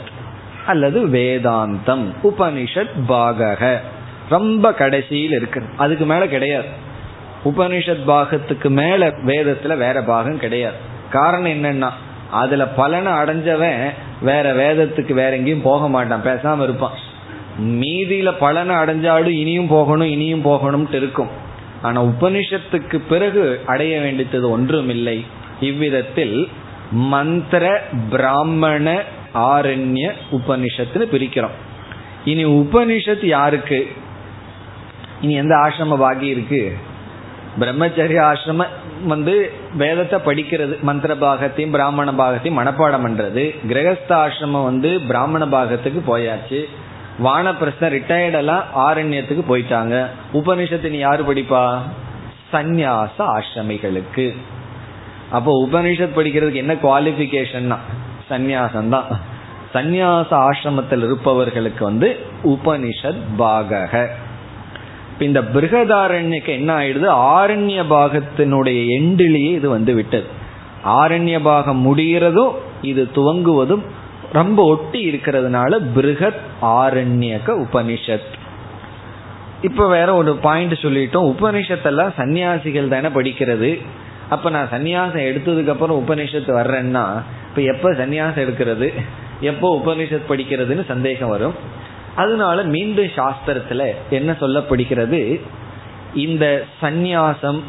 அல்லது 0.65 1.07
வேதாந்தம். 1.07 2.05
உபனிஷத் 2.24 2.95
பாகக. 3.09 3.78
ரொம்ப 4.30 4.74
கடைசியில் 4.74 5.32
இருக்கு 5.32 5.63
அதுக்கு 5.78 6.05
மேல 6.05 6.28
கிடையாது. 6.28 6.68
உபனிஷத் 7.45 8.05
பாகத்துக்கு 8.07 8.70
மேல 8.70 9.07
வேதத்துல 9.07 9.78
வேற 9.78 10.01
பாகம் 10.01 10.39
கிடையாது. 10.39 10.95
காரணம் 11.12 11.51
என்னன்னா 11.51 11.89
அதுல 12.32 12.68
பலனை 12.68 13.12
அடைஞ்சவன் 13.12 13.93
வேற 14.22 14.53
வேதத்துக்கு 14.53 15.14
வேற 15.14 15.36
எங்கேயும் 15.36 15.62
போக 15.62 15.89
மாட்டான் 15.89 16.24
பேசாம 16.24 16.64
இருப்பான். 16.64 16.91
மீதியில 17.62 18.32
பலனை 18.39 18.76
அடைஞ்சாலும் 18.76 19.38
இனியும் 19.39 19.68
போகணும் 19.68 20.08
இனியும் 20.08 20.45
போகணும்ட்டு 20.45 20.93
இருக்கும். 20.93 21.28
ஆனா 21.82 22.03
உபனிஷத்துக்கு 22.03 23.01
பிறகு 23.10 23.62
அடைய 23.66 23.99
வேண்டியது 23.99 24.49
ஒன்றும் 24.49 24.89
இல்லை. 24.89 25.26
இவ்விதத்தில் 25.62 26.49
மந்திர 26.91 27.84
பிராமண 28.10 29.03
ஆரண்ய 29.34 30.12
உபனிஷத்துன்னு 30.32 31.05
பிரிக்கிறோம். 31.12 31.55
இனி 32.26 32.45
உபனிஷத் 32.45 33.26
யாருக்கு? 33.26 33.88
இனி 35.22 35.34
எந்த 35.34 35.55
ஆசிரம 35.55 35.97
பாகி 36.03 36.22
இருக்கு 36.22 36.78
பிரம்மச்சரிய 37.60 38.20
ஆசிரம 38.32 38.66
வந்து 39.05 39.51
வேதத்தை 39.74 40.20
படிக்கிறது 40.26 40.82
மந்திர 40.82 41.16
பாகத்தையும் 41.16 41.72
பிராமண 41.72 42.12
பாகத்தையும் 42.12 42.60
மனப்பாடம் 42.60 43.05
பண்றது. 43.08 43.55
கிரகஸ்த 43.68 44.10
ஆசிரமம் 44.10 44.64
வந்து 44.64 45.01
பிராமண 45.01 45.45
பாகத்துக்கு 45.45 46.01
போயாச்சு. 46.08 46.62
வானப்பிரஸ்தம் 47.24 47.93
ரிட்டையர்டெல்லாம் 47.95 48.64
ஆரண்யத்துக்கு 48.76 49.43
போயிட்டாங்க. 49.49 50.08
உபனிஷத்து 50.34 50.89
நீ 50.89 50.97
யாரு 50.97 51.24
படிப்பா? 51.24 51.78
சந்நியாச 52.53 53.18
ஆசிரமிகளுக்கு. 53.18 54.36
அப்போ 55.32 55.68
உபனிஷத் 55.68 56.18
படிக்கிறதுக்கு 56.18 56.55
என்ன 56.55 56.74
குவாலிபிகேஷன்னா 56.74 57.78
சந்நியாசம் 58.30 58.89
தான் 58.89 59.05
சந்நியாச 59.74 60.30
ஆசிரமத்தில் 60.30 61.03
இருப்பவர்களுக்கு 61.03 61.84
வந்து 61.84 62.20
உபனிஷத் 62.43 63.24
பாகக. 63.39 64.08
இந்த 65.20 65.41
பிருகதாரண்யக்கு 65.41 66.45
என்ன 66.45 66.78
ஆயிடுது? 66.78 67.08
ஆரண்ய 67.10 67.84
பாகத்தினுடைய 67.89 68.86
எண்டிலேயே 68.99 69.51
இது 69.51 69.70
வந்து 69.70 69.93
விட்டது. 69.93 70.26
ஆரண்ய 70.86 71.39
பாகம் 71.43 71.82
முடிகிறதும் 71.82 72.51
இது 72.82 73.08
துவங்குவதும் 73.16 73.82
ரொம்ப 74.34 74.64
ஒட்டி 74.64 75.12
இருக்கிறதுனால 75.12 75.82
பிருகத் 75.95 76.39
ஆரண்யக 76.62 77.47
உபனிஷத். 77.47 78.36
இப்ப 79.62 79.88
வேற 79.88 80.16
ஒரு 80.16 80.36
பாயிண்ட் 80.36 80.72
சொல்லிட்டோம். 80.72 81.34
உபனிஷத்தெல்லாம் 81.39 82.14
சன்னியாசிகள் 82.18 82.88
தானே 82.88 83.08
படிக்கிறது. 83.08 83.82
அப்ப 84.30 84.49
நான் 84.49 84.70
சன்னியாசம் 84.72 85.24
எடுத்ததுக்கு 85.24 85.68
அப்புறம் 85.68 86.08
உபனிஷத்து 86.08 86.47
வர்றேன்னா 86.47 87.22
இப்ப 87.49 87.62
எப்ப 87.62 87.91
சன்னியாசம் 87.91 88.47
எடுக்கிறது? 88.47 88.93
எப்போ 89.41 89.82
உபனிஷத் 89.86 90.22
படிக்கிறதுன்னு 90.30 90.86
சந்தேகம் 90.86 91.30
வரும். 91.30 91.53
அதனால 92.18 92.63
மீண்டும் 92.63 93.15
சாஸ்திரத்துல 93.15 93.93
என்ன 94.09 94.32
சொல்லப்படுகிறது? 94.32 95.41
இந்த 96.15 96.65
சந்நியாசம் 96.82 97.61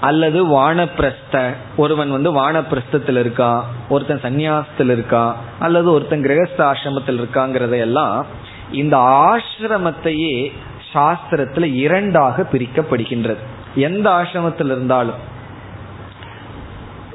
அல்லது 0.00 0.38
வானப்பிரஸ்த 0.46 1.54
ஒருவன் 1.76 2.10
வந்து 2.10 2.30
வானப்பிரஸ்தத்தில் 2.32 3.20
இருக்கான் 3.22 3.62
ஒருத்தன் 3.88 4.20
சந்நியாசத்தில் 4.22 4.92
இருக்கான் 4.92 5.34
அல்லது 5.58 5.92
ஒருத்தன் 5.92 6.22
கிரகஸ்த 6.22 6.58
ஆசிரமத்தில் 6.58 7.20
இருக்காங்கிறதையெல்லாம் 7.20 8.24
இந்த 8.72 8.96
ஆசிரமத்தையே 9.30 10.52
சாஸ்திரத்துல 10.94 11.74
இரண்டாக 11.74 12.46
பிரிக்கப்படுகின்றது. 12.52 13.42
எந்த 13.74 14.10
ஆசிரமத்தில் 14.10 14.70
இருந்தாலும். 14.70 15.20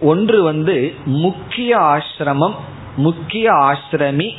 ஒன்று 0.01 0.43
வந்து 0.43 0.93
முக்கிய 1.05 1.77
ஆசிரமம் 1.77 2.55
முக்கிய 2.95 3.51
ஆசிரமி 3.51 4.29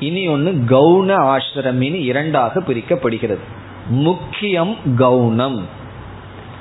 இனி 0.00 0.28
ஒன்று 0.28 0.52
கவுன 0.52 1.08
ஆசிரமின்னு 1.08 1.94
இரண்டாக 1.94 2.60
பிரிக்கப்படுகிறது. 2.60 3.38
முக்கியம் 3.88 4.76
கவுனம் 4.98 5.62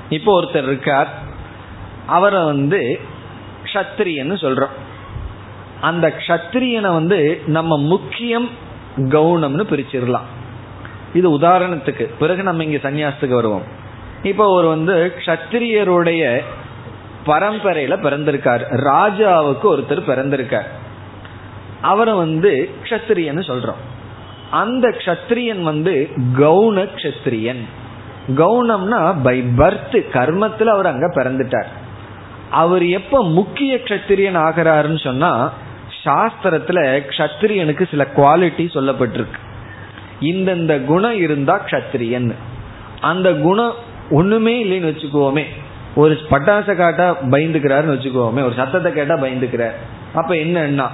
இப்போ 0.10 0.42
ஒருத்தர் 0.42 0.64
இருக்கார். 0.64 1.08
அவரை 2.06 2.44
வந்து 2.44 3.00
க்ஷத்ரியன்னு 3.64 4.36
சொல்றோம். 4.44 4.70
அந்த 5.82 6.14
க்ஷத்ரியனை 6.18 6.94
வந்து 6.94 7.42
நம்ம 7.46 7.78
முக்கியம் 7.78 8.50
கவுனம்னு 8.98 9.64
பிரிச்சிடலாம். 9.64 10.28
இது 11.14 11.40
உதாரணத்துக்கு. 11.40 12.10
பிறகு 12.20 12.44
நம்ம 12.44 12.64
இங்க 12.64 12.92
சன்னியாசத்துக்கு 12.92 13.34
வருவோம். 13.34 13.62
இப்போ 14.24 14.48
ஒரு 14.48 14.68
வந்து 14.68 15.14
க்ஷத்திரியருடைய 15.26 16.42
பரம்பரையில 17.26 17.98
பிறந்திருக்கார். 17.98 18.62
ராஜாவுக்கு 18.72 19.64
ஒருத்தர் 19.64 20.02
பிறந்திருக்கார். 20.02 20.84
அவரை 21.82 22.14
வந்து 22.14 22.70
க்ஷத்திரியன்னு 22.84 23.44
சொல்றோம். 23.48 23.82
அந்த 24.52 24.90
கஷத்திரியன் 24.90 25.62
வந்து 25.62 26.10
கவுன 26.38 26.88
க்ஷத்திரியன் 26.96 27.62
கவுனம்னா 28.36 29.24
பை 29.24 29.44
பர்த் 29.58 30.10
கர்மத்தில் 30.14 30.68
அவர் 30.68 30.86
அங்க 30.86 31.12
பிறந்துட்டார். 31.16 31.66
அவர் 32.50 32.86
எப்ப 32.86 33.24
முக்கிய 33.24 33.76
க்ஷத்திரியன் 33.76 34.38
ஆகிறாருன்னு 34.38 35.04
சொன்னா 35.04 35.54
சாஸ்திரத்துல 36.06 37.04
க்ஷத்திரியனுக்கு 37.10 37.90
சில 37.90 38.08
குவாலிட்டி 38.16 38.68
சொல்லப்பட்டிருக்கு. 38.74 39.40
இந்தந்த 40.22 40.86
குணம் 40.86 41.18
இருந்தா 41.18 41.66
கஷத்திரியன் 41.66 42.34
அந்த 43.02 43.34
குணம் 43.34 43.74
ஒண்ணுமே 44.12 44.66
இல்லைன்னு 44.66 44.84
வச்சுக்கோமே. 44.84 45.44
ஒரு 45.96 46.18
பட்டாசை 46.30 46.76
காட்டா 46.76 47.16
பயந்துக்கிறாருன்னு 47.32 47.96
வச்சுக்கோமே. 47.96 48.44
ஒரு 48.44 48.54
சத்தத்தை 48.56 48.94
கேட்டா 48.94 49.16
பயந்துக்கிறார். 49.16 49.74
அப்ப 50.14 50.36
என்னன்னா 50.36 50.88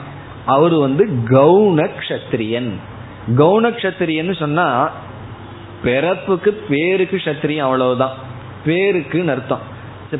அவர் 0.46 0.74
வந்து 0.74 1.08
கவுன 1.30 1.90
கஷத்திரியன் 2.00 2.72
கவுன 3.36 3.70
கஷத்திரியன் 3.70 4.40
சொன்னா 4.40 4.92
பிறப்புக்கு 5.84 6.50
பேருக்கு 6.70 7.18
கஷத்திரியம் 7.18 7.60
அவ்வளவுதான். 7.60 8.12
பேருக்குன்னு 8.66 9.28
அர்த்தம். 9.28 9.70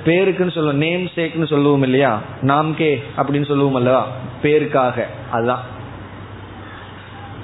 பேருக்குன்னு 0.06 0.52
சொல்லுவோம் 0.52 0.78
நேம் 0.78 1.10
சேக்னு 1.16 1.48
சொல்லுவோம் 1.48 1.82
இல்லையா? 1.82 2.20
நாம்கே 2.42 3.04
அப்படின்னு 3.18 3.46
சொல்லுவோம் 3.46 3.76
அல்லவா? 3.76 4.08
பேருக்காக. 4.44 5.04
அதுதான் 5.32 5.62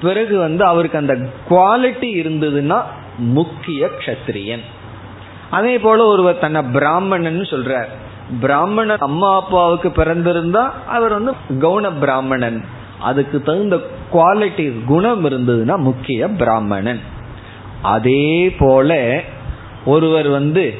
பிறகு 0.02 0.38
வந்து 0.38 0.64
அவருக்கு 0.64 0.98
அந்த 0.98 1.14
குவாலிட்டி 1.50 2.04
இருந்ததுன்னா 2.04 2.82
முக்கிய 3.18 3.88
கஷத்திரியன் 3.98 4.62
அதே 5.50 5.78
போல 5.78 6.04
ஒருவர் 6.04 6.38
தன்னை 6.38 6.62
பிராமணன் 6.62 7.40
சொல்றார். 7.40 7.88
பிராமணன் 8.40 8.98
அம்மா 8.98 9.34
அப்பாவுக்கு 9.34 9.88
பிறந்திருந்தா 9.88 10.64
அவர் 10.86 11.12
வந்து 11.12 11.32
கவுன 11.60 11.92
பிராமணன். 12.00 12.64
அதுக்கு 13.00 13.42
தகுந்த 13.42 13.76
குவாலிட்டி 14.12 14.84
குணம் 14.84 15.24
இருந்ததுன்னா 15.24 15.76
முக்கிய 15.76 16.28
பிராமணன். 16.28 17.00
அதே 17.82 18.50
போல 18.58 19.20
ஒருவர் 19.84 20.28
வந்து 20.28 20.74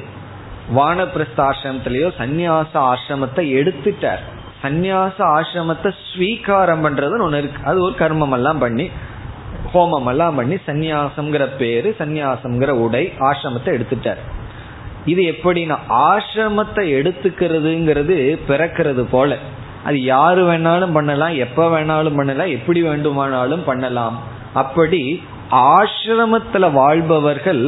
வானப்பிரஸ்த 0.77 1.39
ஆசிரமத்திலேயோ 1.51 2.09
சந்நியாச 2.19 2.73
ஆசிரமத்தை 2.93 3.45
எடுத்துட்டார். 3.61 4.25
சந்நியாச 4.63 5.17
ஆசிரமத்தை 5.37 5.91
ஸ்வீகாரம் 6.07 6.83
பண்றதுன்னு 6.85 7.27
ஒன்று 7.27 7.39
இருக்கு. 7.39 7.61
அது 7.65 7.79
ஒரு 7.83 7.95
கர்மம் 7.99 8.33
எல்லாம் 8.33 8.59
பண்ணி 8.59 8.91
ஹோமம் 9.75 10.09
எல்லாம் 10.09 10.35
பண்ணி 10.35 10.57
சந்நியாசம்ங்கிற 10.67 11.45
பேரு 11.59 11.95
சந்நியாசம்ங்கிற 11.99 12.69
உடை 12.69 13.13
ஆசிரமத்தை 13.19 13.71
எடுத்துட்டார். 13.79 14.21
இது 15.09 15.23
எப்படின்னா 15.33 15.77
ஆசிரமத்தை 16.09 16.85
எடுத்துக்கிறதுங்கிறது 16.99 18.17
பிறக்கிறது 18.49 19.03
போல. 19.11 19.31
அது 19.85 19.99
யாரு 20.05 20.43
வேணாலும் 20.49 20.93
பண்ணலாம் 20.93 21.35
எப்ப 21.37 21.67
வேணாலும் 21.75 22.17
பண்ணலாம் 22.17 22.55
எப்படி 22.57 22.81
வேண்டுமானாலும் 22.83 23.65
பண்ணலாம். 23.65 24.17
அப்படி 24.55 25.03
ஆசிரமத்துல 25.51 26.67
வாழ்பவர்கள் 26.73 27.63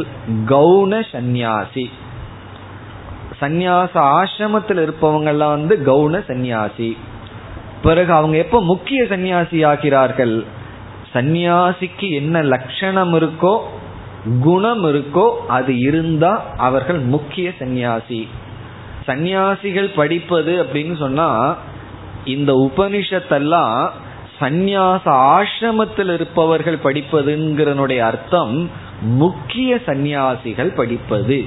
கவுன 0.53 1.03
சந்நியாசி. 1.13 1.85
சந்நியாச 3.41 3.95
ஆசிரமத்தில் 4.17 4.81
இருப்பவங்கெல்லாம் 4.85 5.55
வந்து 5.57 5.77
கவுன 5.87 6.25
சந்நியாசி. 6.25 6.91
பிறகு 7.83 8.13
அவங்க 8.13 8.37
எப்ப 8.37 8.59
முக்கிய 8.63 9.01
சந்நியாசி 9.07 9.59
ஆகிறார்கள் 9.65 10.35
சந்நியாசிக்கு 11.15 12.09
என்ன 12.15 12.43
லட்சணம் 12.53 13.15
இருக்கோ 13.15 13.55
குணம் 14.41 14.85
இருக்கோ 14.85 15.31
அது 15.49 15.79
இருந்தா 15.79 16.45
அவர்கள் 16.57 16.99
முக்கிய 16.99 17.53
சந்நியாசி. 17.59 18.29
சந்நியாசிகள் 19.07 19.89
படிப்பது 19.89 20.63
அப்படின்னு 20.63 20.97
சொன்னா 20.97 21.57
இந்த 22.25 22.71
உபனிஷத்தெல்லாம் 22.71 23.89
சந்நியாச 24.41 25.01
ஆசிரமத்தில் 25.05 26.13
இருப்பவர்கள் 26.13 26.79
படிப்பதுங்கிறனுடைய 26.85 27.99
அர்த்தம் 27.99 28.71
முக்கிய 29.03 29.79
சந்நியாசிகள் 29.87 30.73
படிப்பது. 30.73 31.45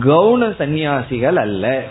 கவுன 0.00 0.56
சந்நியாசிகள் 0.56 1.36
அல்ல. 1.36 1.82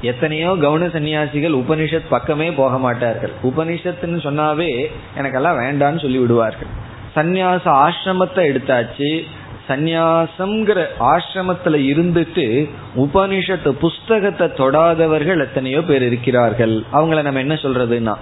எத்தனையோ 0.00 0.52
கவுன 0.52 0.86
சன்னியாசிகள் 0.92 1.54
உபனிஷத் 1.54 2.10
பக்கமே 2.10 2.52
போக 2.52 2.78
மாட்டார்கள். 2.78 3.32
உபனிஷத்துன்னு 3.42 4.18
சொன்னாவே 4.22 4.86
எனக்கெல்லாம் 5.18 5.58
வேண்டான்னு 5.58 6.00
சொல்லி 6.00 6.18
விடுவார்கள் 6.18 6.92
சந்நியாச 7.16 7.64
ஆசிரமத்தை 7.64 8.42
எடுத்தாச்சு. 8.50 9.26
சந்நியாசம்ங்கிற 9.68 10.86
ஆசிரமத்துல 11.00 11.78
இருந்துட்டு 11.90 12.70
உபனிஷத்து 12.96 13.68
புஸ்தகத்தை 13.68 14.46
தொடாதவர்கள் 14.48 15.40
எத்தனையோ 15.40 15.82
பேர் 15.82 16.02
இருக்கிறார்கள். 16.02 16.84
அவங்கள 16.92 17.22
நம்ம 17.22 17.40
என்ன 17.40 17.54
சொல்றதுன்னா 17.54 18.14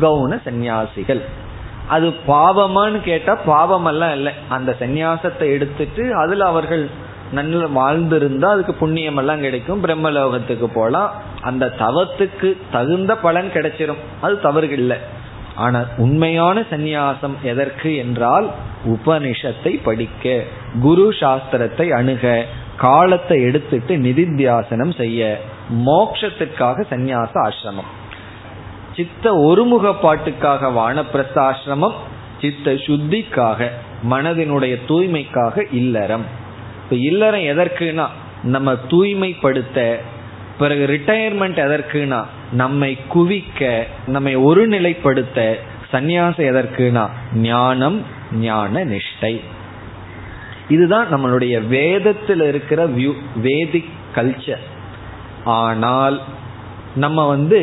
கவுன 0.00 0.40
சந்நியாசிகள். 0.44 1.22
அது 1.88 2.08
பாவமான்னு 2.26 3.00
கேட்டா 3.00 3.38
பாவமெல்லாம் 3.46 4.12
இல்லை. 4.12 4.32
அந்த 4.48 4.76
சந்நியாசத்தை 4.80 5.46
எடுத்துட்டு 5.50 6.16
அதுல 6.16 6.44
அவர்கள் 6.44 6.84
நல்ல 7.32 7.66
வாழ்ந்திருந்தா 7.66 8.44
அதுக்கு 8.44 8.74
புண்ணியம் 8.74 9.16
எல்லாம் 9.16 9.40
கிடைக்கும். 9.40 9.84
பிரம்மலோகத்துக்கு 9.84 10.68
போலாம். 10.74 11.10
அந்த 11.40 11.74
தவத்துக்கு 11.78 12.56
தகுந்த 12.72 13.16
பலன் 13.16 13.50
கிடைச்சிரும். 13.54 14.00
அது 14.20 14.40
தவறுகள் 14.40 14.78
இல்லை. 14.78 14.96
ஆனால் 15.60 15.88
உண்மையான 15.96 16.60
சந்நியாசம் 16.70 17.36
எதற்கு 17.42 17.90
என்றால் 17.96 18.46
உபனிஷத்தை 18.86 19.72
படிக்க 19.82 20.42
குரு 20.80 21.06
சாஸ்திரத்தை 21.20 21.86
அணுக 21.90 22.24
காலத்தை 22.76 23.38
எடுத்துட்டு 23.42 23.94
நிதித்தியாசனம் 23.96 24.92
செய்ய 24.96 25.20
மோக்ஷத்துக்காக 25.88 26.84
சந்நியாச 26.92 27.32
ஆசிரமம். 27.46 27.90
சித்த 28.96 29.32
ஒருமுகப்பாட்டுக்காக 29.48 30.70
வானப்பிரஸ்த 30.78 31.38
ஆசிரமம் 31.48 31.98
சித்த 32.40 32.72
சுத்திக்காக 32.86 33.68
மனதினுடைய 34.10 34.74
தூய்மைக்காக 34.88 35.64
இல்லறம். 35.72 36.24
இப்ப 36.82 36.96
இல்லறம் 37.08 37.44
எதற்குனா 37.52 38.06
நம்ம 38.54 38.68
தூய்மைப்படுத்த 38.88 39.78
பிறகு 40.60 40.84
ரிட்டையர்மெண்ட் 40.86 41.58
எதற்குனா 41.66 42.20
நம்மை 42.52 42.92
குவிக்க 43.14 43.68
நம்மை 44.06 44.32
ஒருநிலைப்படுத்த 44.48 45.38
சந்நியாசம் 45.92 46.46
எதற்குனா 46.50 47.04
ஞானம் 47.34 47.98
ஞான 48.46 48.84
நிஷ்டை. 48.84 49.34
இதுதான் 50.68 51.08
நம்மளுடைய 51.14 51.54
வேதத்தில் 51.68 52.42
இருக்கிற 52.50 52.80
வியூ 52.96 53.12
வேதிக் 53.42 53.94
கல்ச்சர் 54.14 54.64
ஆனால் 55.44 56.16
நம்ம 56.94 57.26
வந்து 57.26 57.60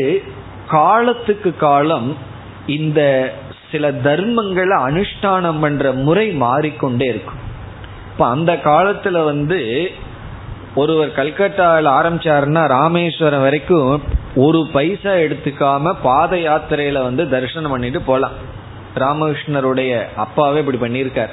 காலத்துக்கு 0.68 1.52
காலம் 1.56 2.10
இந்த 2.78 3.02
சில 3.72 3.92
தர்மங்களை 4.08 4.76
அனுஷ்டானம் 4.90 5.62
பண்ற 5.62 5.92
முறை 6.06 6.28
மாறிக்கொண்டே 6.46 7.08
இருக்கும். 7.14 7.42
இப்ப 8.12 8.28
அந்த 8.28 8.52
காலத்துல 8.64 9.24
வந்து 9.32 9.60
ஒருவர் 10.78 11.16
கல்கட்டாவில் 11.16 11.90
ஆரம்பிச்சாருன்னா 12.00 12.68
ராமேஸ்வரம் 12.68 13.42
வரைக்கும் 13.42 14.02
ஒரு 14.36 14.68
பைசா 14.74 15.12
எடுத்துக்காம 15.12 15.96
பாத 16.04 16.36
யாத்திரையில 16.36 17.04
வந்து 17.04 17.30
தரிசனம் 17.30 17.72
பண்ணிட்டு 17.72 18.02
போலாம். 18.02 18.32
ராமகிருஷ்ணருடைய 18.96 20.06
அப்பாவே 20.16 20.64
இப்படி 20.64 20.78
பண்ணியிருக்கார். 20.78 21.30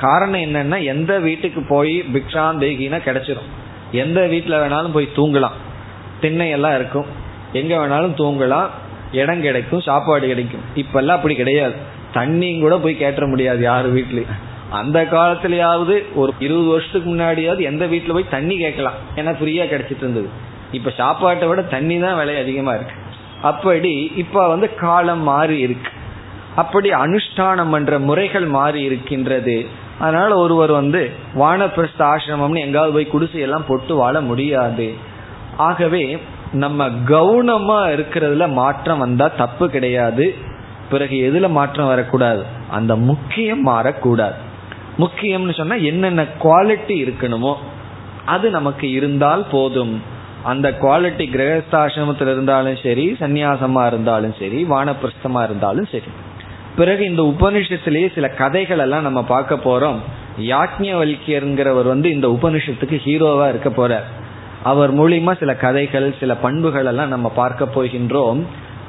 காரணம் 0.00 0.40
என்னன்னா 0.40 0.84
எந்த 0.84 1.18
வீட்டுக்கு 1.18 1.62
போய் 1.68 2.04
பிக்ஷான் 2.14 2.60
தேகினா 2.64 2.98
கிடைச்சிரும். 2.98 3.48
எந்த 3.92 4.26
வீட்டில் 4.26 4.58
வேணாலும் 4.58 4.92
போய் 4.92 5.08
தூங்கலாம். 5.16 5.56
திண்ணை 6.20 6.50
எல்லாம் 6.50 6.74
இருக்கும். 6.74 7.06
எங்க 7.52 7.76
வேணாலும் 7.76 8.14
தூங்கலாம். 8.18 8.66
இடம் 9.12 9.40
கிடைக்கும் 9.40 9.80
சாப்பாடு 9.80 10.26
கிடைக்கும். 10.26 10.60
இப்பெல்லாம் 10.76 11.16
அப்படி 11.18 11.34
கிடையாது. 11.34 11.74
தண்ணியும் 12.14 12.60
கூட 12.60 12.78
போய் 12.78 12.96
கேட்ட 12.96 13.26
முடியாது 13.26 13.60
யார் 13.60 13.94
வீட்லயும். 13.94 14.36
அந்த 14.70 15.02
காலத்திலேயாவது 15.02 16.14
ஒரு 16.14 16.34
இருபது 16.38 16.66
வருஷத்துக்கு 16.66 17.14
முன்னாடியாவது 17.14 17.62
எந்த 17.62 17.86
வீட்டில் 17.86 18.12
போய் 18.12 18.28
தண்ணி 18.30 18.58
கேட்கலாம்? 18.58 18.92
ஏன்னா 19.16 19.28
ஃப்ரீயா 19.40 19.64
கிடைச்சிட்டு 19.66 19.96
இருந்தது. 19.96 20.28
இப்ப 20.72 20.90
சாப்பாட்டை 20.90 21.48
விட 21.48 21.62
தண்ணி 21.62 22.00
தான் 22.00 22.16
விலை 22.16 22.38
அதிகமா 22.38 22.72
இருக்கு. 22.74 22.92
அப்படி 23.42 24.12
இப்ப 24.16 24.48
வந்து 24.48 24.74
காலம் 24.74 25.22
மாறி 25.22 25.58
இருக்கு. 25.58 25.90
அப்படி 26.56 26.90
அனுஷ்டானம் 26.90 27.72
என்ற 27.72 27.98
முறைகள் 27.98 28.46
மாறி 28.46 28.82
இருக்கின்றது. 28.82 29.66
அதனால 29.98 30.36
ஒருவர் 30.36 30.70
வந்து 30.70 31.10
வானப்பிரஸ்த 31.38 31.98
ஆசிரமம்னு 31.98 32.58
எங்காவது 32.58 32.92
போய் 32.92 33.08
குடிசையெல்லாம் 33.12 33.66
போட்டு 33.68 33.94
வாழ 33.96 34.20
முடியாது. 34.20 34.94
ஆகவே 35.56 36.18
நம்ம 36.52 36.88
கவுனமா 36.88 37.80
இருக்கிறதுல 37.96 38.52
மாற்றம் 38.52 38.98
வந்தா 38.98 39.28
தப்பு 39.28 39.70
கிடையாது. 39.70 40.34
பிறகு 40.90 41.32
எதுல 41.32 41.50
மாற்றம் 41.50 41.86
வரக்கூடாது? 41.86 42.44
அந்த 42.70 42.96
முக்கியம் 42.96 43.66
மாறக்கூடாது. 43.66 44.46
முக்கியம்னு 44.98 45.56
சொன்னா 45.56 45.74
என்னென்ன 45.74 46.22
குவாலிட்டி 46.42 46.96
இருக்கணுமோ 46.98 47.54
அது 48.24 48.50
நமக்கு 48.50 48.90
இருந்தால் 48.90 49.46
போதும். 49.50 50.02
அந்த 50.42 50.70
குவாலிட்டி 50.70 51.24
கிரகஸ்தாசிரமத்தில் 51.34 52.30
இருந்தாலும் 52.32 52.76
சரி 52.82 53.16
சந்நியாசமா 53.20 53.86
இருந்தாலும் 53.86 54.34
சரி 54.38 54.64
வானப்பிரஸ்தமா 54.64 55.42
இருந்தாலும் 55.44 55.84
சரி. 55.84 56.10
பிறகு 56.76 57.04
இந்த 57.04 57.22
உபனிஷத்திலேயே 57.22 58.12
சில 58.14 58.28
கதைகள் 58.28 58.78
எல்லாம் 58.78 59.02
நம்ம 59.02 59.22
பார்க்க 59.22 59.54
போறோம். 59.54 59.98
யாக்ஞவல்கியருங்கிறவர் 60.40 61.82
வந்து 61.82 62.10
இந்த 62.10 62.28
உபனிஷத்துக்கு 62.28 62.98
ஹீரோவா 63.04 63.48
இருக்க 63.48 63.68
போறார். 63.68 64.08
அவர் 64.62 64.96
மூலியமா 64.96 65.38
சில 65.38 65.56
கதைகள் 65.56 66.14
சில 66.20 66.34
பண்புகள் 66.36 66.86
எல்லாம் 66.86 67.08
நம்ம 67.08 67.28
பார்க்க 67.28 67.64
போகின்றோம். 67.64 68.42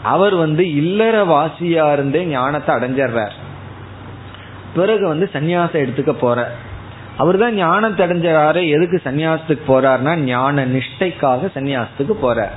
அவர் 0.04 0.36
வந்து 0.36 0.74
இல்லற 0.76 1.26
வாசியா 1.26 1.94
இருந்தே 1.94 2.26
ஞானத்தை 2.26 2.76
அடைஞ்சிடுறார். 2.76 3.32
பிறகு 4.76 5.08
வந்து 5.08 5.30
சன்னியாசம் 5.34 5.82
எடுத்துக்க 5.84 6.12
போற. 6.12 6.52
அவர் 7.18 7.38
தான் 7.38 7.54
ஞானம் 7.54 7.96
அடைஞ்சாரு 7.96 8.62
எதுக்கு 8.70 9.02
சன்னியாசத்துக்கு 9.04 9.64
போறாருன்னா 9.68 10.16
ஞான 10.16 10.66
நிஷ்டைக்காக 10.66 11.50
சன்னியாசத்துக்கு 11.56 12.16
போறார் 12.22 12.54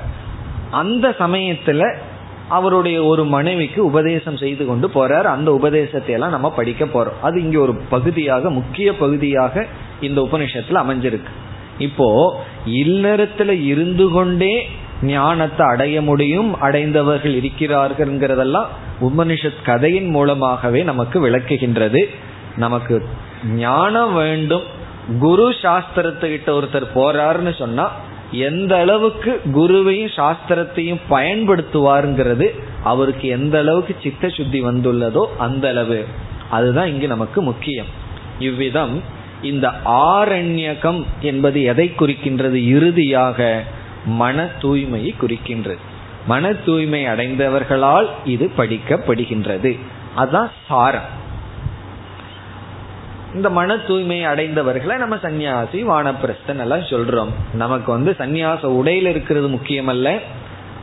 அந்த 0.70 1.14
சமயத்துல 1.18 1.96
அவருடைய 2.48 3.04
ஒரு 3.04 3.24
மனைவிக்கு 3.24 3.84
உபதேசம் 3.84 4.36
செய்து 4.36 4.66
கொண்டு 4.66 4.88
போறார். 4.88 5.22
அந்த 5.22 5.52
உபதேசத்தை 5.52 6.14
எல்லாம் 6.14 6.30
நம்ம 6.30 6.50
படிக்க 6.50 6.84
போறோம். 6.84 7.18
அது 7.22 7.42
இங்க 7.42 7.58
ஒரு 7.58 7.74
பகுதியாக 7.74 8.50
முக்கிய 8.50 8.94
பகுதியாக 8.94 9.66
இந்த 10.00 10.28
உபனிஷத்துல 10.32 10.82
அமைஞ்சிருக்கு. 10.84 11.32
இப்போ 11.78 12.08
இல்லறத்துல 12.66 13.50
இருந்து 13.64 14.10
கொண்டே 14.10 14.68
ஞானத்தை 15.02 15.66
அடைய 15.66 16.02
முடியும் 16.02 16.60
அடைந்தவர்கள் 16.60 17.34
இருக்கிறார்கள்ங்கிறதெல்லாம் 17.34 18.66
உபனிஷத் 19.00 19.62
கதையின் 19.64 20.08
மூலமாகவே 20.08 20.82
நமக்கு 20.82 21.30
விளக்குகின்றது. 21.30 22.08
நமக்கு 22.56 23.06
ஞானம் 23.54 24.14
வேண்டும். 24.14 24.62
குரு 25.18 25.54
சாஸ்திரத்துக்கிட்ட 25.62 26.48
ஒருத்தர் 26.48 26.86
போறாருன்னு 26.94 27.54
சொன்னா 27.58 27.90
எந்த 28.30 28.76
அளவுக்கு 28.76 29.40
குருவையும் 29.54 30.12
சாஸ்திரத்தையும் 30.16 31.00
பயன்படுத்துவாருங்கிறது 31.10 32.60
அவருக்கு 32.84 33.28
எந்த 33.28 33.58
அளவுக்கு 33.58 33.96
சித்த 34.02 34.28
சுத்தி 34.28 34.62
வந்துள்ளதோ 34.62 35.24
அந்த 35.38 35.68
அளவு. 35.68 36.04
அதுதான் 36.50 36.86
இங்கு 36.86 37.06
நமக்கு 37.06 37.42
முக்கியம். 37.42 37.86
இவ்விதம் 38.38 39.02
இந்த 39.42 39.72
ஆரண்யகம் 39.84 41.04
என்பது 41.20 41.62
எதை 41.62 41.92
குறிக்கின்றது? 41.98 42.66
இறுதியாக 42.66 43.62
மன 44.04 44.48
தூய்மையை 44.60 45.14
குறிக்கின்றது. 45.20 45.78
மன 46.26 46.52
தூய்மை 46.52 47.06
அடைந்தவர்களால் 47.06 48.06
இது 48.24 48.50
படிக்கப்படுகின்றது. 48.56 49.78
அதுதான் 50.14 50.50
சாரம். 50.68 51.20
இந்த 53.34 53.50
மன 53.50 53.78
தூய்மை 53.78 54.26
அடைந்தவர்களை 54.26 54.96
நம்ம 54.96 55.16
சன்னியாசி 55.16 55.84
வானப்பிரஸ்தன் 55.84 56.60
எல்லாம் 56.60 56.80
சொல்றோம். 56.80 57.28
நமக்கு 57.54 57.92
வந்து 57.92 58.14
சன்னியாச 58.18 58.68
உடையில 58.68 59.06
இருக்கிறது 59.06 59.48
முக்கியமல்ல 59.48 60.18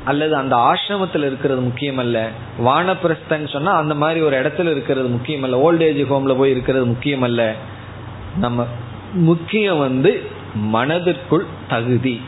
அல்லது 0.05 0.35
அந்த 0.35 0.55
ஆசிரமத்தில் 0.55 1.25
இருக்கிறது 1.25 1.61
முக்கியமல்ல. 1.61 2.27
வானப்பிரஸ்தன் 2.65 3.49
சொன்னா 3.49 3.71
அந்த 3.71 3.95
மாதிரி 3.95 4.21
ஒரு 4.21 4.41
இடத்துல 4.41 4.71
இருக்கிறது 4.71 5.07
முக்கியமல்ல. 5.07 5.67
ஓல்டேஜ் 5.69 6.13
ஹோம்ல 6.13 6.37
போய் 6.37 6.51
இருக்கிறது 6.51 6.85
முக்கியமல்ல. 6.85 7.51
நம்ம 8.37 8.67
முக்கியம் 9.13 9.79
வந்து 9.79 10.23
மனதிற்குள் 10.55 11.45
தகுதி. 11.69 12.21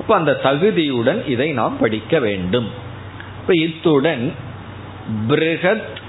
இப்ப 0.00 0.14
அந்த 0.14 0.40
தகுதியுடன் 0.42 1.28
இதை 1.28 1.52
நாம் 1.52 1.78
படிக்க 1.78 2.18
வேண்டும். 2.18 2.70
இப்ப 3.40 3.54
இத்துடன் 3.54 4.32
பிருகத் 5.28 6.00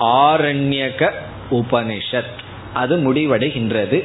ஆரண்யக 0.00 1.10
உபனிஷத். 1.50 2.34
அது 2.74 3.12
முடிவடைகின்றது. 3.12 4.04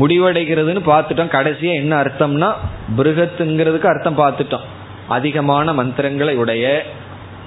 முடிவடைகிறதுன்னு 0.00 0.80
பார்த்துட்டோம். 0.86 1.28
கடைசியா 1.28 1.74
என்ன 1.74 2.02
அர்த்தம்னா 2.02 2.52
பிருகத்துங்கிறதுக்கு 2.96 3.86
அர்த்தம் 3.86 4.18
பார்த்துட்டோம். 4.18 4.64
அதிகமான 5.08 5.72
மந்திரங்களை 5.72 6.36
உடைய 6.36 6.84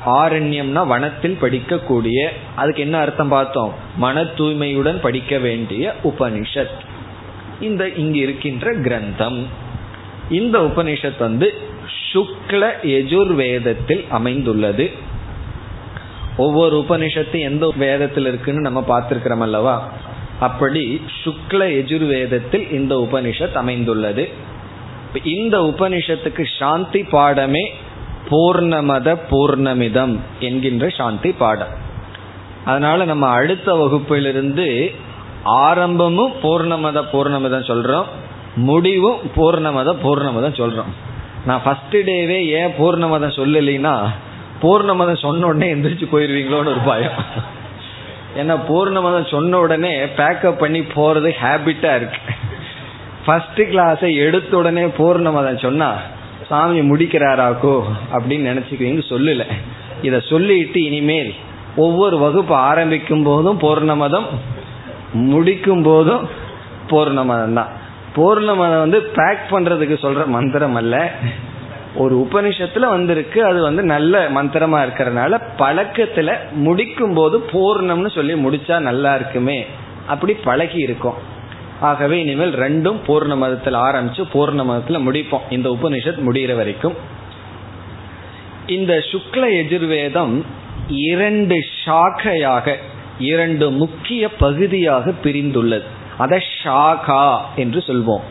ஆரண்யம்னா 0.06 0.88
வனத்தில் 0.88 1.38
படிக்கக்கூடிய 1.42 2.30
அதுக்கு 2.56 2.82
என்ன 2.82 2.98
அர்த்தம் 2.98 3.28
பார்த்தோம்? 3.28 3.74
மன 3.98 4.22
தூய்மையுடன் 4.22 4.96
படிக்க 4.96 5.38
வேண்டிய 5.38 5.94
உபனிஷத். 6.04 6.80
இந்த 7.60 7.90
இங்கு 7.90 8.20
இருக்கின்ற 8.20 8.74
கிரந்தம். 8.74 9.48
இந்த 10.30 10.60
உபனிஷத் 10.60 11.20
வந்து 11.20 11.54
சுக்ல 12.14 12.72
எஜுர்வேதத்தில் 12.84 14.08
அமைந்துள்ளது. 14.10 14.92
ஒவ்வொரு 16.38 16.86
உபனிஷத்து 16.90 17.40
எந்த 17.40 17.74
வேதத்தில் 17.76 18.26
இருக்குன்னு 18.26 18.62
நம்ம 18.62 18.84
பார்த்திருக்கிறோம் 18.88 19.40
அல்லவா? 19.40 19.92
அப்படி 20.40 21.02
சுக்ல 21.24 21.52
எஜுர்வேதத்தில் 21.52 22.72
இந்த 22.72 23.08
உபனிஷத் 23.12 23.54
அமைந்துள்ளது. 23.54 24.30
இந்த 25.24 25.60
உபனிஷத்துக்கு 25.60 26.46
சாந்தி 26.60 27.02
பாடமே 27.02 27.74
பூர்ணமத 28.30 29.20
பூர்ணமிதம் 29.32 30.20
என்கின்ற 30.40 30.90
சாந்தி 30.90 31.32
பாடம். 31.32 31.82
அதனால 32.66 33.06
நம்ம 33.06 33.28
அடுத்த 33.28 33.74
வகுப்பிலிருந்து 33.74 34.96
ஆரம்பமும் 35.44 36.32
பூர்ணமத 36.44 37.04
பூர்ணமிதம் 37.14 37.68
சொல்றோம். 37.68 38.06
முடிவும் 38.56 39.18
பூர்ணமதம் 39.36 40.02
பூர்ணமதம் 40.04 40.58
சொல்கிறோம் 40.58 40.94
நான் 41.46 41.62
ஃபர்ஸ்ட் 41.64 41.96
டேவே 41.96 42.48
ஏன் 42.48 42.74
பூர்ணமதம் 42.80 43.38
சொல்லலைன்னா 43.38 44.06
பூர்ணமதம் 44.62 45.18
சொன்ன 45.18 45.46
உடனே 45.46 45.74
எந்திரிச்சு 45.74 46.08
போயிருவீங்களோன்னு 46.12 46.74
ஒரு 46.74 46.80
பயம். 46.86 47.12
ஏன்னா 48.38 48.58
பூர்ணமதம் 48.70 49.30
சொன்ன 49.30 49.60
உடனே 49.60 50.06
பேக்கப் 50.06 50.58
பண்ணி 50.58 50.82
போகிறது 50.82 51.36
ஹேபிட்டாக 51.42 51.96
இருக்கு. 51.96 52.20
ஃபர்ஸ்ட் 53.26 53.62
கிளாஸை 53.62 54.16
எடுத்த 54.16 54.58
உடனே 54.58 54.84
பூர்ணமதம் 54.84 55.60
சொன்னா 55.60 55.96
சாமி 56.50 56.80
முடிக்கிறாராக்கோ? 56.80 57.84
அப்படின்னு 58.12 58.48
நினைச்சுக்குவீங்க 58.52 59.02
சொல்லலை. 59.10 59.46
இதை 60.02 60.22
சொல்லிட்டு 60.30 60.84
இனிமேல் 60.84 61.34
ஒவ்வொரு 61.76 62.18
வகுப்பு 62.18 62.56
ஆரம்பிக்கும் 62.56 63.24
போதும் 63.24 63.60
பூர்ணமதம் 63.60 64.26
முடிக்கும் 65.14 65.84
போதும் 65.84 66.30
பூர்ணமதம் 66.90 67.54
தான். 67.54 67.70
பூர்ணமதம் 68.16 68.80
வந்து 68.80 69.02
பேக் 69.02 69.52
பண்றதுக்கு 69.52 69.96
சொல்ற 70.06 70.26
மந்திரம் 70.26 70.76
அல்ல. 70.76 71.12
ஒரு 71.96 72.28
உபனிஷத்துல 72.32 72.80
வந்திருக்கு. 72.80 73.46
அது 73.46 73.62
வந்து 73.62 73.84
நல்ல 73.84 74.30
மந்திரமா 74.30 74.86
இருக்கிறதுனால 74.86 75.42
பழக்கத்துல 75.58 76.36
முடிக்கும் 76.52 77.14
போது 77.14 77.38
பூர்ணம்னு 77.52 78.12
சொல்லி 78.12 78.34
முடிச்சா 78.34 78.80
நல்லா 78.80 79.16
இருக்குமே. 79.16 79.66
அப்படி 80.08 80.34
பழகி 80.34 80.78
இருக்கும். 80.78 81.14
ஆகவே 81.80 82.20
இனிமேல் 82.20 82.54
ரெண்டும் 82.54 82.98
பூர்ண 83.08 83.38
மதத்தில் 83.38 83.74
ஆரம்பிச்சு 83.74 84.24
பூர்ண 84.34 84.64
மதத்துல 84.64 85.02
முடிப்போம். 85.10 85.46
இந்த 85.50 85.70
உபனிஷத் 85.70 86.24
முடிகிற 86.28 86.56
வரைக்கும். 86.56 86.94
இந்த 88.68 88.94
சுக்ல 88.94 89.44
எஜுர்வேதம் 89.62 90.42
இரண்டு 90.88 91.56
ஷாக்கையாக 91.86 92.76
இரண்டு 93.20 93.72
முக்கிய 93.72 94.30
பகுதியாக 94.30 95.12
பிரிந்துள்ளது. 95.24 95.84
அதை 96.18 96.44
ஷாகா 96.64 97.42
என்று 97.56 97.80
சொல்வோம். 97.80 98.22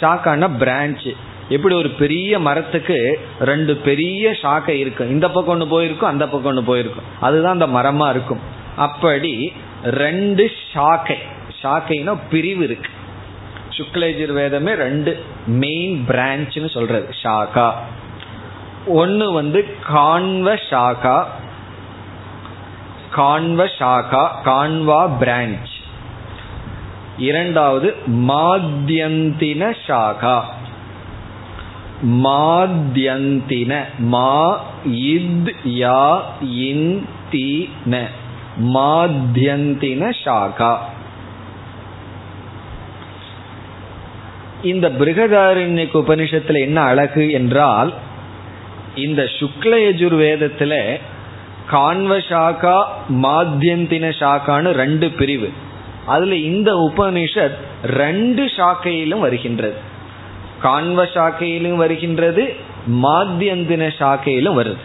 ஷாக்கான 0.00 0.50
பிரான்ச். 0.58 1.16
எப்படி 1.48 1.74
ஒரு 1.74 1.88
பெரிய 1.88 2.38
மரத்துக்கு 2.38 3.28
ரெண்டு 3.40 3.76
பெரிய 3.76 4.30
ஷாக்கை 4.30 4.68
இருக்கும். 4.68 5.08
இந்த 5.08 5.30
பக்கம் 5.30 5.54
ஒன்று 5.54 5.68
போயிருக்கும் 5.68 6.08
அந்த 6.08 6.24
பக்கம் 6.24 6.50
ஒன்று 6.50 6.62
போயிருக்கும். 6.62 7.04
அதுதான் 7.20 7.60
அந்த 7.60 7.66
மரமா 7.66 8.10
இருக்கும். 8.10 8.40
அப்படி 8.76 9.52
ரெண்டு 9.84 10.50
ஷாக்கை 10.74 11.16
ஷாக்கைனா 11.62 12.18
பிரிவு 12.30 12.64
இருக்கு. 12.64 12.90
சுக்லேஜர் 13.68 14.32
வேதமே 14.32 14.74
ரெண்டு 14.74 15.24
மெயின் 15.46 16.04
பிரான்ச்னு 16.08 16.70
சொல்றது 16.70 17.08
ஷாகா. 17.22 17.72
ஒன்று 18.86 19.32
வந்து 19.32 19.76
கான்வ 19.88 20.58
ஷாக்கா 20.70 21.24
கான்வ 23.16 23.68
ஷாக்கா 23.78 24.28
கான்வா 24.44 25.10
பிரான்ச் 25.20 25.73
இரண்டாவது 27.18 27.94
மாத்தியந்தின 28.08 29.74
சாகா 29.86 30.44
மாத்தியந்தின 32.24 33.84
மா 33.98 34.62
இத் 34.84 35.52
யா 35.64 36.22
இன் 36.40 37.06
தீன 37.30 38.08
மாத்தியந்தின 38.58 40.10
சாகா 40.24 40.78
இந்த 44.62 44.88
பிருகதாரண்யக்கு 44.88 45.96
உபனிஷத்துல 46.00 46.60
என்ன 46.60 46.80
அழகு 46.82 47.30
என்றால் 47.30 47.92
இந்த 48.94 49.22
சுக்ல 49.22 49.72
யஜுர்வேதத்துல 49.78 51.00
கான்வ 51.70 52.18
சாக்கா 52.28 52.78
மாத்தியந்தின 53.08 54.12
சாகான்னு 54.20 54.70
ரெண்டு 54.70 55.10
பிரிவு. 55.10 55.50
அதுல 56.06 56.34
இந்த 56.34 56.92
உபனிஷத் 56.94 57.56
ரெண்டு 57.82 58.44
சாக்கையிலும் 58.44 59.18
வருகின்றது. 59.18 59.76
கான்வ 60.62 61.06
சாக்கையிலும் 61.14 61.76
வருகின்றது 61.76 62.56
மாத்தியந்தின 62.92 63.90
சாக்கையிலும் 63.98 64.58
வருது. 64.58 64.82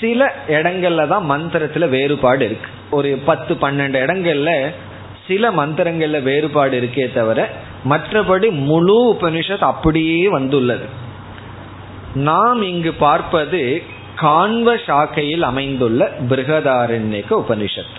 சில 0.00 0.34
இடங்கள்ல 0.48 1.08
தான் 1.08 1.30
மந்திரத்துல 1.30 1.88
வேறுபாடு 1.88 2.44
இருக்கு. 2.44 2.70
ஒரு 2.90 3.18
பத்து 3.24 3.54
பன்னெண்டு 3.54 3.98
இடங்கள்ல 4.04 4.74
சில 5.26 5.50
மந்திரங்கள்ல 5.50 6.22
வேறுபாடு 6.22 6.80
இருக்கே 6.80 7.12
தவிர 7.12 7.50
மற்றபடி 7.88 8.50
முழு 8.50 9.16
உபனிஷத் 9.20 9.68
அப்படியே 9.72 10.28
வந்துள்ளது. 10.28 10.86
நாம் 12.14 12.62
இங்கு 12.62 12.92
பார்ப்பது 12.92 13.82
கான்வ 14.20 14.78
சாக்கையில் 14.86 15.40
அமைந்துள்ள 15.40 16.10
பிருகதாரண்யக 16.28 17.30
உபனிஷத் 17.30 17.98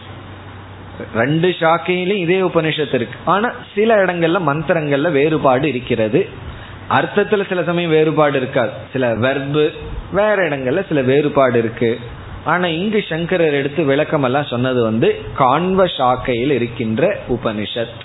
ரெண்டு 1.16 1.56
சாக்கையிலும் 1.60 2.22
இதே 2.26 2.42
உபனிஷத்து 2.42 2.94
இருக்கு. 2.94 3.20
ஆனா 3.26 3.52
சில 3.76 4.06
இடங்கள்ல 4.06 4.40
மந்திரங்கள்ல 4.48 5.12
வேறுபாடு 5.12 5.68
இருக்கிறது. 5.68 6.28
அர்த்தத்துல 6.90 7.48
சில 7.50 7.64
சமயம் 7.64 7.90
வேறுபாடு 7.90 8.38
இருக்காது. 8.38 8.70
சில 8.94 9.16
வெர்பு 9.16 9.72
வேற 10.12 10.36
இடங்கள்ல 10.50 10.88
சில 10.88 11.02
வேறுபாடு 11.02 11.60
இருக்கு. 11.60 12.00
ஆனா 12.46 12.68
இங்கு 12.68 13.04
சங்கரர் 13.10 13.54
எடுத்து 13.54 13.84
விளக்கம் 13.84 14.24
எல்லாம் 14.24 14.46
சொன்னது 14.46 14.84
வந்து 14.84 15.22
கான்வ 15.40 15.86
சாக்கையில் 15.98 16.52
இருக்கின்ற 16.52 17.18
உபனிஷத் 17.30 18.00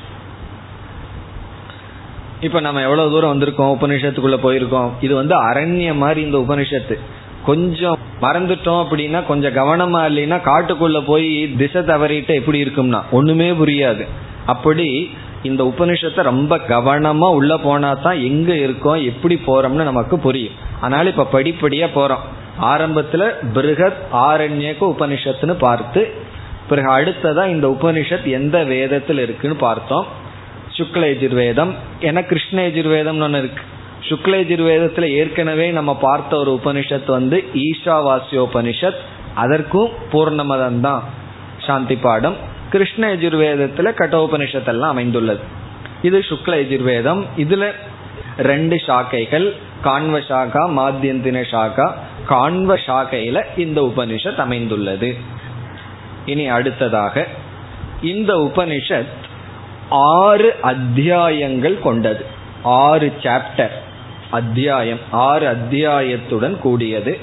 இப்ப 2.40 2.61
நம்ம 2.61 2.80
எவ்வளவு 2.80 3.11
தூரம் 3.11 3.32
வந்திருக்கோம் 3.34 3.76
உபனிஷத்துக்குள்ள 3.80 4.38
போயிருக்கோம். 4.42 4.90
இது 5.01 5.14
வந்து 5.14 5.42
அரண்யம் 5.42 5.94
மாதிரி 5.94 6.20
இந்த 6.20 6.38
உபனிஷத்து 6.38 6.99
கொஞ்சம் 7.47 7.99
மறந்துட்டோம் 8.20 8.84
அப்படின்னா 8.84 9.26
கொஞ்சம் 9.26 9.55
கவனமா 9.55 9.99
இல்லைன்னா 9.99 10.40
காட்டுக்குள்ள 10.44 11.01
போய் 11.01 11.55
திசை 11.57 11.82
தவறிட்டு 11.82 12.28
எப்படி 12.28 12.64
இருக்கும்னா 12.64 13.03
ஒண்ணுமே 13.11 13.51
புரியாது. 13.51 14.07
அப்படி 14.47 15.11
இந்த 15.42 15.62
உபனிஷத்தை 15.64 16.22
ரொம்ப 16.22 16.57
கவனமா 16.57 17.30
உள்ள 17.30 17.57
போனா 17.57 17.94
தான் 17.94 18.18
எங்க 18.18 18.55
இருக்கோம் 18.55 19.05
எப்படி 19.05 19.40
போறோம்னு 19.47 19.82
நமக்கு 19.82 20.18
புரியும். 20.18 20.53
அதனால 20.80 21.09
இப்ப 21.09 21.28
படிப்படியா 21.32 21.88
போறோம். 21.94 22.24
ஆரம்பத்துல 22.62 23.32
பிருகத் 23.55 23.97
ஆரண்யக்க 24.12 24.80
உபனிஷத்துன்னு 24.80 25.53
பார்த்து 25.53 26.12
பிறகு 26.68 26.99
அடுத்ததா 26.99 27.49
இந்த 27.49 27.76
உபனிஷத் 27.80 28.24
எந்த 28.24 28.64
வேதத்தில் 28.64 29.18
இருக்குன்னு 29.18 29.57
பார்த்தோம். 29.57 30.07
சுக்ல 30.76 31.05
எஜுர்வேதம் 31.12 31.74
ஏன்னா 32.01 32.26
கிருஷ்ண 32.26 32.68
எஜுர்வேதம்னு 32.68 33.22
ஒன்று 33.22 33.38
இருக்கு. 33.38 33.62
சுக்லஜுர்வேதத்துல 34.09 35.09
ஏற்கனவே 35.11 35.71
நம்ம 35.71 35.97
பார்த்த 35.97 36.37
ஒரு 36.37 36.61
உபனிஷத் 36.65 37.07
வந்து 37.07 37.45
ஈஷாவாசியோபனிஷத். 37.55 39.01
அதற்கும் 39.35 39.91
பூர்ணமதம் 40.13 40.81
தான் 40.81 41.03
சாந்தி 41.59 41.97
பாடம் 41.97 42.37
கிருஷ்ண 42.71 43.15
எஜுர்வேதத்துல 43.15 43.91
கட்டோபனிஷத்தெல்லாம் 43.99 44.93
அமைந்துள்ளது. 44.95 45.41
இது 46.03 46.19
சுக்ல 46.19 46.55
எஜுர்வேதம் 46.63 47.23
இதுல 47.37 47.73
ரெண்டு 48.37 48.77
சாக்கைகள் 48.77 49.47
கான்வ 49.85 50.19
சாக்கா 50.29 50.63
மாத்தியந்தின 50.79 51.45
சாக்கா 51.51 51.87
கான்வ 52.29 52.79
சாக்கையில 52.87 53.43
இந்த 53.57 53.81
உபனிஷத் 53.81 54.43
அமைந்துள்ளது. 54.47 55.17
இனி 56.27 56.49
அடுத்ததாக 56.49 57.27
இந்த 58.03 58.35
உபனிஷத் 58.35 59.15
ஆறு 59.89 60.55
அத்தியாயங்கள் 60.63 61.79
கொண்டது. 61.79 62.25
ஆறு 62.63 63.13
சாப்டர் 63.23 63.75
அத்தியாயம் 64.31 64.99
ஆறு 65.11 65.51
அத்தியாயத்துடன் 65.53 66.59
கூடியது. 66.59 67.18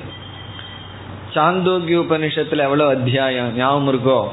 சாந்தோக்கிய 1.34 2.00
உபனிஷத்துல 2.00 2.58
எவ்வளவு 2.58 2.90
அத்தியாயம்? 2.90 3.56
ஞாபகம் 3.56 3.94
இருக்கோ? 3.94 4.28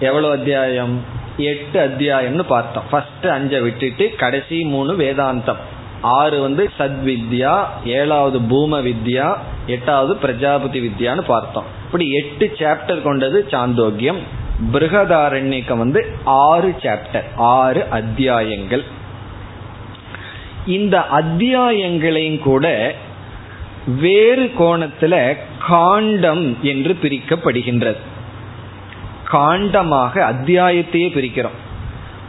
எவ்வளவு 0.00 0.32
அத்தியாயம்? 0.32 1.00
எட்டு 1.36 1.86
அத்தியாயம்னு 1.86 2.42
பார்த்தோம். 2.42 2.82
ஃபர்ஸ்ட் 2.90 3.26
அஞ்சை 3.26 3.62
விட்டுட்டு 3.62 4.14
கடைசி 4.18 4.64
மூணு 4.64 4.92
வேதாந்தம். 4.92 5.56
ஆறு 6.00 6.40
வந்து 6.40 6.70
சத்வித்யா 6.78 7.64
ஏழாவது 7.84 8.40
பூம 8.40 8.80
வித்யா 8.80 9.36
எட்டாவது 9.66 10.16
பிரஜாபதி 10.16 10.80
வித்யான்னு 10.80 11.20
பார்த்தோம். 11.20 11.64
இப்படி 11.84 12.12
எட்டு 12.12 12.56
சாப்டர் 12.58 13.02
கொண்டது 13.02 13.46
சாந்தோக்கியம். 13.50 14.18
பிருகதாரண்யக்கம் 14.72 15.78
வந்து 15.78 16.06
ஆறு 16.24 16.74
சாப்டர் 16.82 17.24
ஆறு 17.36 17.84
அத்தியாயங்கள். 17.90 18.84
இந்த 20.66 21.06
அத்தியாயங்களையும் 21.10 22.38
கூட 22.38 22.94
வேறு 23.86 24.52
கோணத்துல 24.58 25.36
காண்டம் 25.66 26.56
என்று 26.62 26.98
பிரிக்கப்படுகின்றது. 27.02 27.96
காண்டமாக 29.32 30.14
அத்தியாயத்தையே 30.14 31.08
பிரிக்கிறோம். 31.16 31.58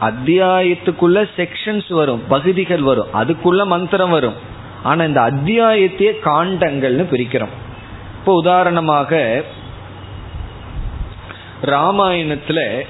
அத்தியாயத்துக்குள்ள 0.02 1.30
செக்ஷன்ஸ் 1.38 1.94
வரும் 1.94 2.24
பகுதிகள் 2.28 2.82
வரும் 2.82 3.08
அதுக்குள்ள 3.14 3.66
மந்திரம் 3.66 4.10
வரும். 4.10 4.34
ஆனா 4.84 5.04
இந்த 5.04 5.22
அத்தியாயத்தையே 5.22 6.12
காண்டங்கள்னு 6.24 7.06
பிரிக்கிறோம். 7.12 7.56
இப்போ 8.20 8.34
உதாரணமாக 8.34 9.44
ராமாயணத்துல 11.62 12.82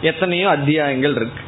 எத்தனையோ 0.00 0.50
அத்தியாயங்கள் 0.50 1.14
இருக்கு. 1.14 1.42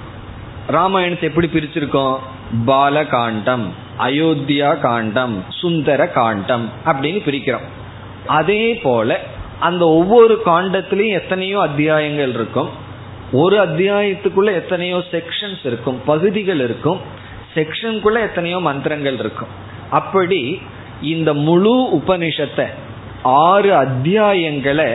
ராமாயணத்தை 0.69 1.29
எப்படி 1.29 1.47
பிரிச்சிருக்கோம்? 1.47 2.19
பாலகாண்டம் 2.67 3.67
அயோத்தியா 3.99 4.81
காண்டம் 4.81 5.45
சுந்தர 5.49 6.07
காண்டம் 6.07 6.71
அப்படின்னு 6.85 7.21
பிரிக்கிறோம். 7.27 7.67
அதே 8.27 8.75
போல 8.75 9.19
அந்த 9.61 9.85
ஒவ்வொரு 9.87 10.43
காண்டத்திலையும் 10.45 11.19
எத்தனையோ 11.21 11.59
அத்தியாயங்கள் 11.61 12.33
இருக்கும். 12.33 12.71
ஒரு 13.33 13.57
அத்தியாயத்துக்குள்ள 13.67 14.51
எத்தனையோ 14.53 14.99
செக்ஷன்ஸ் 15.11 15.63
இருக்கும் 15.65 15.99
பகுதிகள் 16.05 16.61
இருக்கும். 16.61 17.01
செக்ஷனுக்குள்ள 17.55 18.19
எத்தனையோ 18.21 18.59
மந்திரங்கள் 18.59 19.19
இருக்கும். 19.19 19.53
அப்படி 19.91 20.61
இந்த 21.01 21.35
முழு 21.35 21.75
உபனிஷத்தை 21.99 22.67
ஆறு 23.23 23.71
அத்தியாயங்களை 23.85 24.91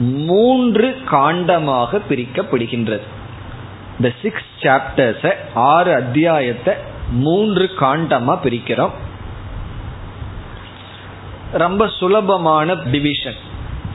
மூன்று 0.00 0.96
காண்டமாக 1.10 2.00
பிரிக்கப்படுகின்றது. 2.08 3.06
இந்த 3.98 4.12
சிக்ஸ் 4.22 4.50
சாப்டர்ஸை 4.62 5.32
ஆறு 5.54 5.92
அத்தியாயத்தை 5.94 6.74
மூன்று 7.22 7.64
காண்டமா 7.80 8.34
பிரிக்கிறோம். 8.44 8.94
ரொம்ப 11.62 11.88
சுலபமான 11.98 12.74
டிவிஷன் 12.74 13.38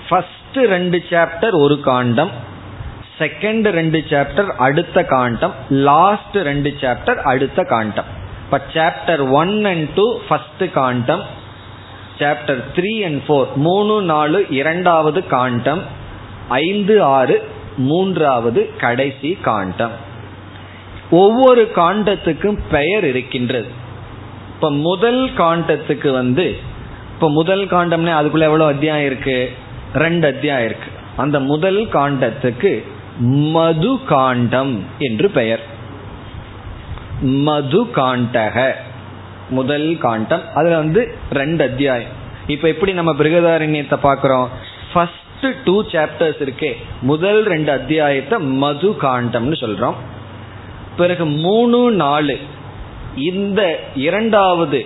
ஃபர்ஸ்ட் 0.10 0.60
ரெண்டு 0.74 1.04
சாப்டர் 1.10 1.56
ஒரு 1.64 1.80
காண்டம். 1.80 2.32
செகண்ட் 3.20 3.68
ரெண்டு 3.70 4.00
சாப்டர் 4.10 4.50
அடுத்த 4.68 5.04
காண்டம். 5.04 5.54
லாஸ்ட் 5.70 6.38
ரெண்டு 6.50 6.70
சாப்டர் 6.82 7.20
அடுத்த 7.34 7.64
காண்டம். 7.64 8.10
இப்போ 8.44 8.60
chapter 8.74 9.24
one 9.32 9.66
and 9.66 9.90
two 9.90 10.06
first 10.28 10.64
Kandam. 10.74 11.24
Chapter 12.20 12.62
three 12.76 12.94
and 13.06 13.22
four 13.28 13.50
மூணு 13.68 14.02
நாலு 14.02 14.46
இரண்டாவது 14.50 15.28
காண்டம். 15.28 15.82
ஐந்து 16.48 17.04
ஆறு 17.04 17.36
மூன்றாவது 17.78 18.62
கடைசி 18.78 19.38
காண்டம். 19.50 20.08
ஒவ்வொரு 21.12 21.72
காண்டத்துக்கும் 21.76 22.58
பெயர் 22.72 23.06
இருக்கின்றது. 23.06 23.68
இப்ப 24.56 24.72
முதல் 24.72 25.30
காண்டத்துக்கு 25.30 26.12
வந்து 26.12 26.60
இப்ப 27.14 27.30
முதல் 27.30 27.68
காண்டம்னா 27.68 28.18
அதுக்குள்ள 28.18 28.40
எவ்வளவு 28.40 28.66
அத்தியாயம் 28.66 29.06
இருக்கு? 29.06 29.52
ரெண்டு 29.94 30.28
அத்தியாயம் 30.28 30.66
இருக்கு. 30.66 30.92
அந்த 31.18 31.40
முதல் 31.40 31.88
காண்டத்துக்கு 31.88 32.84
மது 33.20 34.04
காண்டம் 34.06 34.84
என்று 35.00 35.30
பெயர். 35.30 35.60
மது 37.22 37.84
காண்டக. 37.84 38.74
முதல் 39.50 39.98
காண்டம். 39.98 40.42
அதுல 40.56 40.76
வந்து 40.76 41.16
ரெண்டு 41.32 41.64
அத்தியாயம். 41.64 42.10
இப்ப 42.48 42.68
எப்படி 42.68 42.94
நம்ம 42.94 43.14
பிருகதாரண்யத்தை 43.14 43.98
பாக்குறோம் 44.04 44.48
ஃபர்ஸ்ட் 44.94 45.56
டூ 45.64 45.84
சாப்டர்ஸ் 45.84 46.50
இருக்கே. 46.50 46.74
முதல் 47.02 47.44
ரெண்டு 47.44 47.72
அத்தியாயத்தை 47.72 48.40
மது 48.40 48.90
காண்டம்னு 48.90 49.54
சொல்றோம். 49.60 49.94
பிறகு 50.98 51.26
மூணு 51.26 51.92
நாலு. 51.92 52.38
இந்த 53.16 53.80
இரண்டாவது 53.96 54.86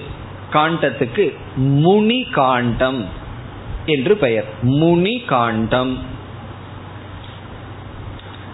காண்டத்துக்கு 0.52 1.36
முனி 1.56 2.24
காண்டம் 2.24 3.06
என்று 3.86 4.18
பெயர். 4.18 4.46
முனி 4.62 5.20
காண்டம் 5.26 5.98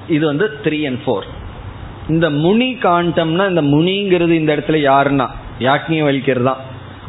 இது 0.07 0.25
வந்து 0.25 0.59
த்ரீ 0.63 0.85
அண்ட் 0.87 1.03
ஃபோர் 1.05 1.23
இந்த 2.09 2.29
முனி 2.29 2.73
காண்டம்னா 2.73 3.49
இந்த 3.49 3.61
முனிங்கிறது 3.61 4.29
இந்த 4.29 4.55
இடத்துல 4.55 4.77
யாருன்னா? 4.91 5.27
யாக்னிய 5.59 6.03
வலிக்கிறது? 6.03 6.43
தான் 6.43 6.57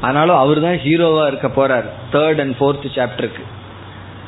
அதனால 0.01 0.37
அவர் 0.37 0.61
தான் 0.61 0.75
ஹீரோவா 0.75 1.27
இருக்க 1.27 1.49
போறார். 1.49 1.85
தேர்ட் 2.13 2.41
அண்ட் 2.41 2.57
ஃபோர்த் 2.61 2.87
சாப்டருக்கு 2.95 3.43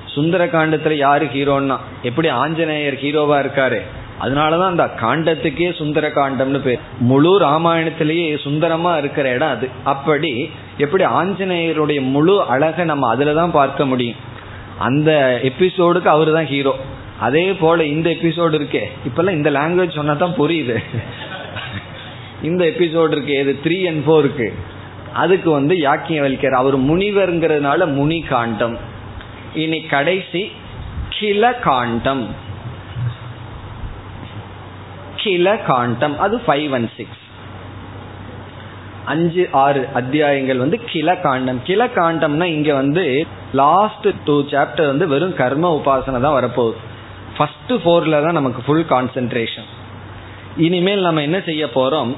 சுந்தர 0.06 0.46
காண்டத்துல 0.46 0.92
யாரு 0.92 1.26
ஹீரோன்னா 1.26 1.76
எப்படி 2.02 2.28
ஆஞ்சநேயர் 2.28 2.94
ஹீரோவா 2.94 3.38
இருக்காரு? 3.44 3.82
அதனாலதான் 4.20 4.72
அந்த 4.72 4.90
காண்டத்துக்கே 5.00 5.72
சுந்தர 5.72 6.08
காண்டம்னு 6.08 6.58
பேர். 6.58 6.78
முழு 6.98 7.38
ராமாயணத்திலேயே 7.40 8.38
சுந்தரமா 8.42 8.96
இருக்கிற 8.96 9.30
இடம் 9.30 9.48
அது. 9.48 9.68
அப்படி 9.84 10.50
எப்படி 10.78 11.04
ஆஞ்சநேயருடைய 11.04 12.00
முழு 12.00 12.42
அழகை 12.42 12.84
நம்ம 12.84 13.16
அதுலதான் 13.16 13.50
பார்க்க 13.50 13.86
முடியும். 13.86 14.20
அந்த 14.78 15.40
எபிசோடுக்கு 15.42 16.04
அவர் 16.04 16.32
தான் 16.32 16.46
ஹீரோ 16.46 16.74
அதே 17.20 17.52
போல 17.52 17.84
இந்த 17.84 18.10
எபிசோடு 18.10 18.54
இருக்கே. 18.60 18.84
இப்பெல்லாம் 19.08 19.38
இந்த 19.38 19.50
லாங்குவேஜ் 19.50 19.98
சொன்னா 19.98 20.12
தான் 20.12 20.38
புரியுது. 20.38 20.76
இந்த 22.42 22.64
எபிசோடு 22.64 23.10
இருக்கு 23.10 23.38
இது 23.38 23.58
த்ரீ 23.64 23.76
அண்ட் 23.88 24.04
ஃபோருக்கு 24.06 24.52
அதுக்கு 25.12 25.50
வந்து 25.50 25.74
யாக்கியவல்யர் 25.74 26.50
அவர் 26.50 26.76
முனிவருங்கிறதுனால 26.80 27.86
முனி 27.94 28.20
காண்டம் 28.20 28.78
இனி 29.54 29.80
கடைசி 29.80 30.52
கில 31.08 31.52
காண்டம் 31.52 32.28
அகில 35.22 35.48
காண்டம். 35.66 36.14
அது 36.18 36.36
ஃபைவ் 36.46 36.72
அண்ட் 36.76 36.90
சிக்ஸ் 36.96 37.20
அஞ்சு 39.12 39.42
ஆறு 39.62 39.80
அத்தியாயங்கள் 39.98 40.62
வந்து 40.62 40.76
கில 40.90 41.08
காண்டம். 41.24 41.58
கில 41.68 41.82
காண்டம்னா 41.96 42.46
இங்க 42.56 42.70
வந்து 42.74 43.04
லாஸ்ட் 43.60 44.06
டூ 44.24 44.36
சாப்டர் 44.52 44.90
வந்து 44.92 45.06
வெறும் 45.12 45.36
கர்ம 45.40 45.70
உபாசனை 45.78 46.20
தான் 46.26 46.36
வரப்போகுது. 46.38 46.76
ஃபர்ஸ்ட் 47.36 47.72
ஃபோர்ல 47.82 48.20
தான் 48.24 48.38
நமக்கு 48.38 48.62
ஃபுல் 48.66 48.86
கான்சென்ட்ரேஷன் 48.94 49.68
இனிமேல் 50.56 51.06
நம்ம 51.06 51.22
என்ன 51.28 51.40
செய்ய 51.48 51.66
போறோம்? 51.78 52.10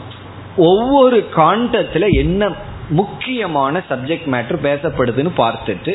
ஒவ்வொரு 0.71 1.19
காண்டத்துல 1.37 2.05
என்ன 2.23 2.53
முக்கியமான 3.01 3.83
சப்ஜெக்ட் 3.91 4.29
மேட்டர் 4.35 4.65
பேசப்படுதுன்னு 4.69 5.33
பார்த்துட்டு 5.45 5.95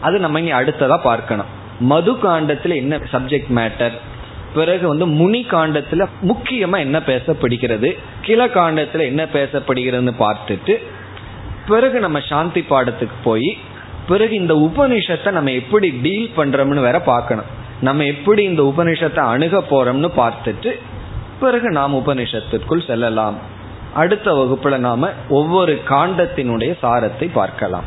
அது 0.00 0.18
நம்ம 0.24 0.40
இங்க 0.40 0.54
அடுத்ததா 0.62 0.98
பார்க்கணும். 1.10 1.50
மது 1.92 2.12
காண்டத்துல 2.26 2.74
என்ன 2.74 3.00
சப்ஜெக்ட் 3.14 3.52
மேட்டர் 3.60 3.96
பிறகு 4.54 4.88
வந்து 4.88 5.06
முனி 5.06 5.40
காண்டத்துல 5.50 6.06
முக்கியமா 6.22 6.78
என்ன 6.78 6.98
பேசப்படுகிறது? 6.98 7.88
கிள 8.22 8.46
காண்டத்துல 8.46 9.04
என்ன 9.04 9.24
பேசப்படுகிறதுன்னு 9.24 10.14
பார்த்துட்டு 10.18 10.76
பிறகு 11.66 12.00
நம்ம 12.00 12.20
சாந்தி 12.20 12.60
பாடத்துக்கு 12.60 13.18
போய் 13.24 13.50
பிறகு 14.06 14.34
இந்த 14.34 14.54
உபனிஷத்தை 14.54 15.30
நம்ம 15.30 15.50
எப்படி 15.50 15.88
டீல் 15.90 16.30
பண்றோம்னு 16.36 16.86
வேற 16.88 16.98
பார்க்கணும். 17.00 17.50
நம்ம 17.80 18.04
எப்படி 18.04 18.42
இந்த 18.42 18.62
உபனிஷத்தை 18.62 19.24
அணுக 19.32 19.58
போறோம்னு 19.70 20.10
பார்த்துட்டு 20.16 20.72
பிறகு 21.40 21.70
நாம் 21.70 21.94
உபனிஷத்திற்குள் 21.94 22.86
செல்லலாம். 22.86 23.38
அடுத்த 23.94 24.32
வகுப்புல 24.32 24.78
நாம 24.78 25.10
ஒவ்வொரு 25.28 25.74
காண்டத்தினுடைய 25.88 26.72
சாரத்தை 26.82 27.28
பார்க்கலாம். 27.32 27.86